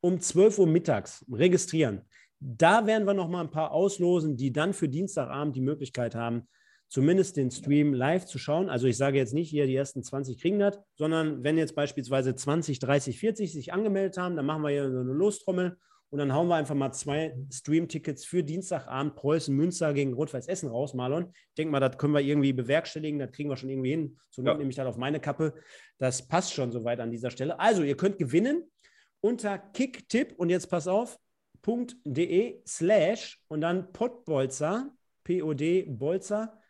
um 0.01 0.20
12 0.20 0.59
Uhr 0.61 0.66
mittags 0.66 1.24
registrieren, 1.30 2.03
da 2.38 2.86
werden 2.86 3.07
wir 3.07 3.14
noch 3.14 3.28
mal 3.28 3.40
ein 3.40 3.51
paar 3.51 3.72
auslosen, 3.72 4.36
die 4.36 4.53
dann 4.53 4.74
für 4.74 4.88
Dienstagabend 4.88 5.57
die 5.57 5.62
Möglichkeit 5.62 6.14
haben, 6.14 6.47
zumindest 6.88 7.38
den 7.38 7.51
Stream 7.51 7.95
live 7.95 8.26
zu 8.26 8.38
schauen. 8.38 8.68
Also 8.68 8.86
ich 8.86 8.99
sage 8.99 9.16
jetzt 9.16 9.32
nicht, 9.32 9.49
hier 9.49 9.66
die 9.66 9.74
ersten 9.74 10.03
20 10.03 10.38
kriegen 10.38 10.59
das, 10.59 10.78
sondern 10.95 11.42
wenn 11.42 11.57
jetzt 11.57 11.74
beispielsweise 11.74 12.34
20, 12.34 12.78
30, 12.78 13.18
40 13.18 13.53
sich 13.53 13.72
angemeldet 13.72 14.18
haben, 14.18 14.36
dann 14.36 14.47
machen 14.47 14.62
wir 14.62 14.70
hier 14.70 14.92
so 14.92 15.01
eine 15.01 15.12
Lostrommel 15.12 15.78
und 16.14 16.18
dann 16.18 16.32
hauen 16.32 16.46
wir 16.46 16.54
einfach 16.54 16.76
mal 16.76 16.92
zwei 16.92 17.34
Stream-Tickets 17.50 18.24
für 18.24 18.44
Dienstagabend 18.44 19.16
Preußen 19.16 19.52
Münster 19.52 19.92
gegen 19.92 20.12
Rot-Weiß 20.12 20.46
Essen 20.46 20.68
raus, 20.68 20.94
Marlon. 20.94 21.32
Ich 21.48 21.54
denke 21.54 21.72
mal, 21.72 21.80
das 21.80 21.98
können 21.98 22.14
wir 22.14 22.20
irgendwie 22.20 22.52
bewerkstelligen, 22.52 23.18
das 23.18 23.32
kriegen 23.32 23.50
wir 23.50 23.56
schon 23.56 23.68
irgendwie 23.68 23.90
hin. 23.90 24.16
So 24.30 24.40
ja. 24.42 24.54
nehme 24.54 24.70
ich 24.70 24.76
das 24.76 24.86
auf 24.86 24.96
meine 24.96 25.18
Kappe. 25.18 25.54
Das 25.98 26.28
passt 26.28 26.54
schon 26.54 26.70
soweit 26.70 27.00
an 27.00 27.10
dieser 27.10 27.32
Stelle. 27.32 27.58
Also, 27.58 27.82
ihr 27.82 27.96
könnt 27.96 28.18
gewinnen 28.18 28.62
unter 29.22 29.58
Kicktipp 29.58 30.34
und 30.36 30.50
jetzt 30.50 30.68
pass 30.68 30.86
auf, 30.86 31.18
.de 32.04 32.62
slash 32.64 33.42
und 33.48 33.62
dann 33.62 33.92
Pottbolzer, 33.92 34.94
P-O-D 35.24 35.86
Bolzer 35.88 36.60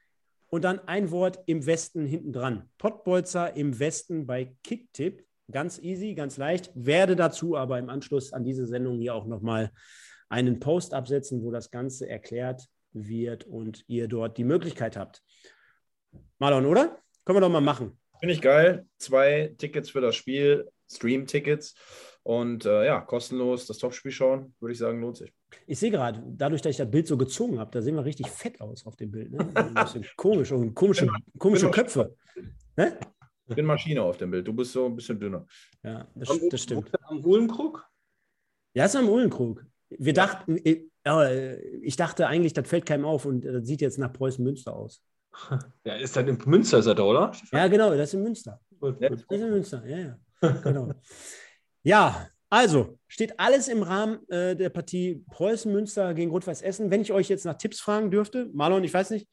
und 0.47 0.65
dann 0.65 0.79
ein 0.89 1.11
Wort 1.11 1.41
im 1.45 1.67
Westen 1.67 2.07
hinten 2.07 2.33
dran. 2.33 2.71
Pottbolzer 2.79 3.55
im 3.55 3.79
Westen 3.79 4.25
bei 4.25 4.57
Kicktipp. 4.63 5.23
Ganz 5.51 5.79
easy, 5.79 6.15
ganz 6.15 6.37
leicht. 6.37 6.71
Werde 6.75 7.17
dazu 7.17 7.57
aber 7.57 7.79
im 7.79 7.91
Anschluss 7.91 8.33
an 8.33 8.45
diese 8.45 8.67
Sendung 8.67 8.99
hier 8.99 9.15
auch 9.15 9.27
nochmal 9.27 9.71
einen 10.29 10.59
Post 10.59 10.95
absetzen, 10.95 11.43
wo 11.43 11.51
das 11.51 11.71
Ganze 11.71 12.09
erklärt 12.09 12.67
wird 12.93 13.45
und 13.45 13.85
ihr 13.89 14.09
dort 14.09 14.39
die 14.39 14.45
Möglichkeit 14.45 14.97
habt. 14.97 15.23
Marlon, 16.39 16.67
oder? 16.67 16.99
Können 17.25 17.37
wir 17.37 17.41
doch 17.41 17.51
mal 17.51 17.61
machen. 17.61 17.99
Finde 18.21 18.35
ich 18.35 18.41
geil. 18.41 18.87
Zwei 18.99 19.55
Tickets 19.59 19.91
für 19.91 20.01
das 20.01 20.17
Spiel, 20.17 20.71
Stream-Tickets. 20.91 21.75
Und 22.23 22.65
äh, 22.65 22.87
ja, 22.87 23.03
kostenlos 23.03 23.67
das 23.67 23.77
Topspiel 23.77 24.11
schauen, 24.11 24.55
würde 24.59 24.73
ich 24.73 24.79
sagen, 24.79 24.99
lohnt 25.03 25.19
sich. 25.19 25.31
Ich 25.67 25.79
sehe 25.79 25.91
gerade, 25.91 26.23
dadurch, 26.27 26.63
dass 26.63 26.71
ich 26.71 26.79
das 26.79 26.91
Bild 26.91 27.07
so 27.07 27.19
gezogen 27.19 27.59
habe, 27.59 27.71
da 27.71 27.83
sehen 27.83 27.97
wir 27.97 28.05
richtig 28.05 28.29
fett 28.29 28.63
aus 28.63 28.87
auf 28.87 28.97
dem 28.97 29.11
Bild. 29.11 29.31
Ne? 29.31 29.47
Ein 29.55 29.75
bisschen 29.75 30.07
komisch 30.17 30.51
und 30.51 30.75
komische, 30.75 31.07
komische 31.39 31.71
Köpfe. 31.71 32.17
Ne? 32.77 32.99
Ich 33.47 33.57
bin 33.57 33.67
Maschine 33.67 34.03
auf 34.03 34.17
dem 34.17 34.31
Bild. 34.31 34.47
Du 34.47 34.53
bist 34.53 34.73
so 34.73 34.87
ein 34.87 34.97
bisschen 34.97 35.19
dünner. 35.21 35.47
Ja, 35.83 36.07
das, 36.15 36.41
das 36.51 36.63
stimmt. 36.63 36.91
Am 37.03 37.25
Uhlenkrug? 37.25 37.87
Ja, 38.75 38.87
ist 38.87 38.97
am 38.97 39.09
Uhlenkrug. 39.09 39.65
Wir 39.91 40.13
dachten, 40.13 40.59
ich, 40.65 40.91
ich 41.83 41.97
dachte 41.97 42.27
eigentlich, 42.27 42.55
das 42.55 42.69
fällt 42.69 42.87
keinem 42.87 43.05
auf 43.05 43.27
und 43.27 43.45
das 43.45 43.67
sieht 43.67 43.83
jetzt 43.83 43.99
nach 43.99 44.13
Preußen 44.13 44.45
Münster 44.45 44.75
aus. 44.75 45.03
Ja, 45.85 45.97
ist 45.97 46.17
das 46.17 46.27
in 46.27 46.39
Münster, 46.47 46.79
ist 46.79 46.87
das 46.87 46.97
da, 46.97 47.03
oder? 47.03 47.33
Ja, 47.53 47.67
genau, 47.69 47.91
das 47.91 48.09
ist 48.09 48.15
in 48.15 48.23
Münster. 48.23 48.61
Gut, 48.79 48.99
gut. 48.99 49.11
Das 49.11 49.21
ist 49.21 49.31
in 49.31 49.51
Münster, 49.51 49.87
ja, 49.87 49.99
ja. 49.99 50.19
Genau. 50.63 50.93
Ja, 51.83 52.29
also 52.49 52.99
steht 53.09 53.39
alles 53.41 53.69
im 53.69 53.83
Rahmen 53.83 54.27
äh, 54.29 54.55
der 54.55 54.71
Partie 54.71 55.25
Preußen-Münster 55.31 56.15
gegen 56.15 56.31
Rot-Weiß 56.31 56.63
Essen. 56.63 56.91
Wenn 56.91 57.01
ich 57.03 57.13
euch 57.13 57.29
jetzt 57.29 57.45
nach 57.45 57.59
Tipps 57.59 57.81
fragen 57.81 58.11
dürfte, 58.11 58.49
Marlon, 58.53 58.85
ich 58.85 58.95
weiß 58.95 59.11
nicht, 59.11 59.29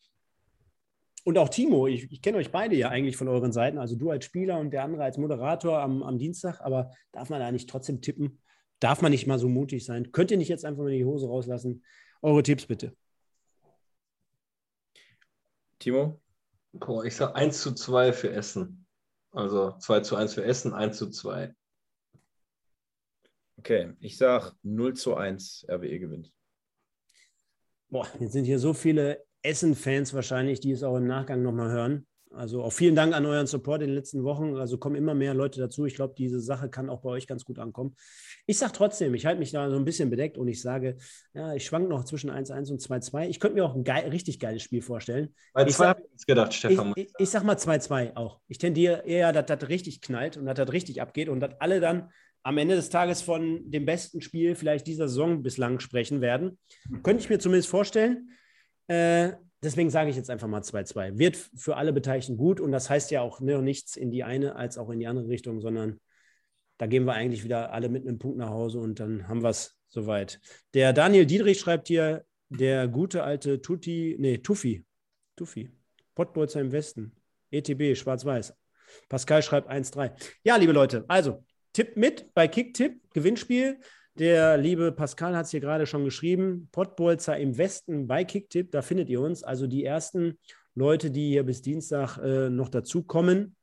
und 1.24 1.38
auch 1.38 1.50
Timo, 1.50 1.88
ich, 1.88 2.12
ich 2.12 2.22
kenne 2.22 2.38
euch 2.38 2.52
beide 2.52 2.76
ja 2.76 2.90
eigentlich 2.90 3.18
von 3.18 3.28
euren 3.28 3.52
Seiten, 3.52 3.78
also 3.78 3.96
du 3.96 4.10
als 4.10 4.26
Spieler 4.26 4.60
und 4.60 4.72
der 4.72 4.84
andere 4.84 5.04
als 5.04 5.18
Moderator 5.18 5.80
am, 5.80 6.02
am 6.04 6.18
Dienstag, 6.18 6.62
aber 6.62 6.92
darf 7.12 7.30
man 7.30 7.40
da 7.40 7.52
nicht 7.52 7.70
trotzdem 7.70 8.02
tippen? 8.02 8.42
Darf 8.80 9.02
man 9.02 9.12
nicht 9.12 9.28
mal 9.28 9.38
so 9.38 9.48
mutig 9.48 9.86
sein? 9.86 10.12
Könnt 10.12 10.32
ihr 10.32 10.38
nicht 10.38 10.50
jetzt 10.50 10.66
einfach 10.66 10.84
mal 10.84 10.92
die 10.92 11.06
Hose 11.06 11.28
rauslassen? 11.28 11.84
Eure 12.24 12.42
Tipps 12.42 12.66
bitte. 12.66 12.96
Timo? 15.78 16.20
Boah, 16.74 17.06
ich 17.06 17.16
sage 17.16 17.36
1 17.36 17.62
zu 17.62 17.74
2 17.74 18.14
für 18.14 18.32
Essen. 18.32 18.88
Also 19.32 19.78
2 19.78 20.00
zu 20.02 20.16
1 20.16 20.34
für 20.34 20.44
Essen, 20.44 20.74
1 20.74 20.98
zu 20.98 21.10
2. 21.10 21.54
Okay, 23.58 23.94
ich 24.00 24.18
sage 24.18 24.54
0 24.64 24.96
zu 24.96 25.16
1, 25.16 25.68
RWE 25.70 26.00
gewinnt. 26.00 26.32
Boah, 27.90 28.08
jetzt 28.20 28.32
sind 28.32 28.46
hier 28.46 28.58
so 28.58 28.74
viele 28.74 29.24
Essen-Fans 29.44 30.14
wahrscheinlich, 30.14 30.60
die 30.60 30.72
es 30.72 30.84
auch 30.84 30.98
im 30.98 31.08
Nachgang 31.08 31.42
nochmal 31.42 31.72
hören. 31.72 32.06
Also 32.34 32.64
auch 32.64 32.72
vielen 32.72 32.96
Dank 32.96 33.14
an 33.14 33.26
euren 33.26 33.48
Support 33.48 33.82
in 33.82 33.89
den 33.89 33.96
letzten 33.96 34.24
Wochen. 34.24 34.56
Also 34.56 34.78
kommen 34.78 34.96
immer 34.96 35.14
mehr 35.14 35.34
Leute 35.34 35.60
dazu. 35.60 35.86
Ich 35.86 35.96
glaube, 35.96 36.14
diese 36.18 36.39
Sache 36.39 36.70
kann 36.70 36.89
auch 36.89 37.02
bei 37.02 37.10
euch 37.10 37.28
ganz 37.28 37.44
gut 37.44 37.60
ankommen. 37.60 37.96
Ich 38.46 38.58
sage 38.58 38.72
trotzdem, 38.74 39.14
ich 39.16 39.26
halte 39.26 39.39
mich 39.39 39.52
da 39.52 39.70
so 39.70 39.76
ein 39.76 39.84
bisschen 39.84 40.10
bedeckt 40.10 40.38
und 40.38 40.48
ich 40.48 40.62
sage, 40.62 40.98
ja, 41.34 41.54
ich 41.54 41.66
schwank 41.66 41.89
noch 41.89 42.06
zwischen 42.06 42.32
1-1 42.32 42.72
und 42.72 42.82
2-2. 42.82 43.28
Ich 43.28 43.39
könnte 43.39 43.56
mir 43.56 43.66
auch 43.66 43.76
ein 43.76 43.84
geil, 43.84 44.08
richtig 44.10 44.39
geiles 44.39 44.62
Spiel 44.62 44.82
vorstellen. 44.82 45.36
Bei 45.54 45.66
2 45.66 45.88
habe 45.88 46.04
ich 46.18 46.26
gedacht, 46.26 46.54
Stefan. 46.54 46.94
Ich, 46.96 47.08
ich, 47.08 47.14
ich 47.20 47.30
sag 47.30 47.44
mal 47.44 47.58
2-2 47.58 48.16
auch. 48.16 48.39
Ich 48.48 48.58
tendiere 48.58 49.04
eher, 49.06 49.34
dass 49.34 49.46
das 49.48 49.68
richtig 49.68 50.00
knallt 50.00 50.38
und 50.38 50.46
dass 50.46 50.56
das 50.56 50.72
richtig 50.72 51.02
abgeht 51.02 51.28
und 51.28 51.42
dass 51.42 51.60
alle 51.60 51.82
dann 51.82 52.12
am 52.44 52.58
Ende 52.58 52.76
des 52.76 52.89
Tages 52.89 53.22
von 53.22 53.70
dem 53.70 53.86
besten 53.86 54.22
Spiel 54.22 54.56
vielleicht 54.56 54.88
dieser 54.88 55.08
Saison 55.08 55.44
bislang 55.44 55.80
sprechen 55.80 56.22
werden. 56.22 56.58
Könnte 57.04 57.24
ich 57.24 57.30
mir 57.30 57.39
zumindest 57.39 57.70
vorstellen. 57.70 58.30
Äh, 58.92 59.38
deswegen 59.64 59.89
sage 59.89 60.10
ich 60.10 60.18
jetzt 60.18 60.30
einfach 60.30 60.50
mal 60.50 60.62
2-2. 60.62 61.18
Wird 61.18 61.38
für 61.38 61.78
alle 61.78 61.94
Beteiligten 61.94 62.36
gut 62.36 62.60
und 62.60 62.74
das 62.74 62.89
heißt 62.89 63.10
ja 63.12 63.22
auch 63.22 63.39
ne, 63.39 63.62
nichts 63.62 63.96
in 63.96 64.12
die 64.12 64.26
eine 64.26 64.58
als 64.58 64.78
auch 64.78 64.89
in 64.89 65.00
die 65.00 65.08
andere 65.08 65.30
Richtung, 65.30 65.62
sondern 65.62 66.02
da 66.78 66.88
gehen 66.88 67.06
wir 67.06 67.14
eigentlich 67.14 67.46
wieder 67.46 67.72
alle 67.72 67.88
mit 67.88 68.06
einem 68.06 68.20
Punkt 68.20 68.38
nach 68.38 68.50
Hause 68.50 68.80
und 68.80 69.00
dann 69.00 69.30
haben 69.30 69.44
wir 69.44 69.50
es 69.50 69.78
soweit. 69.88 70.42
Der 70.74 70.92
Daniel 70.92 71.26
Dietrich 71.26 71.58
schreibt 71.58 71.88
hier, 71.88 72.26
der 72.50 72.89
gute 72.89 73.24
alte 73.24 73.62
Tutti, 73.62 74.18
nee, 74.20 74.39
Tuffi, 74.39 74.84
Tuffi, 75.38 75.70
Pottbolzer 76.16 76.60
im 76.60 76.74
Westen, 76.74 77.16
ETB, 77.50 77.96
schwarz-weiß. 77.96 78.54
Pascal 79.08 79.42
schreibt 79.42 79.70
1-3. 79.70 80.12
Ja, 80.44 80.58
liebe 80.58 80.74
Leute, 80.74 81.06
also 81.08 81.46
Tipp 81.72 81.96
mit 81.96 82.34
bei 82.34 82.50
Kicktipp, 82.50 83.00
Gewinnspiel. 83.14 83.80
Der 84.16 84.57
liebe 84.57 84.91
Pascal 84.91 85.36
hat 85.36 85.45
es 85.45 85.51
hier 85.51 85.62
gerade 85.62 85.86
schon 85.86 86.03
geschrieben. 86.03 86.68
Pottbolzer 86.72 87.38
im 87.38 87.57
Westen 87.57 88.07
bei 88.07 88.26
Kicktipp, 88.26 88.72
da 88.72 88.82
findet 88.82 89.09
ihr 89.09 89.22
uns. 89.22 89.43
Also 89.43 89.68
die 89.68 89.86
ersten 89.86 90.38
Leute, 90.76 91.12
die 91.12 91.30
hier 91.30 91.43
bis 91.43 91.62
Dienstag 91.62 92.18
äh, 92.18 92.49
noch 92.49 92.70
dazukommen, 92.70 93.55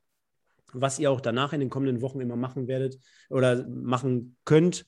was 0.72 0.99
ihr 0.99 1.11
auch 1.11 1.20
danach 1.20 1.53
in 1.53 1.61
den 1.61 1.70
kommenden 1.70 2.01
Wochen 2.01 2.20
immer 2.20 2.36
machen 2.36 2.66
werdet 2.66 2.99
oder 3.28 3.66
machen 3.68 4.36
könnt. 4.44 4.86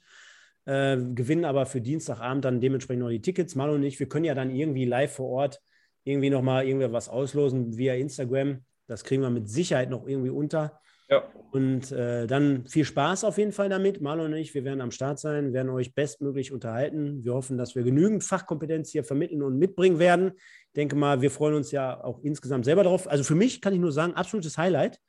Äh, 0.65 0.97
gewinnen 1.15 1.45
aber 1.45 1.67
für 1.67 1.81
Dienstagabend 1.81 2.45
dann 2.45 2.61
dementsprechend 2.61 3.03
noch 3.03 3.11
die 3.11 3.23
Tickets. 3.23 3.55
Mal 3.55 3.71
und 3.71 3.83
ich, 3.83 4.01
wir 4.01 4.09
können 4.09 4.25
ja 4.25 4.35
dann 4.35 4.51
irgendwie 4.51 4.87
live 4.87 5.15
vor 5.15 5.29
Ort 5.29 5.61
irgendwie 6.05 6.31
nochmal 6.31 6.67
irgendwie 6.67 6.91
was 6.91 7.11
auslosen 7.11 7.77
via 7.77 7.95
Instagram. 7.95 8.65
Das 8.87 9.05
kriegen 9.05 9.23
wir 9.23 9.31
mit 9.31 9.49
Sicherheit 9.49 9.91
noch 9.91 10.07
irgendwie 10.07 10.31
unter. 10.31 10.81
Ja. 11.11 11.25
Und 11.51 11.91
äh, 11.91 12.29
dann 12.29 12.67
viel 12.67 12.85
Spaß 12.85 13.25
auf 13.25 13.37
jeden 13.37 13.51
Fall 13.51 13.69
damit. 13.69 14.01
Marlon 14.01 14.27
und 14.27 14.39
ich, 14.39 14.55
wir 14.55 14.65
werden 14.65 14.81
am 14.81 14.93
Start 14.93 15.19
sein, 15.19 15.53
werden 15.53 15.69
euch 15.71 15.93
bestmöglich 15.93 16.53
unterhalten. 16.53 17.25
Wir 17.25 17.35
hoffen, 17.35 17.59
dass 17.59 17.75
wir 17.75 17.83
genügend 17.83 18.23
Fachkompetenz 18.23 18.91
hier 18.91 19.03
vermitteln 19.03 19.43
und 19.43 19.59
mitbringen 19.59 19.99
werden. 19.99 20.33
Ich 20.37 20.73
denke 20.77 20.95
mal, 20.95 21.21
wir 21.21 21.33
freuen 21.33 21.57
uns 21.57 21.73
ja 21.73 22.03
auch 22.05 22.21
insgesamt 22.23 22.65
selber 22.65 22.85
darauf. 22.85 23.11
Also 23.11 23.25
für 23.25 23.35
mich 23.35 23.61
kann 23.61 23.73
ich 23.73 23.81
nur 23.81 23.91
sagen, 23.91 24.15
absolutes 24.15 24.57
Highlight. 24.57 25.01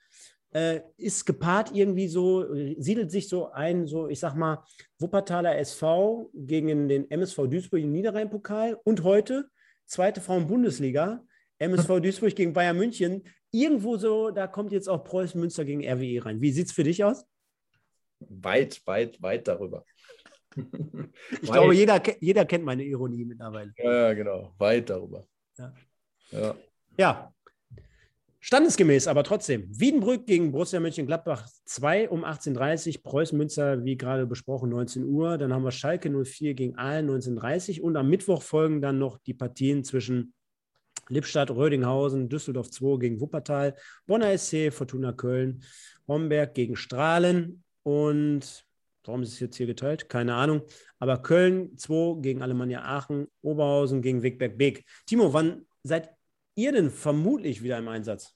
Äh, 0.54 0.82
ist 0.98 1.26
gepaart 1.26 1.74
irgendwie 1.74 2.08
so, 2.08 2.46
siedelt 2.78 3.12
sich 3.12 3.30
so 3.30 3.52
ein, 3.52 3.86
so 3.86 4.10
ich 4.10 4.20
sag 4.20 4.36
mal, 4.36 4.66
Wuppertaler 4.98 5.58
SV 5.60 6.32
gegen 6.34 6.90
den 6.90 7.10
MSV 7.10 7.48
Duisburg 7.48 7.82
im 7.82 7.92
Niederrhein-Pokal 7.92 8.78
und 8.84 9.04
heute 9.04 9.46
zweite 9.86 10.20
Frauen-Bundesliga. 10.20 11.24
MSV 11.60 12.00
Duisburg 12.02 12.36
gegen 12.36 12.54
Bayern 12.54 12.76
München 12.76 13.22
irgendwo 13.52 13.98
so, 13.98 14.32
da 14.32 14.48
kommt 14.48 14.72
jetzt 14.72 14.88
auch 14.88 15.04
Preußen 15.04 15.40
Münster 15.40 15.66
gegen 15.66 15.86
RWE 15.86 16.26
rein. 16.26 16.42
Wie 16.42 16.52
sieht 16.52 16.68
es 16.68 16.72
für 16.72 16.84
dich 16.84 17.04
aus? 17.04 17.26
Weit, 18.20 18.82
weit, 18.86 19.22
weit 19.22 19.48
darüber. 19.48 19.86
ich 20.56 20.64
weit. 20.64 21.42
glaube, 21.42 21.76
jeder, 21.76 22.02
jeder 22.20 22.46
kennt 22.46 22.66
meine 22.66 22.84
Ironie 22.84 23.26
mittlerweile. 23.26 23.74
Ja, 23.78 24.14
genau. 24.14 24.54
Weit 24.58 24.90
darüber. 24.90 25.26
Ja. 25.58 25.74
ja. 26.32 26.56
ja. 26.98 27.34
Standesgemäß, 28.44 29.08
aber 29.08 29.24
trotzdem. 29.24 29.68
Wiedenbrück 29.70 30.26
gegen 30.26 30.52
Borussia 30.52 30.80
Mönchengladbach 30.80 31.48
2 31.66 32.10
um 32.10 32.26
18.30 32.26 32.98
Uhr. 32.98 33.04
Preußen 33.04 33.38
Münster, 33.38 33.86
wie 33.86 33.98
gerade 33.98 34.26
besprochen, 34.26 34.72
19 34.72 35.06
Uhr. 35.06 35.38
Dann 35.38 35.54
haben 35.54 35.64
wir 35.64 35.72
Schalke 35.72 36.10
04 36.10 36.56
gegen 36.56 36.76
Aalen 36.76 37.08
19.30 37.08 37.80
Uhr. 37.80 37.86
Und 37.86 37.98
am 37.98 38.10
Mittwoch 38.10 38.42
folgen 38.42 38.82
dann 38.82 38.98
noch 38.98 39.20
die 39.20 39.36
Partien 39.36 39.84
zwischen 39.84 40.34
Lippstadt, 41.12 41.52
Rödinghausen, 41.52 42.30
Düsseldorf 42.30 42.72
2 42.72 43.00
gegen 43.00 43.20
Wuppertal, 43.20 43.76
Bonner 44.08 44.38
SC, 44.38 44.72
Fortuna 44.72 45.12
Köln, 45.12 45.64
Homberg 46.08 46.54
gegen 46.54 46.76
Strahlen 46.76 47.64
und 47.84 48.66
warum 49.04 49.24
ist 49.24 49.34
es 49.34 49.40
jetzt 49.40 49.58
hier 49.58 49.68
geteilt? 49.68 50.10
Keine 50.10 50.36
Ahnung. 50.36 50.62
Aber 51.00 51.22
Köln 51.22 51.78
2 51.78 52.22
gegen 52.22 52.42
Alemannia 52.42 52.84
Aachen, 52.84 53.28
Oberhausen 53.42 54.02
gegen 54.02 54.24
Wigberg 54.24 54.58
Beek. 54.58 54.86
Timo, 55.06 55.34
wann 55.34 55.66
seid 55.84 56.10
ihr 56.56 56.72
denn 56.72 56.90
vermutlich 56.90 57.64
wieder 57.64 57.78
im 57.78 57.88
Einsatz? 57.88 58.36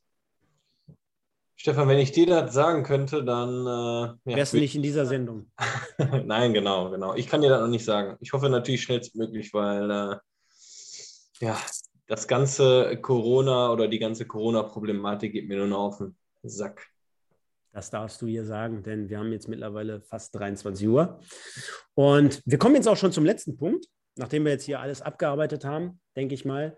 Stefan, 1.57 1.87
wenn 1.87 1.99
ich 1.99 2.11
dir 2.11 2.25
das 2.25 2.53
sagen 2.53 2.83
könnte, 2.83 3.23
dann. 3.23 3.49
Äh, 3.65 4.31
ja, 4.31 4.37
Wärst 4.37 4.53
du 4.53 4.57
nicht 4.57 4.75
in 4.75 4.83
dieser 4.83 5.05
Sendung? 5.05 5.51
Nein, 6.25 6.53
genau, 6.53 6.89
genau. 6.91 7.15
Ich 7.15 7.27
kann 7.27 7.41
dir 7.41 7.49
das 7.49 7.61
noch 7.61 7.69
nicht 7.69 7.85
sagen. 7.85 8.17
Ich 8.19 8.33
hoffe 8.33 8.49
natürlich 8.49 8.83
schnellstmöglich, 8.83 9.53
weil 9.53 9.89
äh, 9.89 10.15
ja, 11.39 11.57
das 12.07 12.27
ganze 12.27 12.97
Corona 13.01 13.71
oder 13.71 13.87
die 13.87 13.99
ganze 13.99 14.25
Corona-Problematik 14.25 15.33
geht 15.33 15.47
mir 15.47 15.57
nur 15.57 15.67
noch 15.67 15.79
auf 15.79 15.97
den 15.97 16.15
Sack. 16.43 16.87
Das 17.71 17.89
darfst 17.89 18.21
du 18.21 18.27
hier 18.27 18.45
sagen, 18.45 18.83
denn 18.83 19.09
wir 19.09 19.19
haben 19.19 19.33
jetzt 19.33 19.49
mittlerweile 19.49 19.99
fast 20.01 20.33
23 20.35 20.87
Uhr. 20.87 21.19
Und 21.93 22.41
wir 22.45 22.57
kommen 22.57 22.75
jetzt 22.75 22.87
auch 22.87 22.95
schon 22.95 23.11
zum 23.11 23.25
letzten 23.25 23.57
Punkt. 23.57 23.87
Nachdem 24.15 24.45
wir 24.45 24.53
jetzt 24.53 24.63
hier 24.63 24.79
alles 24.79 25.01
abgearbeitet 25.01 25.65
haben, 25.65 25.99
denke 26.15 26.35
ich 26.35 26.45
mal. 26.45 26.77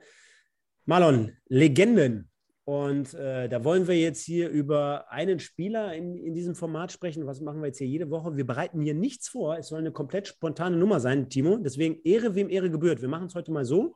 Marlon, 0.85 1.33
Legenden. 1.49 2.31
Und 2.63 3.13
äh, 3.13 3.47
da 3.47 3.63
wollen 3.63 3.87
wir 3.87 3.95
jetzt 3.95 4.23
hier 4.25 4.49
über 4.49 5.11
einen 5.11 5.39
Spieler 5.39 5.93
in, 5.93 6.17
in 6.17 6.33
diesem 6.33 6.55
Format 6.55 6.91
sprechen. 6.91 7.27
Was 7.27 7.41
machen 7.41 7.61
wir 7.61 7.67
jetzt 7.67 7.77
hier 7.77 7.87
jede 7.87 8.09
Woche? 8.09 8.35
Wir 8.35 8.47
bereiten 8.47 8.81
hier 8.81 8.95
nichts 8.95 9.29
vor. 9.29 9.57
Es 9.57 9.67
soll 9.67 9.79
eine 9.79 9.91
komplett 9.91 10.27
spontane 10.27 10.77
Nummer 10.77 10.99
sein, 10.99 11.29
Timo. 11.29 11.57
Deswegen 11.57 12.01
Ehre, 12.03 12.33
wem 12.33 12.49
Ehre 12.49 12.71
gebührt. 12.71 13.01
Wir 13.01 13.07
machen 13.07 13.27
es 13.27 13.35
heute 13.35 13.51
mal 13.51 13.65
so. 13.65 13.93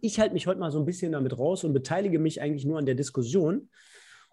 Ich 0.00 0.18
halte 0.18 0.34
mich 0.34 0.46
heute 0.46 0.60
mal 0.60 0.70
so 0.70 0.78
ein 0.78 0.86
bisschen 0.86 1.12
damit 1.12 1.38
raus 1.38 1.64
und 1.64 1.72
beteilige 1.72 2.18
mich 2.18 2.40
eigentlich 2.40 2.64
nur 2.64 2.78
an 2.78 2.86
der 2.86 2.94
Diskussion. 2.94 3.68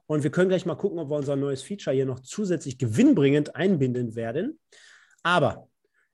Und 0.05 0.24
wir 0.24 0.32
können 0.32 0.49
gleich 0.49 0.65
mal 0.65 0.76
gucken, 0.76 0.99
ob 0.99 1.09
wir 1.09 1.18
unser 1.18 1.36
neues 1.36 1.61
Feature 1.61 1.95
hier 1.95 2.05
noch 2.05 2.22
zusätzlich 2.22 2.78
gewinnbringend 2.78 3.55
einbinden 3.55 4.15
werden. 4.15 4.59
Aber 5.24 5.68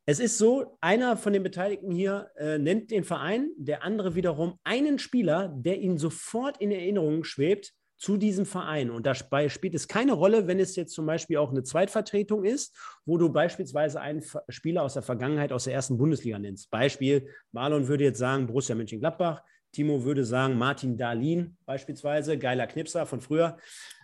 es 0.06 0.20
ist 0.20 0.38
so, 0.38 0.78
einer 0.82 1.16
von 1.16 1.32
den 1.32 1.43
Beteiligten 1.43 1.91
hier 1.91 2.30
äh, 2.36 2.58
nennt 2.58 2.91
den 2.91 3.04
Verein, 3.04 3.51
der 3.58 3.84
andere 3.84 4.16
wiederum 4.16 4.60
einen 4.64 4.99
Spieler, 4.99 5.54
der 5.56 5.80
ihn 5.80 5.97
sofort 5.97 6.60
in 6.60 6.72
Erinnerung 6.72 7.24
schwebt 7.24 7.74
zu 8.04 8.18
diesem 8.18 8.45
Verein. 8.45 8.91
Und 8.91 9.06
dabei 9.06 9.47
spielt 9.47 9.76
es 9.76 9.88
keine 9.88 10.12
Rolle, 10.12 10.45
wenn 10.45 10.60
es 10.60 10.76
jetzt 10.76 10.93
zum 10.93 11.06
Beispiel 11.06 11.38
auch 11.38 11.51
eine 11.51 11.64
Zweitvertretung 11.64 12.43
ist, 12.43 12.76
wo 13.06 13.18
du 13.18 13.30
beispielsweise 13.30 14.01
einen 14.01 14.22
Spieler 14.49 14.84
aus 14.84 14.95
der 14.95 15.04
Vergangenheit 15.04 15.54
aus 15.54 15.64
der 15.64 15.74
ersten 15.74 15.97
Bundesliga 15.97 16.38
nennst. 16.38 16.70
Beispiel, 16.70 17.30
Marlon 17.54 17.88
würde 17.88 18.04
jetzt 18.04 18.20
sagen 18.20 18.45
Borussia 18.45 18.76
Mönchengladbach, 18.76 19.41
Timo 19.72 20.04
würde 20.04 20.26
sagen 20.26 20.58
Martin 20.58 20.97
Dahlin 20.97 21.56
beispielsweise, 21.66 22.38
geiler 22.38 22.68
Knipser 22.68 23.06
von 23.06 23.22
früher. 23.22 23.56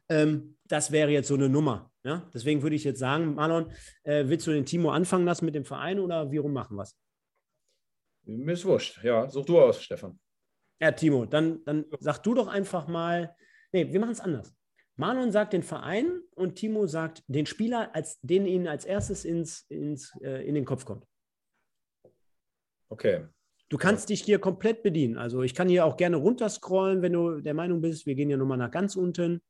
Ähm, 0.07 0.55
das 0.63 0.93
wäre 0.93 1.11
jetzt 1.11 1.27
so 1.27 1.33
eine 1.33 1.49
Nummer. 1.49 1.91
Ja? 2.03 2.25
Deswegen 2.33 2.61
würde 2.61 2.77
ich 2.77 2.85
jetzt 2.85 2.99
sagen, 2.99 3.35
Marlon, 3.35 3.69
äh, 4.03 4.23
willst 4.27 4.47
du 4.47 4.51
den 4.51 4.65
Timo 4.65 4.91
anfangen 4.91 5.25
lassen 5.25 5.43
mit 5.43 5.55
dem 5.55 5.65
Verein 5.65 5.99
oder 5.99 6.31
wie 6.31 6.37
rum 6.37 6.53
machen 6.53 6.77
wir 6.77 6.83
es? 6.83 6.97
Mir 8.23 8.53
ist 8.53 8.63
wurscht. 8.63 9.03
Ja, 9.03 9.29
such 9.29 9.45
du 9.45 9.59
aus, 9.59 9.83
Stefan. 9.83 10.17
Ja, 10.79 10.93
Timo, 10.93 11.25
dann, 11.25 11.61
dann 11.65 11.83
sag 11.99 12.19
du 12.19 12.33
doch 12.33 12.47
einfach 12.47 12.87
mal, 12.87 13.35
nee, 13.71 13.91
wir 13.91 13.99
machen 13.99 14.11
es 14.11 14.19
anders. 14.19 14.55
Marlon 14.95 15.31
sagt 15.31 15.53
den 15.53 15.63
Verein 15.63 16.21
und 16.35 16.55
Timo 16.55 16.85
sagt 16.85 17.23
den 17.27 17.45
Spieler, 17.45 17.95
als 17.95 18.19
den 18.21 18.45
ihnen 18.45 18.67
als 18.67 18.83
erstes 18.83 19.23
ins, 19.23 19.61
ins, 19.69 20.13
äh, 20.21 20.45
in 20.45 20.55
den 20.55 20.65
Kopf 20.65 20.83
kommt. 20.83 21.05
Okay. 22.89 23.25
Du 23.69 23.77
kannst 23.77 24.09
ja. 24.09 24.13
dich 24.13 24.23
hier 24.23 24.39
komplett 24.39 24.83
bedienen. 24.83 25.17
Also 25.17 25.41
ich 25.43 25.53
kann 25.53 25.69
hier 25.69 25.85
auch 25.85 25.95
gerne 25.95 26.17
runterscrollen, 26.17 27.01
wenn 27.01 27.13
du 27.13 27.39
der 27.39 27.53
Meinung 27.53 27.79
bist, 27.79 28.05
wir 28.07 28.15
gehen 28.15 28.29
ja 28.29 28.35
nochmal 28.35 28.57
nach 28.57 28.71
ganz 28.71 28.95
unten. 28.95 29.41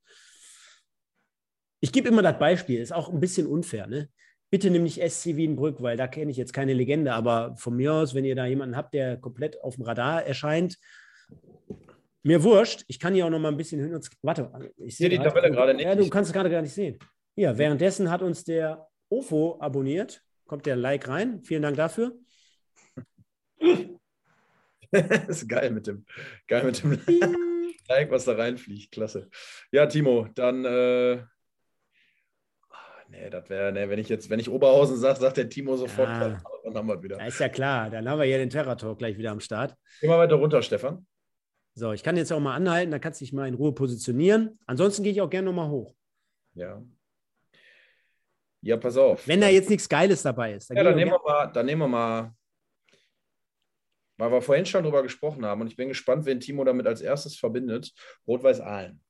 Ich 1.80 1.90
gebe 1.90 2.08
immer 2.08 2.22
das 2.22 2.38
Beispiel, 2.38 2.80
ist 2.80 2.92
auch 2.92 3.08
ein 3.08 3.18
bisschen 3.18 3.46
unfair. 3.46 3.88
Ne? 3.88 4.08
Bitte 4.50 4.70
nimm 4.70 4.84
nicht 4.84 5.00
SC 5.02 5.36
Wienbrück, 5.36 5.82
weil 5.82 5.96
da 5.96 6.06
kenne 6.06 6.30
ich 6.30 6.36
jetzt 6.36 6.52
keine 6.52 6.74
Legende, 6.74 7.12
aber 7.12 7.56
von 7.56 7.74
mir 7.74 7.94
aus, 7.94 8.14
wenn 8.14 8.24
ihr 8.24 8.36
da 8.36 8.46
jemanden 8.46 8.76
habt, 8.76 8.94
der 8.94 9.16
komplett 9.16 9.60
auf 9.62 9.76
dem 9.76 9.84
Radar 9.84 10.24
erscheint, 10.24 10.76
mir 12.22 12.42
wurscht. 12.42 12.84
Ich 12.88 12.98
kann 12.98 13.14
hier 13.14 13.26
auch 13.26 13.30
noch 13.30 13.38
mal 13.38 13.48
ein 13.48 13.56
bisschen 13.56 13.80
hin 13.80 13.94
und 13.94 14.10
Warte, 14.22 14.50
ich 14.76 14.96
sehe 14.96 15.08
die 15.08 15.18
Tabelle 15.18 15.50
gerade 15.50 15.74
nicht. 15.74 15.84
Ja, 15.84 15.94
du 15.94 16.08
kannst 16.08 16.30
es 16.30 16.34
gerade 16.34 16.50
gar 16.50 16.62
nicht 16.62 16.74
sehen. 16.74 16.98
Hier, 17.34 17.56
währenddessen 17.56 18.10
hat 18.10 18.22
uns 18.22 18.44
der 18.44 18.88
OFO 19.08 19.58
abonniert. 19.60 20.22
Kommt 20.46 20.66
der 20.66 20.76
Like 20.76 21.08
rein. 21.08 21.42
Vielen 21.44 21.62
Dank 21.62 21.76
dafür. 21.76 22.12
das 24.90 24.92
ist 25.28 25.48
geil 25.48 25.70
mit 25.70 25.86
dem, 25.86 26.04
geil 26.48 26.64
mit 26.64 26.82
dem 26.82 27.00
Like, 27.88 28.10
was 28.10 28.24
da 28.24 28.32
reinfliegt. 28.32 28.92
Klasse. 28.92 29.28
Ja, 29.72 29.86
Timo, 29.86 30.28
dann 30.34 30.64
äh, 30.64 31.22
Nee, 33.10 33.28
das 33.28 33.48
wäre, 33.50 33.72
nee, 33.72 33.88
wenn 33.88 33.98
ich 33.98 34.08
jetzt, 34.08 34.30
wenn 34.30 34.38
ich 34.38 34.48
Oberhausen 34.48 34.96
sage, 34.96 35.18
sagt 35.18 35.36
der 35.36 35.48
Timo 35.48 35.76
sofort, 35.76 36.08
ja. 36.08 36.38
dann 36.62 36.74
haben 36.76 36.86
wir 36.86 37.02
wieder. 37.02 37.18
Ja, 37.18 37.26
ist 37.26 37.40
ja 37.40 37.48
klar, 37.48 37.90
dann 37.90 38.08
haben 38.08 38.20
wir 38.20 38.26
hier 38.26 38.38
den 38.38 38.50
Terra 38.50 38.76
Talk 38.76 38.98
gleich 38.98 39.18
wieder 39.18 39.32
am 39.32 39.40
Start. 39.40 39.74
Geh 40.00 40.06
mal 40.06 40.18
weiter 40.18 40.36
runter, 40.36 40.62
Stefan. 40.62 41.06
So, 41.80 41.94
ich 41.94 42.02
kann 42.02 42.18
jetzt 42.18 42.30
auch 42.30 42.40
mal 42.40 42.54
anhalten, 42.54 42.90
dann 42.90 43.00
kannst 43.00 43.22
du 43.22 43.24
dich 43.24 43.32
mal 43.32 43.48
in 43.48 43.54
Ruhe 43.54 43.72
positionieren. 43.72 44.58
Ansonsten 44.66 45.02
gehe 45.02 45.12
ich 45.12 45.22
auch 45.22 45.30
gerne 45.30 45.46
nochmal 45.46 45.70
hoch. 45.70 45.94
Ja. 46.52 46.82
Ja, 48.60 48.76
pass 48.76 48.98
auf. 48.98 49.26
Wenn 49.26 49.40
da 49.40 49.48
jetzt 49.48 49.70
nichts 49.70 49.88
Geiles 49.88 50.20
dabei 50.20 50.52
ist. 50.52 50.68
Dann 50.68 50.76
ja, 50.76 50.82
dann 50.82 50.94
nehmen, 50.94 51.10
wir 51.10 51.22
mal, 51.24 51.46
dann 51.46 51.64
nehmen 51.64 51.80
wir 51.80 51.88
mal, 51.88 52.34
weil 54.18 54.30
wir 54.30 54.42
vorhin 54.42 54.66
schon 54.66 54.84
drüber 54.84 55.02
gesprochen 55.02 55.46
haben 55.46 55.62
und 55.62 55.68
ich 55.68 55.76
bin 55.76 55.88
gespannt, 55.88 56.26
wen 56.26 56.38
Timo 56.38 56.64
damit 56.64 56.86
als 56.86 57.00
erstes 57.00 57.38
verbindet. 57.38 57.94
Rot-Weiß 58.26 58.60
Aalen. 58.60 59.02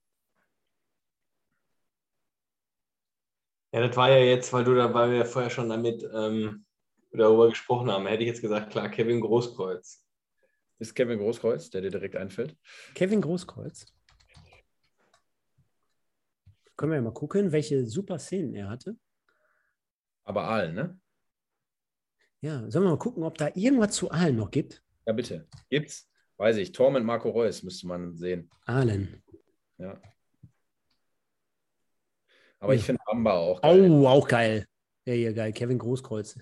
Ja, 3.73 3.85
das 3.85 3.97
war 3.97 4.11
ja 4.11 4.19
jetzt, 4.19 4.53
weil 4.53 4.63
du 4.63 4.77
da, 4.77 4.95
weil 4.95 5.11
wir 5.11 5.27
vorher 5.27 5.51
schon 5.51 5.71
damit 5.71 6.09
ähm, 6.15 6.65
darüber 7.11 7.49
gesprochen 7.49 7.91
haben, 7.91 8.07
hätte 8.07 8.23
ich 8.23 8.29
jetzt 8.29 8.43
gesagt, 8.43 8.71
klar, 8.71 8.89
Kevin 8.91 9.21
Großkreuz. 9.21 10.00
Ist 10.81 10.95
Kevin 10.95 11.19
Großkreuz, 11.19 11.69
der 11.69 11.83
dir 11.83 11.91
direkt 11.91 12.17
einfällt? 12.17 12.57
Kevin 12.95 13.21
Großkreuz. 13.21 13.85
Können 16.75 16.93
wir 16.93 16.97
ja 16.97 17.03
mal 17.03 17.13
gucken, 17.13 17.53
welche 17.53 17.87
super 17.87 18.19
Szenen 18.19 18.55
er 18.55 18.71
hatte. 18.71 18.97
Aber 20.25 20.45
Aalen, 20.45 20.75
ne? 20.75 20.99
Ja, 22.41 22.61
sollen 22.71 22.87
wir 22.87 22.93
mal 22.93 22.99
gucken, 22.99 23.23
ob 23.25 23.37
da 23.37 23.51
irgendwas 23.55 23.95
zu 23.95 24.11
Aalen 24.11 24.37
noch 24.37 24.51
gibt? 24.51 24.83
Ja, 25.05 25.13
bitte. 25.13 25.47
Gibt's? 25.69 26.11
Weiß 26.39 26.57
ich. 26.57 26.73
Torm 26.73 26.95
und 26.95 27.05
Marco 27.05 27.29
Reus 27.29 27.63
müsste 27.63 27.87
man 27.87 28.17
sehen. 28.17 28.51
Aalen. 28.65 29.23
Ja. 29.77 30.01
Aber 32.59 32.75
ich 32.75 32.83
finde 32.83 33.03
Bamba 33.05 33.35
auch 33.35 33.61
geil. 33.61 33.91
Oh, 33.91 34.07
auch 34.07 34.27
geil. 34.27 34.67
Ja, 35.05 35.13
hier 35.13 35.35
geil. 35.35 35.53
Kevin 35.53 35.79
Großkreuz. 35.79 36.39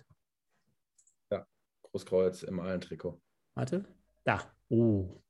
Ja, 1.33 1.45
Großkreuz 1.83 2.45
im 2.45 2.61
allen 2.61 2.81
Trikot. 2.81 3.21
Warte. 3.55 3.98
Da. 4.29 4.43
Oh. 4.69 5.23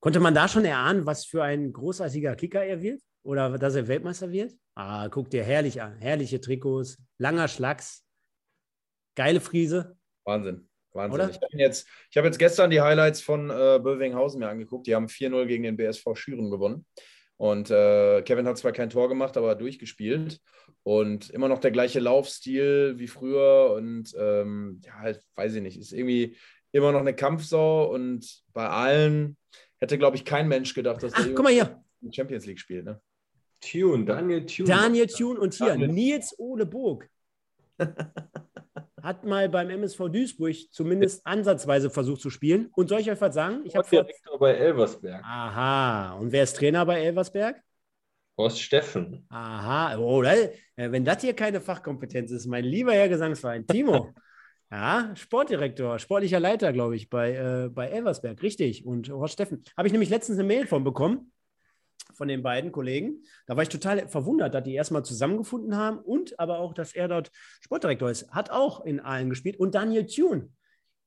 Konnte 0.00 0.18
man 0.18 0.34
da 0.34 0.48
schon 0.48 0.64
erahnen, 0.64 1.06
was 1.06 1.26
für 1.26 1.44
ein 1.44 1.72
großartiger 1.72 2.34
Kicker 2.34 2.64
er 2.64 2.82
wird? 2.82 3.00
Oder 3.22 3.56
dass 3.56 3.76
er 3.76 3.86
Weltmeister 3.86 4.32
wird? 4.32 4.52
Ah, 4.74 5.08
guck 5.08 5.30
dir 5.30 5.44
herrlich 5.44 5.80
an. 5.80 5.96
Herrliche 5.98 6.40
Trikots, 6.40 6.98
langer 7.18 7.46
Schlacks, 7.46 8.04
geile 9.14 9.40
Friese. 9.40 9.96
Wahnsinn. 10.24 10.68
Wahnsinn. 10.90 11.20
Oder? 11.20 11.30
Ich 11.30 11.36
habe 11.36 11.56
jetzt, 11.56 11.86
hab 12.16 12.24
jetzt 12.24 12.40
gestern 12.40 12.70
die 12.70 12.80
Highlights 12.80 13.20
von 13.20 13.48
äh, 13.48 13.78
Bövinghausen 13.80 14.40
mir 14.40 14.48
angeguckt. 14.48 14.88
Die 14.88 14.96
haben 14.96 15.06
4-0 15.06 15.46
gegen 15.46 15.62
den 15.62 15.76
BSV 15.76 16.04
Schüren 16.14 16.50
gewonnen. 16.50 16.86
Und 17.36 17.70
äh, 17.70 18.22
Kevin 18.22 18.48
hat 18.48 18.58
zwar 18.58 18.72
kein 18.72 18.90
Tor 18.90 19.08
gemacht, 19.08 19.36
aber 19.36 19.54
durchgespielt. 19.54 20.40
Und 20.82 21.30
immer 21.30 21.46
noch 21.46 21.60
der 21.60 21.70
gleiche 21.70 22.00
Laufstil 22.00 22.98
wie 22.98 23.06
früher. 23.06 23.72
Und 23.76 24.12
ähm, 24.18 24.80
ja, 24.84 24.94
halt, 24.94 25.22
weiß 25.36 25.54
ich 25.54 25.62
nicht, 25.62 25.78
ist 25.78 25.92
irgendwie 25.92 26.36
immer 26.72 26.92
noch 26.92 27.00
eine 27.00 27.14
Kampfsau. 27.14 27.92
Und 27.92 28.42
bei 28.52 28.68
allen 28.68 29.36
hätte, 29.78 29.98
glaube 29.98 30.16
ich, 30.16 30.24
kein 30.24 30.48
Mensch 30.48 30.74
gedacht, 30.74 31.02
dass 31.02 31.12
Ach, 31.14 31.24
der 31.24 31.34
guck 31.34 31.44
mal 31.44 31.52
hier. 31.52 31.82
Champions 32.12 32.46
League 32.46 32.60
spielt. 32.60 32.84
Ne? 32.84 33.00
Tune, 33.60 34.04
Daniel 34.04 34.46
Tune. 34.46 34.68
Daniel 34.68 35.06
Tune 35.06 35.38
und 35.38 35.54
hier 35.54 35.68
Daniel. 35.68 35.88
Nils 35.88 36.34
Ole 36.38 36.66
Burg. 36.66 37.08
hat 39.02 39.24
mal 39.24 39.48
beim 39.48 39.70
MSV 39.70 40.08
Duisburg 40.08 40.54
zumindest 40.70 41.26
ansatzweise 41.26 41.90
versucht 41.90 42.20
zu 42.20 42.30
spielen. 42.30 42.70
Und 42.74 42.88
soll 42.88 43.00
ich 43.00 43.10
euch 43.10 43.20
was 43.20 43.34
sagen? 43.34 43.62
Ich 43.64 43.76
habe 43.76 43.88
Direktor 43.88 44.38
bei 44.38 44.52
Elversberg. 44.54 45.22
Aha. 45.24 46.14
Und 46.14 46.32
wer 46.32 46.42
ist 46.42 46.56
Trainer 46.56 46.84
bei 46.86 47.02
Elversberg? 47.02 47.60
Horst 48.36 48.60
Steffen. 48.60 49.26
Aha. 49.28 49.98
Oh, 49.98 50.22
äh, 50.22 50.50
wenn 50.76 51.04
das 51.04 51.22
hier 51.22 51.34
keine 51.34 51.60
Fachkompetenz 51.60 52.30
ist, 52.30 52.46
mein 52.46 52.64
lieber 52.64 52.92
Herr 52.92 53.08
Gesangsverein, 53.08 53.66
Timo. 53.66 54.14
ja, 54.70 55.12
Sportdirektor, 55.16 55.98
sportlicher 55.98 56.40
Leiter, 56.40 56.72
glaube 56.72 56.96
ich, 56.96 57.10
bei, 57.10 57.34
äh, 57.34 57.68
bei 57.68 57.88
Elversberg. 57.88 58.42
Richtig. 58.42 58.86
Und 58.86 59.08
Horst 59.10 59.34
Steffen. 59.34 59.62
Habe 59.76 59.88
ich 59.88 59.92
nämlich 59.92 60.10
letztens 60.10 60.38
eine 60.38 60.46
Mail 60.46 60.66
von 60.66 60.84
bekommen 60.84 61.32
von 62.14 62.28
den 62.28 62.42
beiden 62.42 62.70
Kollegen. 62.70 63.24
Da 63.46 63.56
war 63.56 63.62
ich 63.62 63.68
total 63.68 64.06
verwundert, 64.08 64.54
dass 64.54 64.62
die 64.62 64.74
erstmal 64.74 65.04
zusammengefunden 65.04 65.76
haben 65.76 65.98
und 65.98 66.38
aber 66.38 66.58
auch, 66.58 66.74
dass 66.74 66.94
er 66.94 67.08
dort 67.08 67.30
Sportdirektor 67.62 68.10
ist. 68.10 68.30
Hat 68.30 68.50
auch 68.50 68.84
in 68.84 69.00
Aalen 69.00 69.30
gespielt. 69.30 69.58
Und 69.58 69.74
Daniel 69.74 70.06
Thune, 70.06 70.50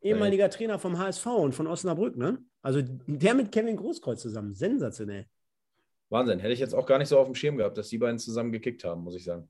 ehemaliger 0.01 0.49
Trainer 0.49 0.79
vom 0.79 0.97
HSV 0.97 1.25
und 1.27 1.53
von 1.53 1.67
Osnabrück, 1.67 2.17
ne? 2.17 2.39
Also 2.61 2.81
der 2.81 3.33
mit 3.33 3.51
Kevin 3.51 3.77
Großkreuz 3.77 4.21
zusammen. 4.21 4.53
Sensationell. 4.53 5.25
Wahnsinn. 6.09 6.39
Hätte 6.39 6.53
ich 6.53 6.59
jetzt 6.59 6.73
auch 6.73 6.85
gar 6.85 6.97
nicht 6.97 7.09
so 7.09 7.19
auf 7.19 7.27
dem 7.27 7.35
Schirm 7.35 7.57
gehabt, 7.57 7.77
dass 7.77 7.89
die 7.89 7.97
beiden 7.97 8.19
zusammen 8.19 8.51
gekickt 8.51 8.83
haben, 8.83 9.03
muss 9.03 9.15
ich 9.15 9.23
sagen. 9.23 9.49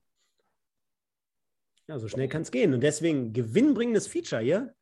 Ja, 1.94 2.00
so 2.00 2.08
schnell 2.08 2.28
kann 2.28 2.42
es 2.42 2.50
gehen. 2.50 2.74
Und 2.74 2.82
deswegen 2.82 3.34
gewinnbringendes 3.34 4.08
Feature 4.08 4.42
hier. 4.42 4.74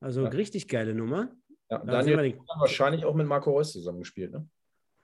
Also 0.00 0.22
Ja. 0.22 0.28
richtig 0.30 0.68
geile 0.68 0.94
Nummer. 0.94 1.28
Ja, 1.70 1.78
Da 1.80 1.84
Daniel 1.84 2.04
sehen 2.04 2.16
wir 2.16 2.22
den- 2.32 2.40
wahrscheinlich 2.58 3.04
auch 3.04 3.14
mit 3.14 3.26
Marco 3.26 3.50
Reus 3.50 3.72
zusammengespielt, 3.72 4.32
ne? 4.32 4.48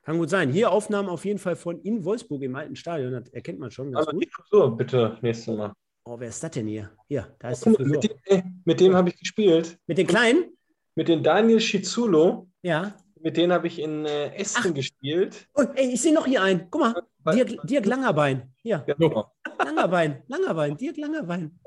Kann 0.03 0.17
gut 0.17 0.31
sein. 0.31 0.51
Hier 0.51 0.71
Aufnahmen 0.73 1.11
auf 1.11 1.27
jeden 1.27 1.39
Fall 1.39 1.55
von 1.55 1.79
in 1.83 2.05
Wolfsburg 2.07 2.43
im 2.43 2.57
alten 2.57 2.75
Stadion. 2.75 3.13
Das 3.13 3.29
erkennt 3.35 3.59
man 3.59 3.71
schon 3.71 3.93
ganz 3.93 4.07
Aber 4.07 4.15
gut. 4.17 4.25
die 4.25 4.31
Frisur 4.31 4.77
bitte 4.79 5.19
nächstes 5.21 5.55
Mal. 5.55 5.73
Oh, 6.07 6.19
wer 6.19 6.29
ist 6.29 6.43
das 6.43 6.51
denn 6.53 6.67
hier? 6.69 6.91
Hier, 7.09 7.29
da 7.39 7.51
ist 7.51 7.67
die 7.67 7.71
Frisur. 7.75 7.87
mit 7.87 8.05
dem, 8.31 8.63
mit 8.65 8.81
dem 8.81 8.95
habe 8.97 9.11
ich 9.11 9.19
gespielt. 9.19 9.79
Mit 9.87 9.99
den 9.99 10.07
Kleinen? 10.07 10.57
Mit 10.95 11.09
dem 11.09 11.23
Daniel 11.23 11.61
Schizulo. 11.61 12.49
Ja. 12.63 12.95
Mit 13.21 13.37
denen 13.37 13.53
habe 13.53 13.67
ich 13.67 13.79
in 13.79 14.07
äh, 14.07 14.35
Essen 14.37 14.73
gespielt. 14.75 15.47
Oh, 15.55 15.65
ey, 15.75 15.93
ich 15.93 16.01
sehe 16.01 16.15
noch 16.15 16.27
hier 16.27 16.43
einen. 16.43 16.69
Guck 16.71 16.81
mal. 16.81 17.03
Dirk, 17.27 17.51
Dirk 17.65 17.87
Langerbein. 17.87 18.53
Hier, 18.63 18.79
Genau. 18.87 19.33
Langerbein. 19.59 20.23
Langerbein. 20.27 20.77
Dirk 20.77 20.97
Langerbein. 20.97 21.59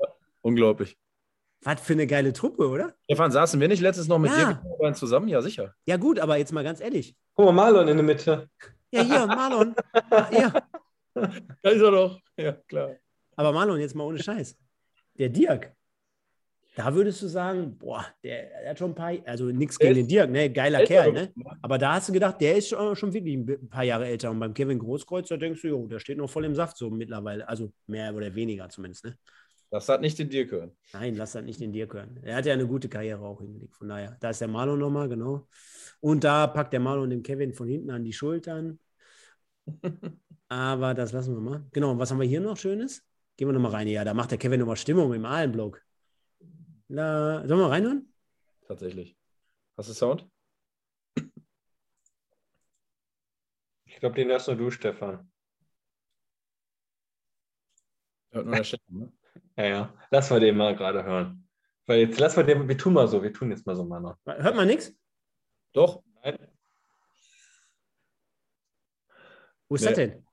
Unglaublich. 0.42 0.96
Was 1.62 1.80
für 1.80 1.94
eine 1.94 2.06
geile 2.06 2.32
Truppe, 2.32 2.68
oder? 2.68 2.94
Stefan, 3.04 3.30
saßen 3.32 3.58
wir 3.60 3.68
nicht 3.68 3.80
letztes 3.80 4.06
noch 4.08 4.18
mit 4.18 4.30
Ja. 4.30 4.54
dir 4.54 4.76
beiden 4.78 4.94
zusammen? 4.94 5.28
Ja, 5.28 5.40
sicher. 5.42 5.74
Ja, 5.86 5.96
gut, 5.96 6.18
aber 6.20 6.36
jetzt 6.36 6.52
mal 6.52 6.62
ganz 6.64 6.80
ehrlich. 6.80 7.16
Guck 7.34 7.46
mal, 7.46 7.52
Marlon 7.52 7.88
in 7.88 7.96
der 7.96 8.04
Mitte. 8.06 8.48
Ja, 8.90 9.02
hier, 9.02 9.26
Marlon. 9.26 9.74
Ja, 10.32 10.52
Da 11.14 11.70
ist 11.70 11.80
er 11.82 11.90
doch. 11.90 12.20
Ja, 12.36 12.52
klar. 12.52 12.90
aber 13.36 13.52
Marlon, 13.52 13.80
jetzt 13.80 13.94
mal 13.94 14.04
ohne 14.04 14.22
Scheiß. 14.22 14.56
Der 15.18 15.30
Dirk, 15.30 15.74
da 16.76 16.94
würdest 16.94 17.22
du 17.22 17.26
sagen, 17.26 17.78
boah, 17.78 18.04
der, 18.22 18.50
der 18.60 18.70
hat 18.70 18.78
schon 18.78 18.90
ein 18.90 18.94
paar, 18.94 19.14
also 19.24 19.46
nichts 19.46 19.78
gegen 19.78 19.94
den 19.94 20.08
Dirk, 20.08 20.30
ne? 20.30 20.52
Geiler 20.52 20.84
Kerl, 20.84 21.10
ne? 21.10 21.32
Aber 21.62 21.78
da 21.78 21.94
hast 21.94 22.10
du 22.10 22.12
gedacht, 22.12 22.38
der 22.38 22.56
ist 22.56 22.68
schon, 22.68 22.94
schon 22.94 23.14
wirklich 23.14 23.34
ein 23.34 23.68
paar 23.70 23.82
Jahre 23.82 24.04
älter. 24.06 24.30
Und 24.30 24.38
beim 24.38 24.52
Kevin 24.52 24.78
Großkreuz, 24.78 25.28
da 25.28 25.38
denkst 25.38 25.62
du, 25.62 25.68
jo, 25.68 25.86
der 25.86 26.00
steht 26.00 26.18
noch 26.18 26.28
voll 26.28 26.44
im 26.44 26.54
Saft 26.54 26.76
so 26.76 26.90
mittlerweile. 26.90 27.48
Also 27.48 27.72
mehr 27.86 28.14
oder 28.14 28.34
weniger 28.34 28.68
zumindest, 28.68 29.06
ne? 29.06 29.16
Das 29.70 29.88
hat 29.88 30.02
nicht 30.02 30.18
den 30.18 30.28
Dirk 30.28 30.50
hören. 30.50 30.70
Nein, 30.92 31.16
lass 31.16 31.32
das 31.32 31.44
nicht 31.44 31.60
den 31.60 31.72
Dirk 31.72 31.94
hören. 31.94 32.20
Er 32.22 32.36
hat 32.36 32.46
ja 32.46 32.52
eine 32.52 32.66
gute 32.66 32.90
Karriere 32.90 33.24
auch 33.24 33.40
hingelegt. 33.40 33.74
Von 33.74 33.88
daher, 33.88 34.14
da 34.20 34.28
ist 34.28 34.42
der 34.42 34.48
Marlon 34.48 34.78
nochmal, 34.78 35.08
genau. 35.08 35.48
Und 36.00 36.24
da 36.24 36.46
packt 36.46 36.74
der 36.74 36.80
Marlon 36.80 37.08
den 37.08 37.22
Kevin 37.22 37.54
von 37.54 37.68
hinten 37.68 37.90
an 37.90 38.04
die 38.04 38.12
Schultern. 38.12 38.78
Aber 40.48 40.92
das 40.92 41.12
lassen 41.12 41.34
wir 41.34 41.40
mal. 41.40 41.64
Genau, 41.72 41.98
was 41.98 42.10
haben 42.10 42.20
wir 42.20 42.28
hier 42.28 42.40
noch 42.40 42.58
Schönes? 42.58 43.02
Gehen 43.38 43.48
wir 43.48 43.54
nochmal 43.54 43.72
rein. 43.72 43.88
Ja, 43.88 44.04
da 44.04 44.12
macht 44.12 44.30
der 44.30 44.38
Kevin 44.38 44.60
nochmal 44.60 44.76
Stimmung 44.76 45.12
im 45.14 45.24
Ahlenblock. 45.24 45.85
La, 46.88 47.46
sollen 47.46 47.60
wir 47.60 47.70
reinhören? 47.70 48.12
Tatsächlich. 48.66 49.16
Hast 49.76 49.88
du 49.88 49.92
Sound? 49.92 50.28
Ich 53.84 54.00
glaube, 54.00 54.14
den 54.14 54.28
hörst 54.28 54.46
nur 54.48 54.56
du, 54.56 54.70
Stefan. 54.70 55.30
Hört 58.30 58.46
nur 58.46 58.56
der 58.56 58.64
Stefan, 58.64 58.96
ne? 58.98 59.12
Ja, 59.56 59.64
ja. 59.64 59.98
Lass 60.10 60.30
mal 60.30 60.40
den 60.40 60.56
mal 60.56 60.76
gerade 60.76 61.02
hören. 61.02 61.48
Weil 61.86 62.00
jetzt 62.00 62.18
lass 62.20 62.36
mal 62.36 62.44
den, 62.44 62.68
wir 62.68 62.76
tun 62.76 62.92
mal 62.92 63.08
so, 63.08 63.22
wir 63.22 63.32
tun 63.32 63.50
jetzt 63.50 63.66
mal 63.66 63.74
so, 63.76 63.84
Mann. 63.84 64.14
Hört 64.24 64.56
man 64.56 64.66
nichts? 64.66 64.94
Doch. 65.72 66.02
Nein. 66.22 66.36
Wo 69.68 69.74
ist 69.76 69.82
Nee. 69.82 69.86
das 69.88 69.96
denn? 69.96 70.26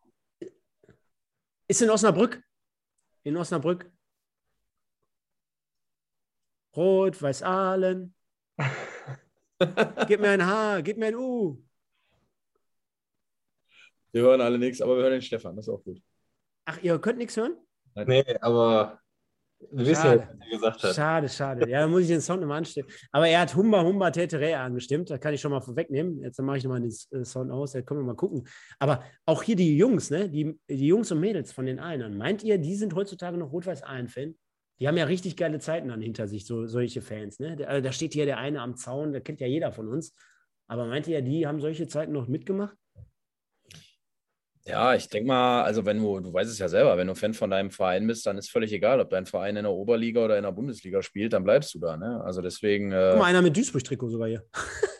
Ist 1.67 1.81
in 1.81 1.89
Osnabrück. 1.89 2.43
In 3.23 3.37
Osnabrück. 3.37 3.91
Rot, 6.75 7.21
Weiß 7.21 7.43
Aalen. 7.43 8.13
Gib 10.07 10.19
mir 10.19 10.29
ein 10.29 10.45
H, 10.45 10.81
gib 10.81 10.97
mir 10.97 11.07
ein 11.07 11.15
U. 11.15 11.57
Wir 14.11 14.21
hören 14.21 14.41
alle 14.41 14.59
nichts, 14.59 14.81
aber 14.81 14.95
wir 14.95 15.03
hören 15.03 15.13
den 15.13 15.21
Stefan. 15.21 15.55
Das 15.55 15.67
ist 15.67 15.73
auch 15.73 15.83
gut. 15.83 16.01
Ach, 16.65 16.81
ihr 16.81 16.99
könnt 16.99 17.17
nichts 17.17 17.35
hören? 17.35 17.55
Nee, 17.95 18.23
aber 18.41 18.99
du 19.59 19.77
wisst 19.85 20.03
ja, 20.03 20.11
Schade. 20.11 20.19
was 20.19 20.39
er 20.39 20.51
gesagt 20.51 20.83
hat. 20.83 20.95
Schade, 20.95 21.29
schade. 21.29 21.69
Ja, 21.69 21.81
dann 21.81 21.91
muss 21.91 22.01
ich 22.03 22.07
den 22.07 22.21
Sound 22.21 22.41
nochmal 22.41 22.59
anstimmen. 22.59 22.89
Aber 23.11 23.27
er 23.27 23.41
hat 23.41 23.55
Humba 23.55 23.83
Humba 23.83 24.11
Tetere 24.11 24.57
angestimmt. 24.57 25.09
Das 25.09 25.19
kann 25.19 25.33
ich 25.33 25.41
schon 25.41 25.51
mal 25.51 25.61
vorwegnehmen. 25.61 26.21
Jetzt 26.21 26.39
mache 26.41 26.57
ich 26.57 26.63
nochmal 26.63 26.81
den 26.81 26.91
äh, 27.11 27.25
Sound 27.25 27.51
aus. 27.51 27.71
Da 27.71 27.81
können 27.81 28.01
wir 28.01 28.05
mal 28.05 28.15
gucken. 28.15 28.47
Aber 28.79 29.03
auch 29.25 29.43
hier 29.43 29.55
die 29.55 29.77
Jungs, 29.77 30.09
ne? 30.09 30.29
Die, 30.29 30.59
die 30.69 30.87
Jungs 30.87 31.11
und 31.11 31.19
Mädels 31.19 31.51
von 31.51 31.65
den 31.65 31.79
Aalen. 31.79 32.17
Meint 32.17 32.43
ihr, 32.43 32.57
die 32.57 32.75
sind 32.75 32.93
heutzutage 32.93 33.37
noch 33.37 33.51
Rot-Weiß-Aalen-Fan? 33.51 34.35
Die 34.79 34.87
haben 34.87 34.97
ja 34.97 35.05
richtig 35.05 35.37
geile 35.37 35.59
Zeiten 35.59 35.89
dann 35.89 36.01
hinter 36.01 36.27
sich, 36.27 36.45
so, 36.45 36.65
solche 36.65 37.01
Fans. 37.01 37.39
Ne? 37.39 37.55
Da, 37.55 37.79
da 37.81 37.91
steht 37.91 38.13
hier 38.13 38.25
der 38.25 38.37
eine 38.37 38.61
am 38.61 38.75
Zaun, 38.75 39.13
da 39.13 39.19
kennt 39.19 39.39
ja 39.39 39.47
jeder 39.47 39.71
von 39.71 39.87
uns. 39.87 40.13
Aber 40.67 40.85
meint 40.87 41.07
ihr, 41.07 41.21
die 41.21 41.45
haben 41.45 41.59
solche 41.61 41.87
Zeiten 41.87 42.11
noch 42.13 42.27
mitgemacht? 42.27 42.75
Ja, 44.65 44.95
ich 44.95 45.09
denke 45.09 45.27
mal, 45.27 45.63
also 45.63 45.85
wenn 45.85 45.97
du, 45.97 46.21
du 46.21 46.31
weißt 46.33 46.49
es 46.49 46.57
ja 46.57 46.69
selber, 46.69 46.97
wenn 46.97 47.07
du 47.07 47.15
Fan 47.15 47.33
von 47.33 47.49
deinem 47.49 47.69
Verein 47.69 48.07
bist, 48.07 48.25
dann 48.25 48.37
ist 48.37 48.49
völlig 48.49 48.71
egal, 48.71 49.01
ob 49.01 49.09
dein 49.09 49.25
Verein 49.25 49.57
in 49.57 49.63
der 49.63 49.73
Oberliga 49.73 50.23
oder 50.23 50.37
in 50.37 50.43
der 50.43 50.53
Bundesliga 50.53 51.01
spielt, 51.01 51.33
dann 51.33 51.43
bleibst 51.43 51.73
du 51.73 51.79
da. 51.79 51.97
Ne? 51.97 52.21
Also 52.23 52.41
deswegen. 52.41 52.91
Guck 52.91 52.97
Äh, 52.97 53.15
mal, 53.17 53.25
einer 53.25 53.41
mit 53.41 53.57
Duisburg-Trikot 53.57 54.09
sogar 54.09 54.29
hier. 54.29 54.45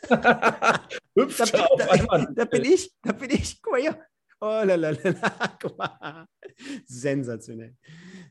hüpft 1.16 1.40
Da, 1.54 1.64
auf 1.66 1.80
da, 1.86 1.92
einmal. 1.92 2.28
da 2.36 2.44
bin 2.44 2.66
ich, 2.66 2.92
da 3.02 3.14
bin 3.14 3.30
ich. 3.32 3.62
Guck 3.62 3.72
mal 3.74 3.82
hier. 3.82 3.98
Oh, 4.46 4.62
lalalala. 4.66 4.98
Guck 5.62 5.78
mal. 5.78 6.28
Sensationell. 6.86 7.78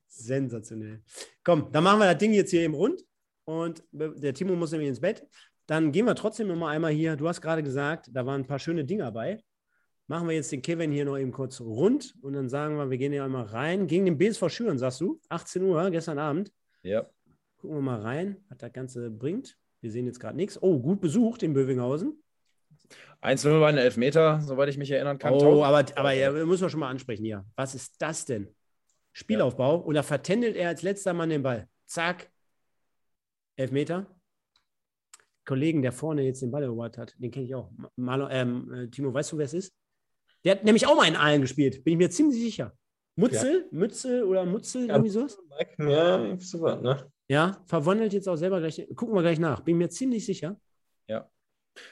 Sensationell. 0.06 1.00
Komm, 1.42 1.72
dann 1.72 1.82
machen 1.82 2.00
wir 2.00 2.12
das 2.12 2.18
Ding 2.18 2.34
jetzt 2.34 2.50
hier 2.50 2.60
eben 2.60 2.74
rund. 2.74 3.02
Und 3.44 3.82
der 3.92 4.34
Timo 4.34 4.54
muss 4.54 4.72
nämlich 4.72 4.90
ins 4.90 5.00
Bett. 5.00 5.26
Dann 5.66 5.90
gehen 5.90 6.04
wir 6.04 6.14
trotzdem 6.14 6.48
noch 6.48 6.56
mal 6.56 6.68
einmal 6.68 6.92
hier. 6.92 7.16
Du 7.16 7.26
hast 7.28 7.40
gerade 7.40 7.62
gesagt, 7.62 8.10
da 8.12 8.26
waren 8.26 8.42
ein 8.42 8.46
paar 8.46 8.58
schöne 8.58 8.84
Dinger 8.84 9.10
bei. 9.10 9.42
Machen 10.06 10.28
wir 10.28 10.34
jetzt 10.34 10.52
den 10.52 10.60
Kevin 10.60 10.92
hier 10.92 11.06
noch 11.06 11.16
eben 11.16 11.32
kurz 11.32 11.62
rund 11.62 12.14
und 12.20 12.34
dann 12.34 12.50
sagen 12.50 12.76
wir, 12.76 12.90
wir 12.90 12.98
gehen 12.98 13.12
hier 13.12 13.24
einmal 13.24 13.46
rein. 13.46 13.86
Gegen 13.86 14.04
den 14.04 14.18
BSV 14.18 14.50
Schüren, 14.50 14.76
sagst 14.76 15.00
du? 15.00 15.18
18 15.30 15.62
Uhr, 15.62 15.90
gestern 15.90 16.18
Abend. 16.18 16.52
Ja. 16.82 17.08
Gucken 17.56 17.78
wir 17.78 17.82
mal 17.82 18.02
rein, 18.02 18.36
was 18.50 18.58
das 18.58 18.72
Ganze 18.74 19.10
bringt. 19.10 19.56
Wir 19.80 19.90
sehen 19.90 20.04
jetzt 20.04 20.20
gerade 20.20 20.36
nichts. 20.36 20.60
Oh, 20.62 20.78
gut 20.78 21.00
besucht 21.00 21.42
in 21.42 21.54
Bövinghausen. 21.54 22.21
1-0 23.22 23.60
war 23.60 23.68
ein 23.68 23.78
Elfmeter, 23.78 24.40
soweit 24.40 24.68
ich 24.68 24.78
mich 24.78 24.90
erinnern 24.90 25.18
kann. 25.18 25.34
Oh, 25.34 25.62
aber, 25.64 25.84
aber 25.96 26.12
ja, 26.12 26.32
muss 26.44 26.60
man 26.60 26.70
schon 26.70 26.80
mal 26.80 26.90
ansprechen 26.90 27.24
hier. 27.24 27.44
Was 27.56 27.74
ist 27.74 27.94
das 28.00 28.24
denn? 28.24 28.48
Spielaufbau 29.12 29.76
und 29.76 29.94
da 29.94 30.02
vertändelt 30.02 30.56
er 30.56 30.68
als 30.68 30.82
letzter 30.82 31.12
Mann 31.12 31.30
den 31.30 31.42
Ball. 31.42 31.68
Zack. 31.86 32.30
Elfmeter. 33.56 34.06
Kollegen, 35.44 35.82
der 35.82 35.92
vorne 35.92 36.22
jetzt 36.22 36.40
den 36.42 36.50
Ball 36.50 36.62
erobert 36.62 36.98
hat, 36.98 37.14
den 37.18 37.30
kenne 37.30 37.46
ich 37.46 37.54
auch. 37.54 37.70
Marlon, 37.96 38.28
ähm, 38.30 38.72
äh, 38.72 38.88
Timo, 38.88 39.12
weißt 39.12 39.32
du, 39.32 39.38
wer 39.38 39.44
es 39.44 39.54
ist? 39.54 39.72
Der 40.44 40.52
hat 40.52 40.64
nämlich 40.64 40.86
auch 40.86 40.96
mal 40.96 41.06
in 41.06 41.16
Aalen 41.16 41.40
gespielt, 41.42 41.84
bin 41.84 41.92
ich 41.92 41.98
mir 41.98 42.10
ziemlich 42.10 42.40
sicher. 42.40 42.72
Mutzel, 43.16 43.68
Mützel 43.70 44.22
oder 44.24 44.44
Mutzel, 44.46 44.86
Ja. 44.88 44.94
irgendwie 44.94 45.10
sowas? 45.10 45.38
Ja, 45.78 46.18
irgendwie 46.18 46.44
so 46.44 46.60
was, 46.62 46.80
ne? 46.80 47.12
Ja, 47.28 47.62
verwandelt 47.66 48.12
jetzt 48.12 48.28
auch 48.28 48.36
selber 48.36 48.58
gleich. 48.60 48.86
Gucken 48.96 49.14
wir 49.14 49.22
gleich 49.22 49.38
nach. 49.38 49.60
Bin 49.60 49.78
mir 49.78 49.90
ziemlich 49.90 50.24
sicher. 50.24 50.58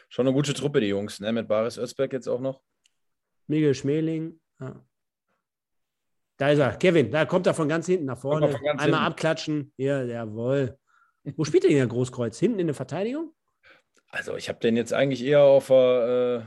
Schon 0.09 0.27
eine 0.27 0.35
gute 0.35 0.55
Truppe, 0.55 0.81
die 0.81 0.89
Jungs, 0.89 1.21
ne? 1.21 1.33
Mit 1.33 1.49
Baris 1.49 1.79
Özberg 1.79 2.13
jetzt 2.13 2.29
auch 2.29 2.41
noch. 2.41 2.61
Miguel 3.47 3.75
Schmeling. 3.75 4.41
Ja. 4.61 4.85
Da 6.37 6.51
ist 6.51 6.59
er. 6.59 6.77
Kevin, 6.77 7.11
da 7.11 7.25
kommt 7.27 7.47
er 7.47 7.55
von 7.55 7.69
ganz 7.69 7.87
hinten 7.87 8.07
nach 8.07 8.19
vorne. 8.19 8.47
Einmal 8.47 8.79
hinten. 8.79 8.95
abklatschen. 8.95 9.73
Ja, 9.77 10.03
jawohl. 10.03 10.79
Wo 11.37 11.45
spielt 11.45 11.65
er 11.65 11.69
denn 11.69 11.79
der 11.79 11.87
Großkreuz? 11.87 12.39
Hinten 12.39 12.61
in 12.61 12.67
der 12.67 12.75
Verteidigung? 12.75 13.35
Also 14.09 14.37
ich 14.37 14.49
habe 14.49 14.59
den 14.59 14.77
jetzt 14.77 14.93
eigentlich 14.93 15.23
eher 15.23 15.43
auf 15.43 15.69
der 15.69 16.47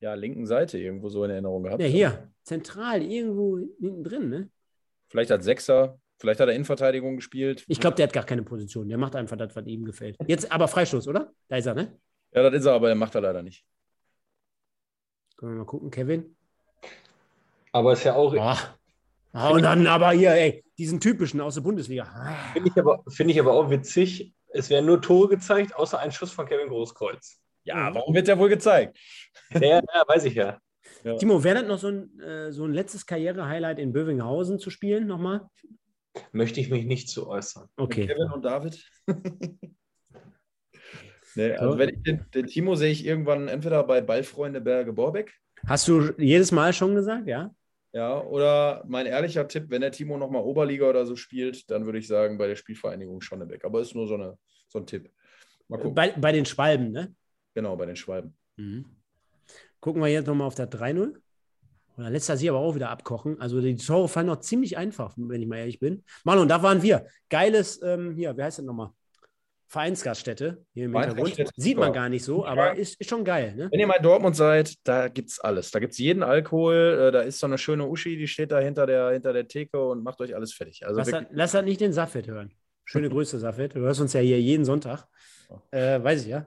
äh, 0.00 0.04
ja, 0.04 0.14
linken 0.14 0.46
Seite 0.46 0.78
irgendwo 0.78 1.08
so 1.08 1.24
in 1.24 1.30
Erinnerung 1.30 1.62
gehabt. 1.62 1.80
Ja, 1.80 1.86
hier. 1.86 2.32
Zentral, 2.42 3.02
irgendwo 3.02 3.58
hinten 3.58 4.04
drin, 4.04 4.28
ne? 4.28 4.50
Vielleicht 5.08 5.30
als 5.30 5.44
Sechser, 5.44 6.00
vielleicht 6.24 6.40
hat 6.40 6.48
er 6.48 6.54
Innenverteidigung 6.54 7.16
gespielt. 7.16 7.64
Ich 7.68 7.78
glaube, 7.78 7.96
der 7.96 8.06
hat 8.06 8.14
gar 8.14 8.24
keine 8.24 8.42
Position. 8.42 8.88
Der 8.88 8.96
macht 8.96 9.14
einfach 9.14 9.36
das, 9.36 9.54
was 9.54 9.66
ihm 9.66 9.84
gefällt. 9.84 10.16
Jetzt 10.26 10.50
aber 10.50 10.68
Freistoß, 10.68 11.06
oder? 11.08 11.30
Da 11.48 11.56
ist 11.56 11.66
er, 11.66 11.74
ne? 11.74 11.98
Ja, 12.32 12.42
das 12.42 12.54
ist 12.54 12.64
er, 12.64 12.72
aber 12.72 12.86
der 12.86 12.96
macht 12.96 13.14
er 13.14 13.20
leider 13.20 13.42
nicht. 13.42 13.62
Können 15.36 15.52
wir 15.52 15.58
mal 15.58 15.66
gucken, 15.66 15.90
Kevin. 15.90 16.34
Aber 17.72 17.92
ist 17.92 18.04
ja 18.04 18.14
auch, 18.14 18.34
Boah. 18.34 18.56
Ah, 19.32 19.50
und 19.50 19.62
dann 19.62 19.86
aber 19.86 20.12
hier, 20.12 20.30
ey, 20.30 20.64
diesen 20.78 21.00
typischen 21.00 21.40
aus 21.40 21.56
der 21.56 21.62
Bundesliga. 21.62 22.04
Ah. 22.04 22.52
finde 22.52 22.70
ich, 22.70 22.78
aber, 22.78 23.02
finde 23.08 23.32
ich 23.32 23.40
aber 23.40 23.52
auch 23.52 23.68
witzig, 23.68 24.32
es 24.48 24.70
werden 24.70 24.86
nur 24.86 25.02
Tore 25.02 25.28
gezeigt, 25.28 25.74
außer 25.74 25.98
ein 25.98 26.12
Schuss 26.12 26.30
von 26.30 26.46
Kevin 26.46 26.68
Großkreuz. 26.68 27.40
Ja, 27.64 27.92
warum 27.92 28.14
wird 28.14 28.28
der 28.28 28.38
wohl 28.38 28.48
gezeigt? 28.48 28.96
Ja, 29.50 29.60
ja, 29.60 29.80
ja, 29.80 30.04
weiß 30.06 30.24
ich 30.24 30.34
ja. 30.34 30.58
Ja. 31.02 31.16
Timo, 31.16 31.42
wäre 31.42 31.60
das 31.60 31.66
noch 31.66 31.78
so 31.78 31.88
ein, 31.88 32.20
äh, 32.20 32.52
so 32.52 32.64
ein 32.64 32.72
letztes 32.72 33.04
Karriere-Highlight 33.04 33.78
in 33.78 33.92
Bövinghausen 33.92 34.58
zu 34.58 34.70
spielen 34.70 35.06
nochmal? 35.06 35.42
Möchte 36.32 36.60
ich 36.60 36.70
mich 36.70 36.84
nicht 36.84 37.08
zu 37.08 37.28
äußern. 37.28 37.68
Okay. 37.76 38.06
Kevin 38.06 38.30
und 38.30 38.44
David. 38.44 38.84
nee, 41.34 41.56
So. 41.56 41.62
also 41.62 41.78
wenn 41.78 41.88
ich 41.90 42.02
den, 42.02 42.24
den 42.32 42.46
Timo 42.46 42.76
sehe 42.76 42.92
ich 42.92 43.04
irgendwann 43.04 43.48
entweder 43.48 43.82
bei 43.84 44.00
Ballfreunde 44.00 44.60
Berge 44.60 44.92
Borbeck. 44.92 45.34
Hast 45.66 45.88
du 45.88 46.12
jedes 46.18 46.52
Mal 46.52 46.72
schon 46.72 46.94
gesagt, 46.94 47.26
ja? 47.26 47.54
Ja, 47.92 48.20
oder 48.20 48.84
mein 48.88 49.06
ehrlicher 49.06 49.46
Tipp, 49.46 49.66
wenn 49.68 49.80
der 49.80 49.92
Timo 49.92 50.18
nochmal 50.18 50.42
Oberliga 50.42 50.88
oder 50.88 51.06
so 51.06 51.14
spielt, 51.14 51.70
dann 51.70 51.86
würde 51.86 51.98
ich 51.98 52.08
sagen, 52.08 52.38
bei 52.38 52.48
der 52.48 52.56
Spielvereinigung 52.56 53.20
Schonnebeck. 53.20 53.64
Aber 53.64 53.80
ist 53.80 53.94
nur 53.94 54.08
so 54.08 54.14
eine 54.14 54.36
so 54.68 54.80
ein 54.80 54.86
Tipp. 54.86 55.10
Bei, 55.68 56.10
bei 56.12 56.32
den 56.32 56.44
Schwalben, 56.44 56.90
ne? 56.90 57.14
Genau, 57.54 57.76
bei 57.76 57.86
den 57.86 57.96
Schwalben. 57.96 58.36
Mhm. 58.56 58.84
Gucken 59.80 60.02
wir 60.02 60.08
jetzt 60.08 60.26
nochmal 60.26 60.46
auf 60.46 60.54
der 60.54 60.68
3-0. 60.70 61.14
Oder 61.96 62.10
lässt 62.10 62.28
er 62.28 62.36
sich 62.36 62.48
aber 62.48 62.58
auch 62.58 62.74
wieder 62.74 62.90
abkochen. 62.90 63.40
Also 63.40 63.60
die 63.60 63.76
Tore 63.76 64.08
fallen 64.08 64.26
noch 64.26 64.40
ziemlich 64.40 64.76
einfach, 64.76 65.14
wenn 65.16 65.40
ich 65.40 65.48
mal 65.48 65.58
ehrlich 65.58 65.78
bin. 65.78 66.02
Marlon, 66.24 66.48
da 66.48 66.62
waren 66.62 66.82
wir. 66.82 67.06
Geiles, 67.30 67.80
ähm, 67.82 68.14
hier, 68.16 68.36
wie 68.36 68.42
heißt 68.42 68.58
das 68.58 68.64
nochmal? 68.64 68.90
Vereinsgaststätte 69.68 70.64
hier 70.72 70.84
im 70.84 70.96
Hintergrund. 70.96 71.52
Sieht 71.56 71.76
man 71.76 71.92
gar 71.92 72.08
nicht 72.08 72.24
so, 72.24 72.46
aber 72.46 72.76
ist, 72.76 73.00
ist 73.00 73.10
schon 73.10 73.24
geil. 73.24 73.54
Ne? 73.56 73.68
Wenn 73.72 73.80
ihr 73.80 73.86
mal 73.86 73.96
in 73.96 74.02
Dortmund 74.02 74.36
seid, 74.36 74.74
da 74.84 75.08
gibt 75.08 75.30
es 75.30 75.40
alles. 75.40 75.70
Da 75.72 75.80
gibt 75.80 75.92
es 75.92 75.98
jeden 75.98 76.22
Alkohol. 76.22 77.08
Äh, 77.08 77.12
da 77.12 77.22
ist 77.22 77.40
so 77.40 77.46
eine 77.46 77.58
schöne 77.58 77.86
Uschi, 77.86 78.16
die 78.16 78.28
steht 78.28 78.52
da 78.52 78.60
hinter 78.60 78.86
der, 78.86 79.10
hinter 79.10 79.32
der 79.32 79.48
Theke 79.48 79.84
und 79.84 80.04
macht 80.04 80.20
euch 80.20 80.34
alles 80.34 80.52
fertig. 80.52 80.86
Also 80.86 81.00
lass, 81.00 81.24
lass 81.30 81.52
das 81.52 81.64
nicht 81.64 81.80
den 81.80 81.92
Safet 81.92 82.28
hören. 82.28 82.52
Schöne 82.84 83.08
Grüße, 83.10 83.38
Safet. 83.38 83.74
Du 83.74 83.80
hörst 83.80 84.00
uns 84.00 84.12
ja 84.12 84.20
hier 84.20 84.40
jeden 84.40 84.64
Sonntag. 84.64 85.06
Äh, 85.70 86.02
weiß 86.02 86.22
ich 86.22 86.28
ja. 86.28 86.46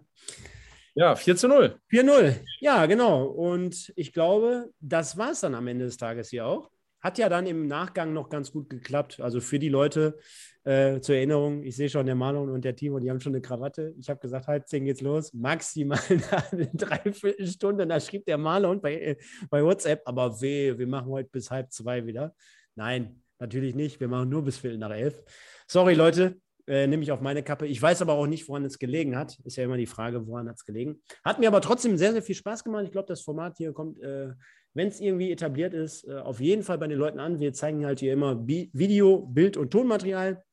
Ja, 0.98 1.16
4 1.16 1.36
zu 1.36 1.48
0. 1.48 1.80
4-0. 1.92 2.38
Ja, 2.60 2.88
genau. 2.88 3.26
Und 3.26 3.94
ich 3.96 4.14
glaube, 4.14 4.72
das 4.80 5.16
war 5.16 5.30
es 5.30 5.42
dann 5.42 5.54
am 5.54 5.68
Ende 5.68 5.86
des 5.86 5.98
Tages 5.98 6.32
hier 6.32 6.48
auch. 6.48 6.72
Hat 7.02 7.20
ja 7.20 7.30
dann 7.30 7.46
im 7.46 7.68
Nachgang 7.68 8.14
noch 8.14 8.30
ganz 8.30 8.52
gut 8.52 8.68
geklappt. 8.68 9.20
Also 9.20 9.40
für 9.40 9.60
die 9.60 9.70
Leute 9.70 10.18
äh, 10.64 11.00
zur 11.00 11.14
Erinnerung, 11.14 11.62
ich 11.62 11.76
sehe 11.76 11.88
schon, 11.88 12.08
der 12.08 12.16
Marlon 12.16 12.50
und 12.50 12.66
der 12.66 12.76
Timo, 12.76 12.98
die 12.98 13.12
haben 13.12 13.22
schon 13.22 13.34
eine 13.34 13.44
Krawatte. 13.44 13.94
Ich 14.00 14.10
habe 14.10 14.20
gesagt, 14.20 14.48
halb 14.48 14.68
zehn 14.68 14.86
geht's 14.86 15.02
los. 15.02 15.32
Maximal 15.34 16.00
eine 16.52 16.68
Dreiviertelstunde. 16.74 17.86
Da 17.86 18.00
schrieb 18.00 18.26
der 18.26 18.40
Marlon 18.40 18.82
bei, 18.82 19.00
äh, 19.00 19.18
bei 19.52 19.64
WhatsApp, 19.64 20.02
aber 20.06 20.42
weh, 20.42 20.80
wir 20.80 20.88
machen 20.88 21.12
heute 21.12 21.30
bis 21.30 21.52
halb 21.52 21.72
zwei 21.72 22.08
wieder. 22.08 22.34
Nein, 22.74 23.22
natürlich 23.38 23.76
nicht. 23.76 24.00
Wir 24.00 24.08
machen 24.08 24.30
nur 24.30 24.44
bis 24.44 24.58
Viertel 24.58 24.80
nach 24.80 24.90
elf. 24.90 25.24
Sorry, 25.68 25.94
Leute, 25.94 26.42
äh, 26.68 26.88
nehme 26.88 27.04
ich 27.04 27.12
auf 27.12 27.22
meine 27.22 27.44
Kappe. 27.44 27.66
Ich 27.68 27.82
weiß 27.82 28.02
aber 28.02 28.14
auch 28.14 28.28
nicht, 28.28 28.48
woran 28.48 28.66
es 28.66 28.80
gelegen 28.80 29.18
hat. 29.18 29.38
Ist 29.44 29.58
ja 29.58 29.64
immer 29.64 29.78
die 29.78 29.86
Frage, 29.86 30.28
woran 30.28 30.50
hat 30.50 30.58
es 30.58 30.66
gelegen. 30.66 31.02
Hat 31.24 31.40
mir 31.40 31.48
aber 31.48 31.62
trotzdem 31.62 31.98
sehr, 31.98 32.12
sehr 32.12 32.22
viel 32.22 32.36
Spaß 32.36 32.64
gemacht. 32.64 32.84
Ich 32.86 32.92
glaube, 32.92 33.08
das 33.08 33.22
Format 33.22 33.58
hier 33.58 33.74
kommt 33.74 34.00
äh, 34.02 34.34
wenn 34.78 34.90
es 34.90 35.02
irgendwie 35.02 35.32
etabliert 35.32 35.74
ist, 35.74 36.08
äh, 36.08 36.18
auf 36.18 36.40
jeden 36.40 36.62
Fall 36.62 36.78
bei 36.78 36.88
den 36.88 37.00
Leuten 37.00 37.20
an. 37.20 37.40
Wir 37.40 37.52
zeigen 37.52 37.84
halt 37.84 38.00
hier 38.00 38.14
immer 38.14 38.36
Bi 38.36 38.70
Video, 38.74 39.26
Bild 39.26 39.58
und 39.58 39.72
Tonmaterial. 39.72 40.44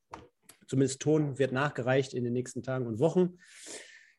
Zumindest 0.67 0.99
Ton 0.99 1.37
wird 1.37 1.51
nachgereicht 1.51 2.15
in 2.15 2.23
den 2.23 2.33
nächsten 2.33 2.63
Tagen 2.63 2.87
und 2.87 2.97
Wochen. 2.97 3.37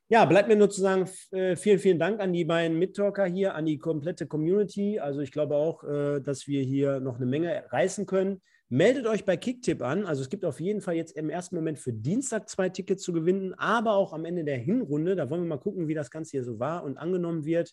Ja, 0.08 0.24
bleibt 0.24 0.48
mir 0.48 0.54
nur 0.54 0.70
zu 0.70 0.80
sagen, 0.80 1.10
äh, 1.32 1.56
vielen, 1.56 1.80
vielen 1.80 1.98
Dank 1.98 2.20
an 2.20 2.32
die 2.32 2.44
beiden 2.44 2.78
Mittalker 2.78 3.26
hier, 3.26 3.56
an 3.56 3.66
die 3.66 3.78
komplette 3.78 4.28
Community. 4.28 5.00
Also 5.00 5.20
ich 5.20 5.32
glaube 5.32 5.56
auch, 5.56 5.82
äh, 5.82 6.20
dass 6.20 6.46
wir 6.46 6.62
hier 6.62 7.00
noch 7.00 7.16
eine 7.16 7.26
Menge 7.26 7.64
reißen 7.70 8.06
können. 8.06 8.40
Meldet 8.68 9.06
euch 9.06 9.24
bei 9.24 9.36
Kicktip 9.36 9.82
an. 9.82 10.06
Also 10.06 10.22
es 10.22 10.28
gibt 10.28 10.44
auf 10.44 10.60
jeden 10.60 10.80
Fall 10.80 10.94
jetzt 10.94 11.16
im 11.16 11.30
ersten 11.30 11.54
Moment 11.54 11.78
für 11.78 11.92
Dienstag 11.92 12.48
zwei 12.48 12.68
Tickets 12.68 13.02
zu 13.02 13.12
gewinnen, 13.12 13.54
aber 13.54 13.94
auch 13.94 14.12
am 14.12 14.24
Ende 14.24 14.44
der 14.44 14.58
Hinrunde. 14.58 15.14
Da 15.14 15.30
wollen 15.30 15.42
wir 15.42 15.48
mal 15.48 15.58
gucken, 15.58 15.86
wie 15.86 15.94
das 15.94 16.10
Ganze 16.10 16.32
hier 16.32 16.44
so 16.44 16.58
war 16.58 16.82
und 16.82 16.98
angenommen 16.98 17.44
wird 17.44 17.72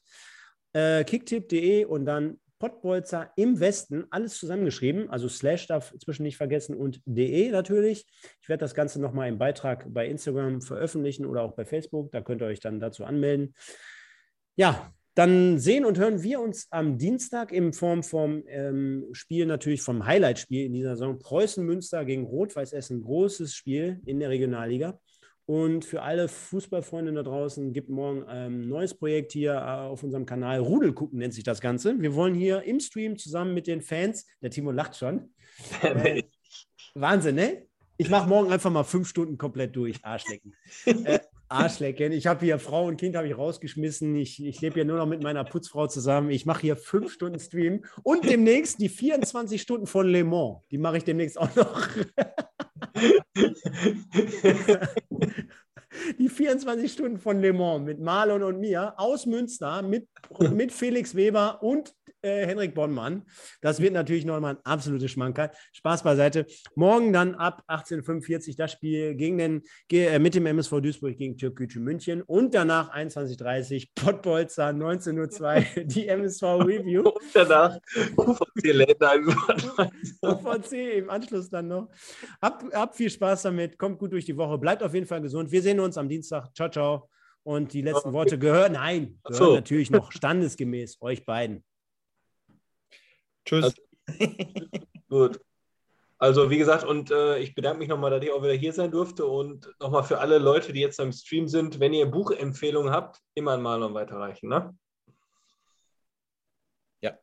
äh, 0.73 1.03
kicktip.de 1.03 1.85
und 1.85 2.05
dann 2.05 2.39
Pottbolzer 2.59 3.31
im 3.35 3.59
Westen, 3.59 4.05
alles 4.09 4.37
zusammengeschrieben, 4.39 5.09
also 5.09 5.27
Slash 5.27 5.67
darf 5.67 5.93
zwischen 5.99 6.23
nicht 6.23 6.37
vergessen 6.37 6.77
und 6.77 7.01
de 7.05 7.51
natürlich. 7.51 8.05
Ich 8.41 8.47
werde 8.47 8.61
das 8.61 8.73
Ganze 8.73 9.01
nochmal 9.01 9.27
im 9.27 9.37
Beitrag 9.37 9.85
bei 9.93 10.07
Instagram 10.07 10.61
veröffentlichen 10.61 11.25
oder 11.25 11.41
auch 11.41 11.55
bei 11.55 11.65
Facebook, 11.65 12.11
da 12.13 12.21
könnt 12.21 12.41
ihr 12.41 12.47
euch 12.47 12.61
dann 12.61 12.79
dazu 12.79 13.03
anmelden. 13.03 13.53
Ja, 14.55 14.93
dann 15.15 15.59
sehen 15.59 15.85
und 15.85 15.99
hören 15.99 16.23
wir 16.23 16.39
uns 16.41 16.67
am 16.71 16.97
Dienstag 16.97 17.51
in 17.51 17.73
Form 17.73 18.01
vom 18.01 18.43
ähm, 18.47 19.05
Spiel, 19.11 19.45
natürlich 19.45 19.81
vom 19.81 20.05
Highlight-Spiel 20.05 20.65
in 20.65 20.73
dieser 20.73 20.95
Saison. 20.95 21.19
Preußen-Münster 21.19 22.03
gegen 22.05 22.25
Rot-Weiß 22.25 22.73
Essen, 22.73 23.01
großes 23.01 23.53
Spiel 23.53 24.01
in 24.05 24.19
der 24.19 24.29
Regionalliga. 24.29 24.99
Und 25.45 25.83
für 25.83 26.01
alle 26.01 26.29
Fußballfreunde 26.29 27.13
da 27.13 27.23
draußen 27.23 27.73
gibt 27.73 27.89
morgen 27.89 28.23
ein 28.23 28.53
ähm, 28.53 28.69
neues 28.69 28.93
Projekt 28.93 29.33
hier 29.33 29.53
äh, 29.53 29.87
auf 29.87 30.01
unserem 30.01 30.25
Kanal. 30.25 30.59
Rudel 30.59 30.93
gucken 30.93 31.19
nennt 31.19 31.33
sich 31.33 31.43
das 31.43 31.59
Ganze. 31.59 32.01
Wir 32.01 32.15
wollen 32.15 32.33
hier 32.33 32.63
im 32.63 32.79
Stream 32.79 33.17
zusammen 33.17 33.53
mit 33.53 33.67
den 33.67 33.81
Fans, 33.81 34.25
der 34.41 34.51
Timo 34.51 34.71
lacht 34.71 34.95
schon. 34.95 35.33
Wahnsinn, 36.95 37.35
ne? 37.35 37.67
Ich 37.97 38.09
mache 38.09 38.27
morgen 38.27 38.51
einfach 38.51 38.71
mal 38.71 38.83
fünf 38.83 39.07
Stunden 39.09 39.37
komplett 39.37 39.75
durch. 39.75 40.03
Arschlecken. 40.03 40.55
äh, 40.85 41.19
Arschlecken. 41.53 42.11
Ich 42.11 42.27
habe 42.27 42.43
hier 42.45 42.59
Frau 42.59 42.87
und 42.87 42.97
Kind 42.97 43.15
habe 43.15 43.27
ich 43.27 43.37
rausgeschmissen. 43.37 44.15
Ich, 44.15 44.43
ich 44.43 44.61
lebe 44.61 44.75
hier 44.75 44.85
nur 44.85 44.97
noch 44.97 45.05
mit 45.05 45.23
meiner 45.23 45.43
Putzfrau 45.43 45.87
zusammen. 45.87 46.29
Ich 46.31 46.45
mache 46.45 46.61
hier 46.61 46.75
fünf 46.75 47.11
Stunden 47.11 47.39
Stream 47.39 47.83
und 48.03 48.25
demnächst 48.25 48.79
die 48.79 48.89
24 48.89 49.61
Stunden 49.61 49.87
von 49.87 50.07
Le 50.07 50.23
Mans. 50.23 50.59
Die 50.71 50.77
mache 50.77 50.97
ich 50.97 51.03
demnächst 51.03 51.37
auch 51.37 51.55
noch. 51.55 51.87
Die 56.17 56.27
24 56.27 56.91
Stunden 56.91 57.19
von 57.19 57.39
Le 57.39 57.53
Mans 57.53 57.85
mit 57.85 57.99
Marlon 57.99 58.43
und 58.43 58.59
mir 58.59 58.93
aus 58.97 59.25
Münster 59.25 59.81
mit, 59.83 60.07
mit 60.51 60.71
Felix 60.71 61.15
Weber 61.15 61.61
und 61.61 61.93
äh, 62.23 62.47
Henrik 62.47 62.73
Bonnmann. 62.73 63.23
Das 63.61 63.79
wird 63.79 63.93
natürlich 63.93 64.25
nochmal 64.25 64.55
ein 64.55 64.65
absolutes 64.65 65.11
Schmankerl. 65.11 65.51
Spaß 65.73 66.03
beiseite. 66.03 66.45
Morgen 66.75 67.13
dann 67.13 67.35
ab 67.35 67.63
18.45 67.67 68.49
Uhr 68.49 68.55
das 68.57 68.71
Spiel 68.71 69.15
gegen 69.15 69.37
den, 69.37 69.63
äh, 69.91 70.19
mit 70.19 70.35
dem 70.35 70.45
MSV 70.45 70.81
Duisburg 70.81 71.17
gegen 71.17 71.37
Türkgücü 71.37 71.79
München 71.79 72.21
und 72.21 72.53
danach 72.53 72.93
21.30 72.95 73.81
Uhr 73.81 73.87
Pottbolzer 73.95 74.69
19.02 74.69 75.77
Uhr 75.77 75.83
die 75.83 76.07
MSV 76.07 76.43
Review. 76.43 77.01
Und 77.03 77.21
danach 77.33 77.77
UVC 78.17 78.73
lädt 78.73 79.01
UVC 80.21 80.97
im 80.97 81.09
Anschluss 81.09 81.49
dann 81.49 81.67
noch. 81.67 81.89
Habt, 82.41 82.73
habt 82.73 82.95
viel 82.95 83.09
Spaß 83.09 83.43
damit. 83.43 83.77
Kommt 83.77 83.99
gut 83.99 84.13
durch 84.13 84.25
die 84.25 84.37
Woche. 84.37 84.57
Bleibt 84.57 84.81
auf 84.81 84.93
jeden 84.93 85.07
Fall 85.07 85.21
gesund. 85.21 85.51
Wir 85.51 85.61
sehen 85.61 85.79
uns 85.79 85.97
am 85.97 86.07
Dienstag. 86.07 86.55
Ciao, 86.55 86.69
ciao. 86.69 87.09
Und 87.43 87.73
die 87.73 87.81
letzten 87.81 88.13
Worte 88.13 88.39
gehören, 88.39 88.73
nein, 88.73 89.19
gehören 89.25 89.45
so. 89.45 89.55
natürlich 89.55 89.91
noch 89.91 90.13
standesgemäß 90.13 91.01
euch 91.01 91.25
beiden. 91.25 91.63
Tschüss. 93.45 93.63
Also, 93.65 93.81
gut. 95.09 95.39
Also 96.23 96.49
wie 96.49 96.57
gesagt, 96.57 96.85
und 96.85 97.11
äh, 97.11 97.39
ich 97.39 97.53
bedanke 97.53 97.79
mich 97.79 97.89
nochmal, 97.89 98.09
dass 98.09 98.23
ich 98.23 98.31
auch 98.31 98.41
wieder 98.41 98.53
hier 98.53 98.71
sein 98.71 98.91
durfte 98.91 99.25
und 99.25 99.69
nochmal 99.81 100.03
für 100.03 100.19
alle 100.19 100.37
Leute, 100.37 100.71
die 100.71 100.79
jetzt 100.79 100.99
am 101.01 101.11
Stream 101.11 101.49
sind, 101.49 101.81
wenn 101.81 101.91
ihr 101.91 102.05
Buchempfehlungen 102.05 102.93
habt, 102.93 103.19
immer 103.33 103.51
an 103.51 103.61
Marlon 103.61 103.93
weiterreichen. 103.93 104.47
Ne? 104.47 104.73
Ja, 107.01 107.17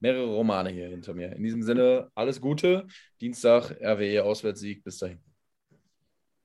mehrere 0.00 0.26
Romane 0.26 0.70
hier 0.70 0.88
hinter 0.88 1.14
mir. 1.14 1.30
In 1.36 1.44
diesem 1.44 1.62
Sinne, 1.62 2.10
alles 2.16 2.40
Gute. 2.40 2.88
Dienstag, 3.20 3.70
RWE 3.80 4.24
Auswärtssieg. 4.24 4.82
Bis 4.82 4.98
dahin. 4.98 5.22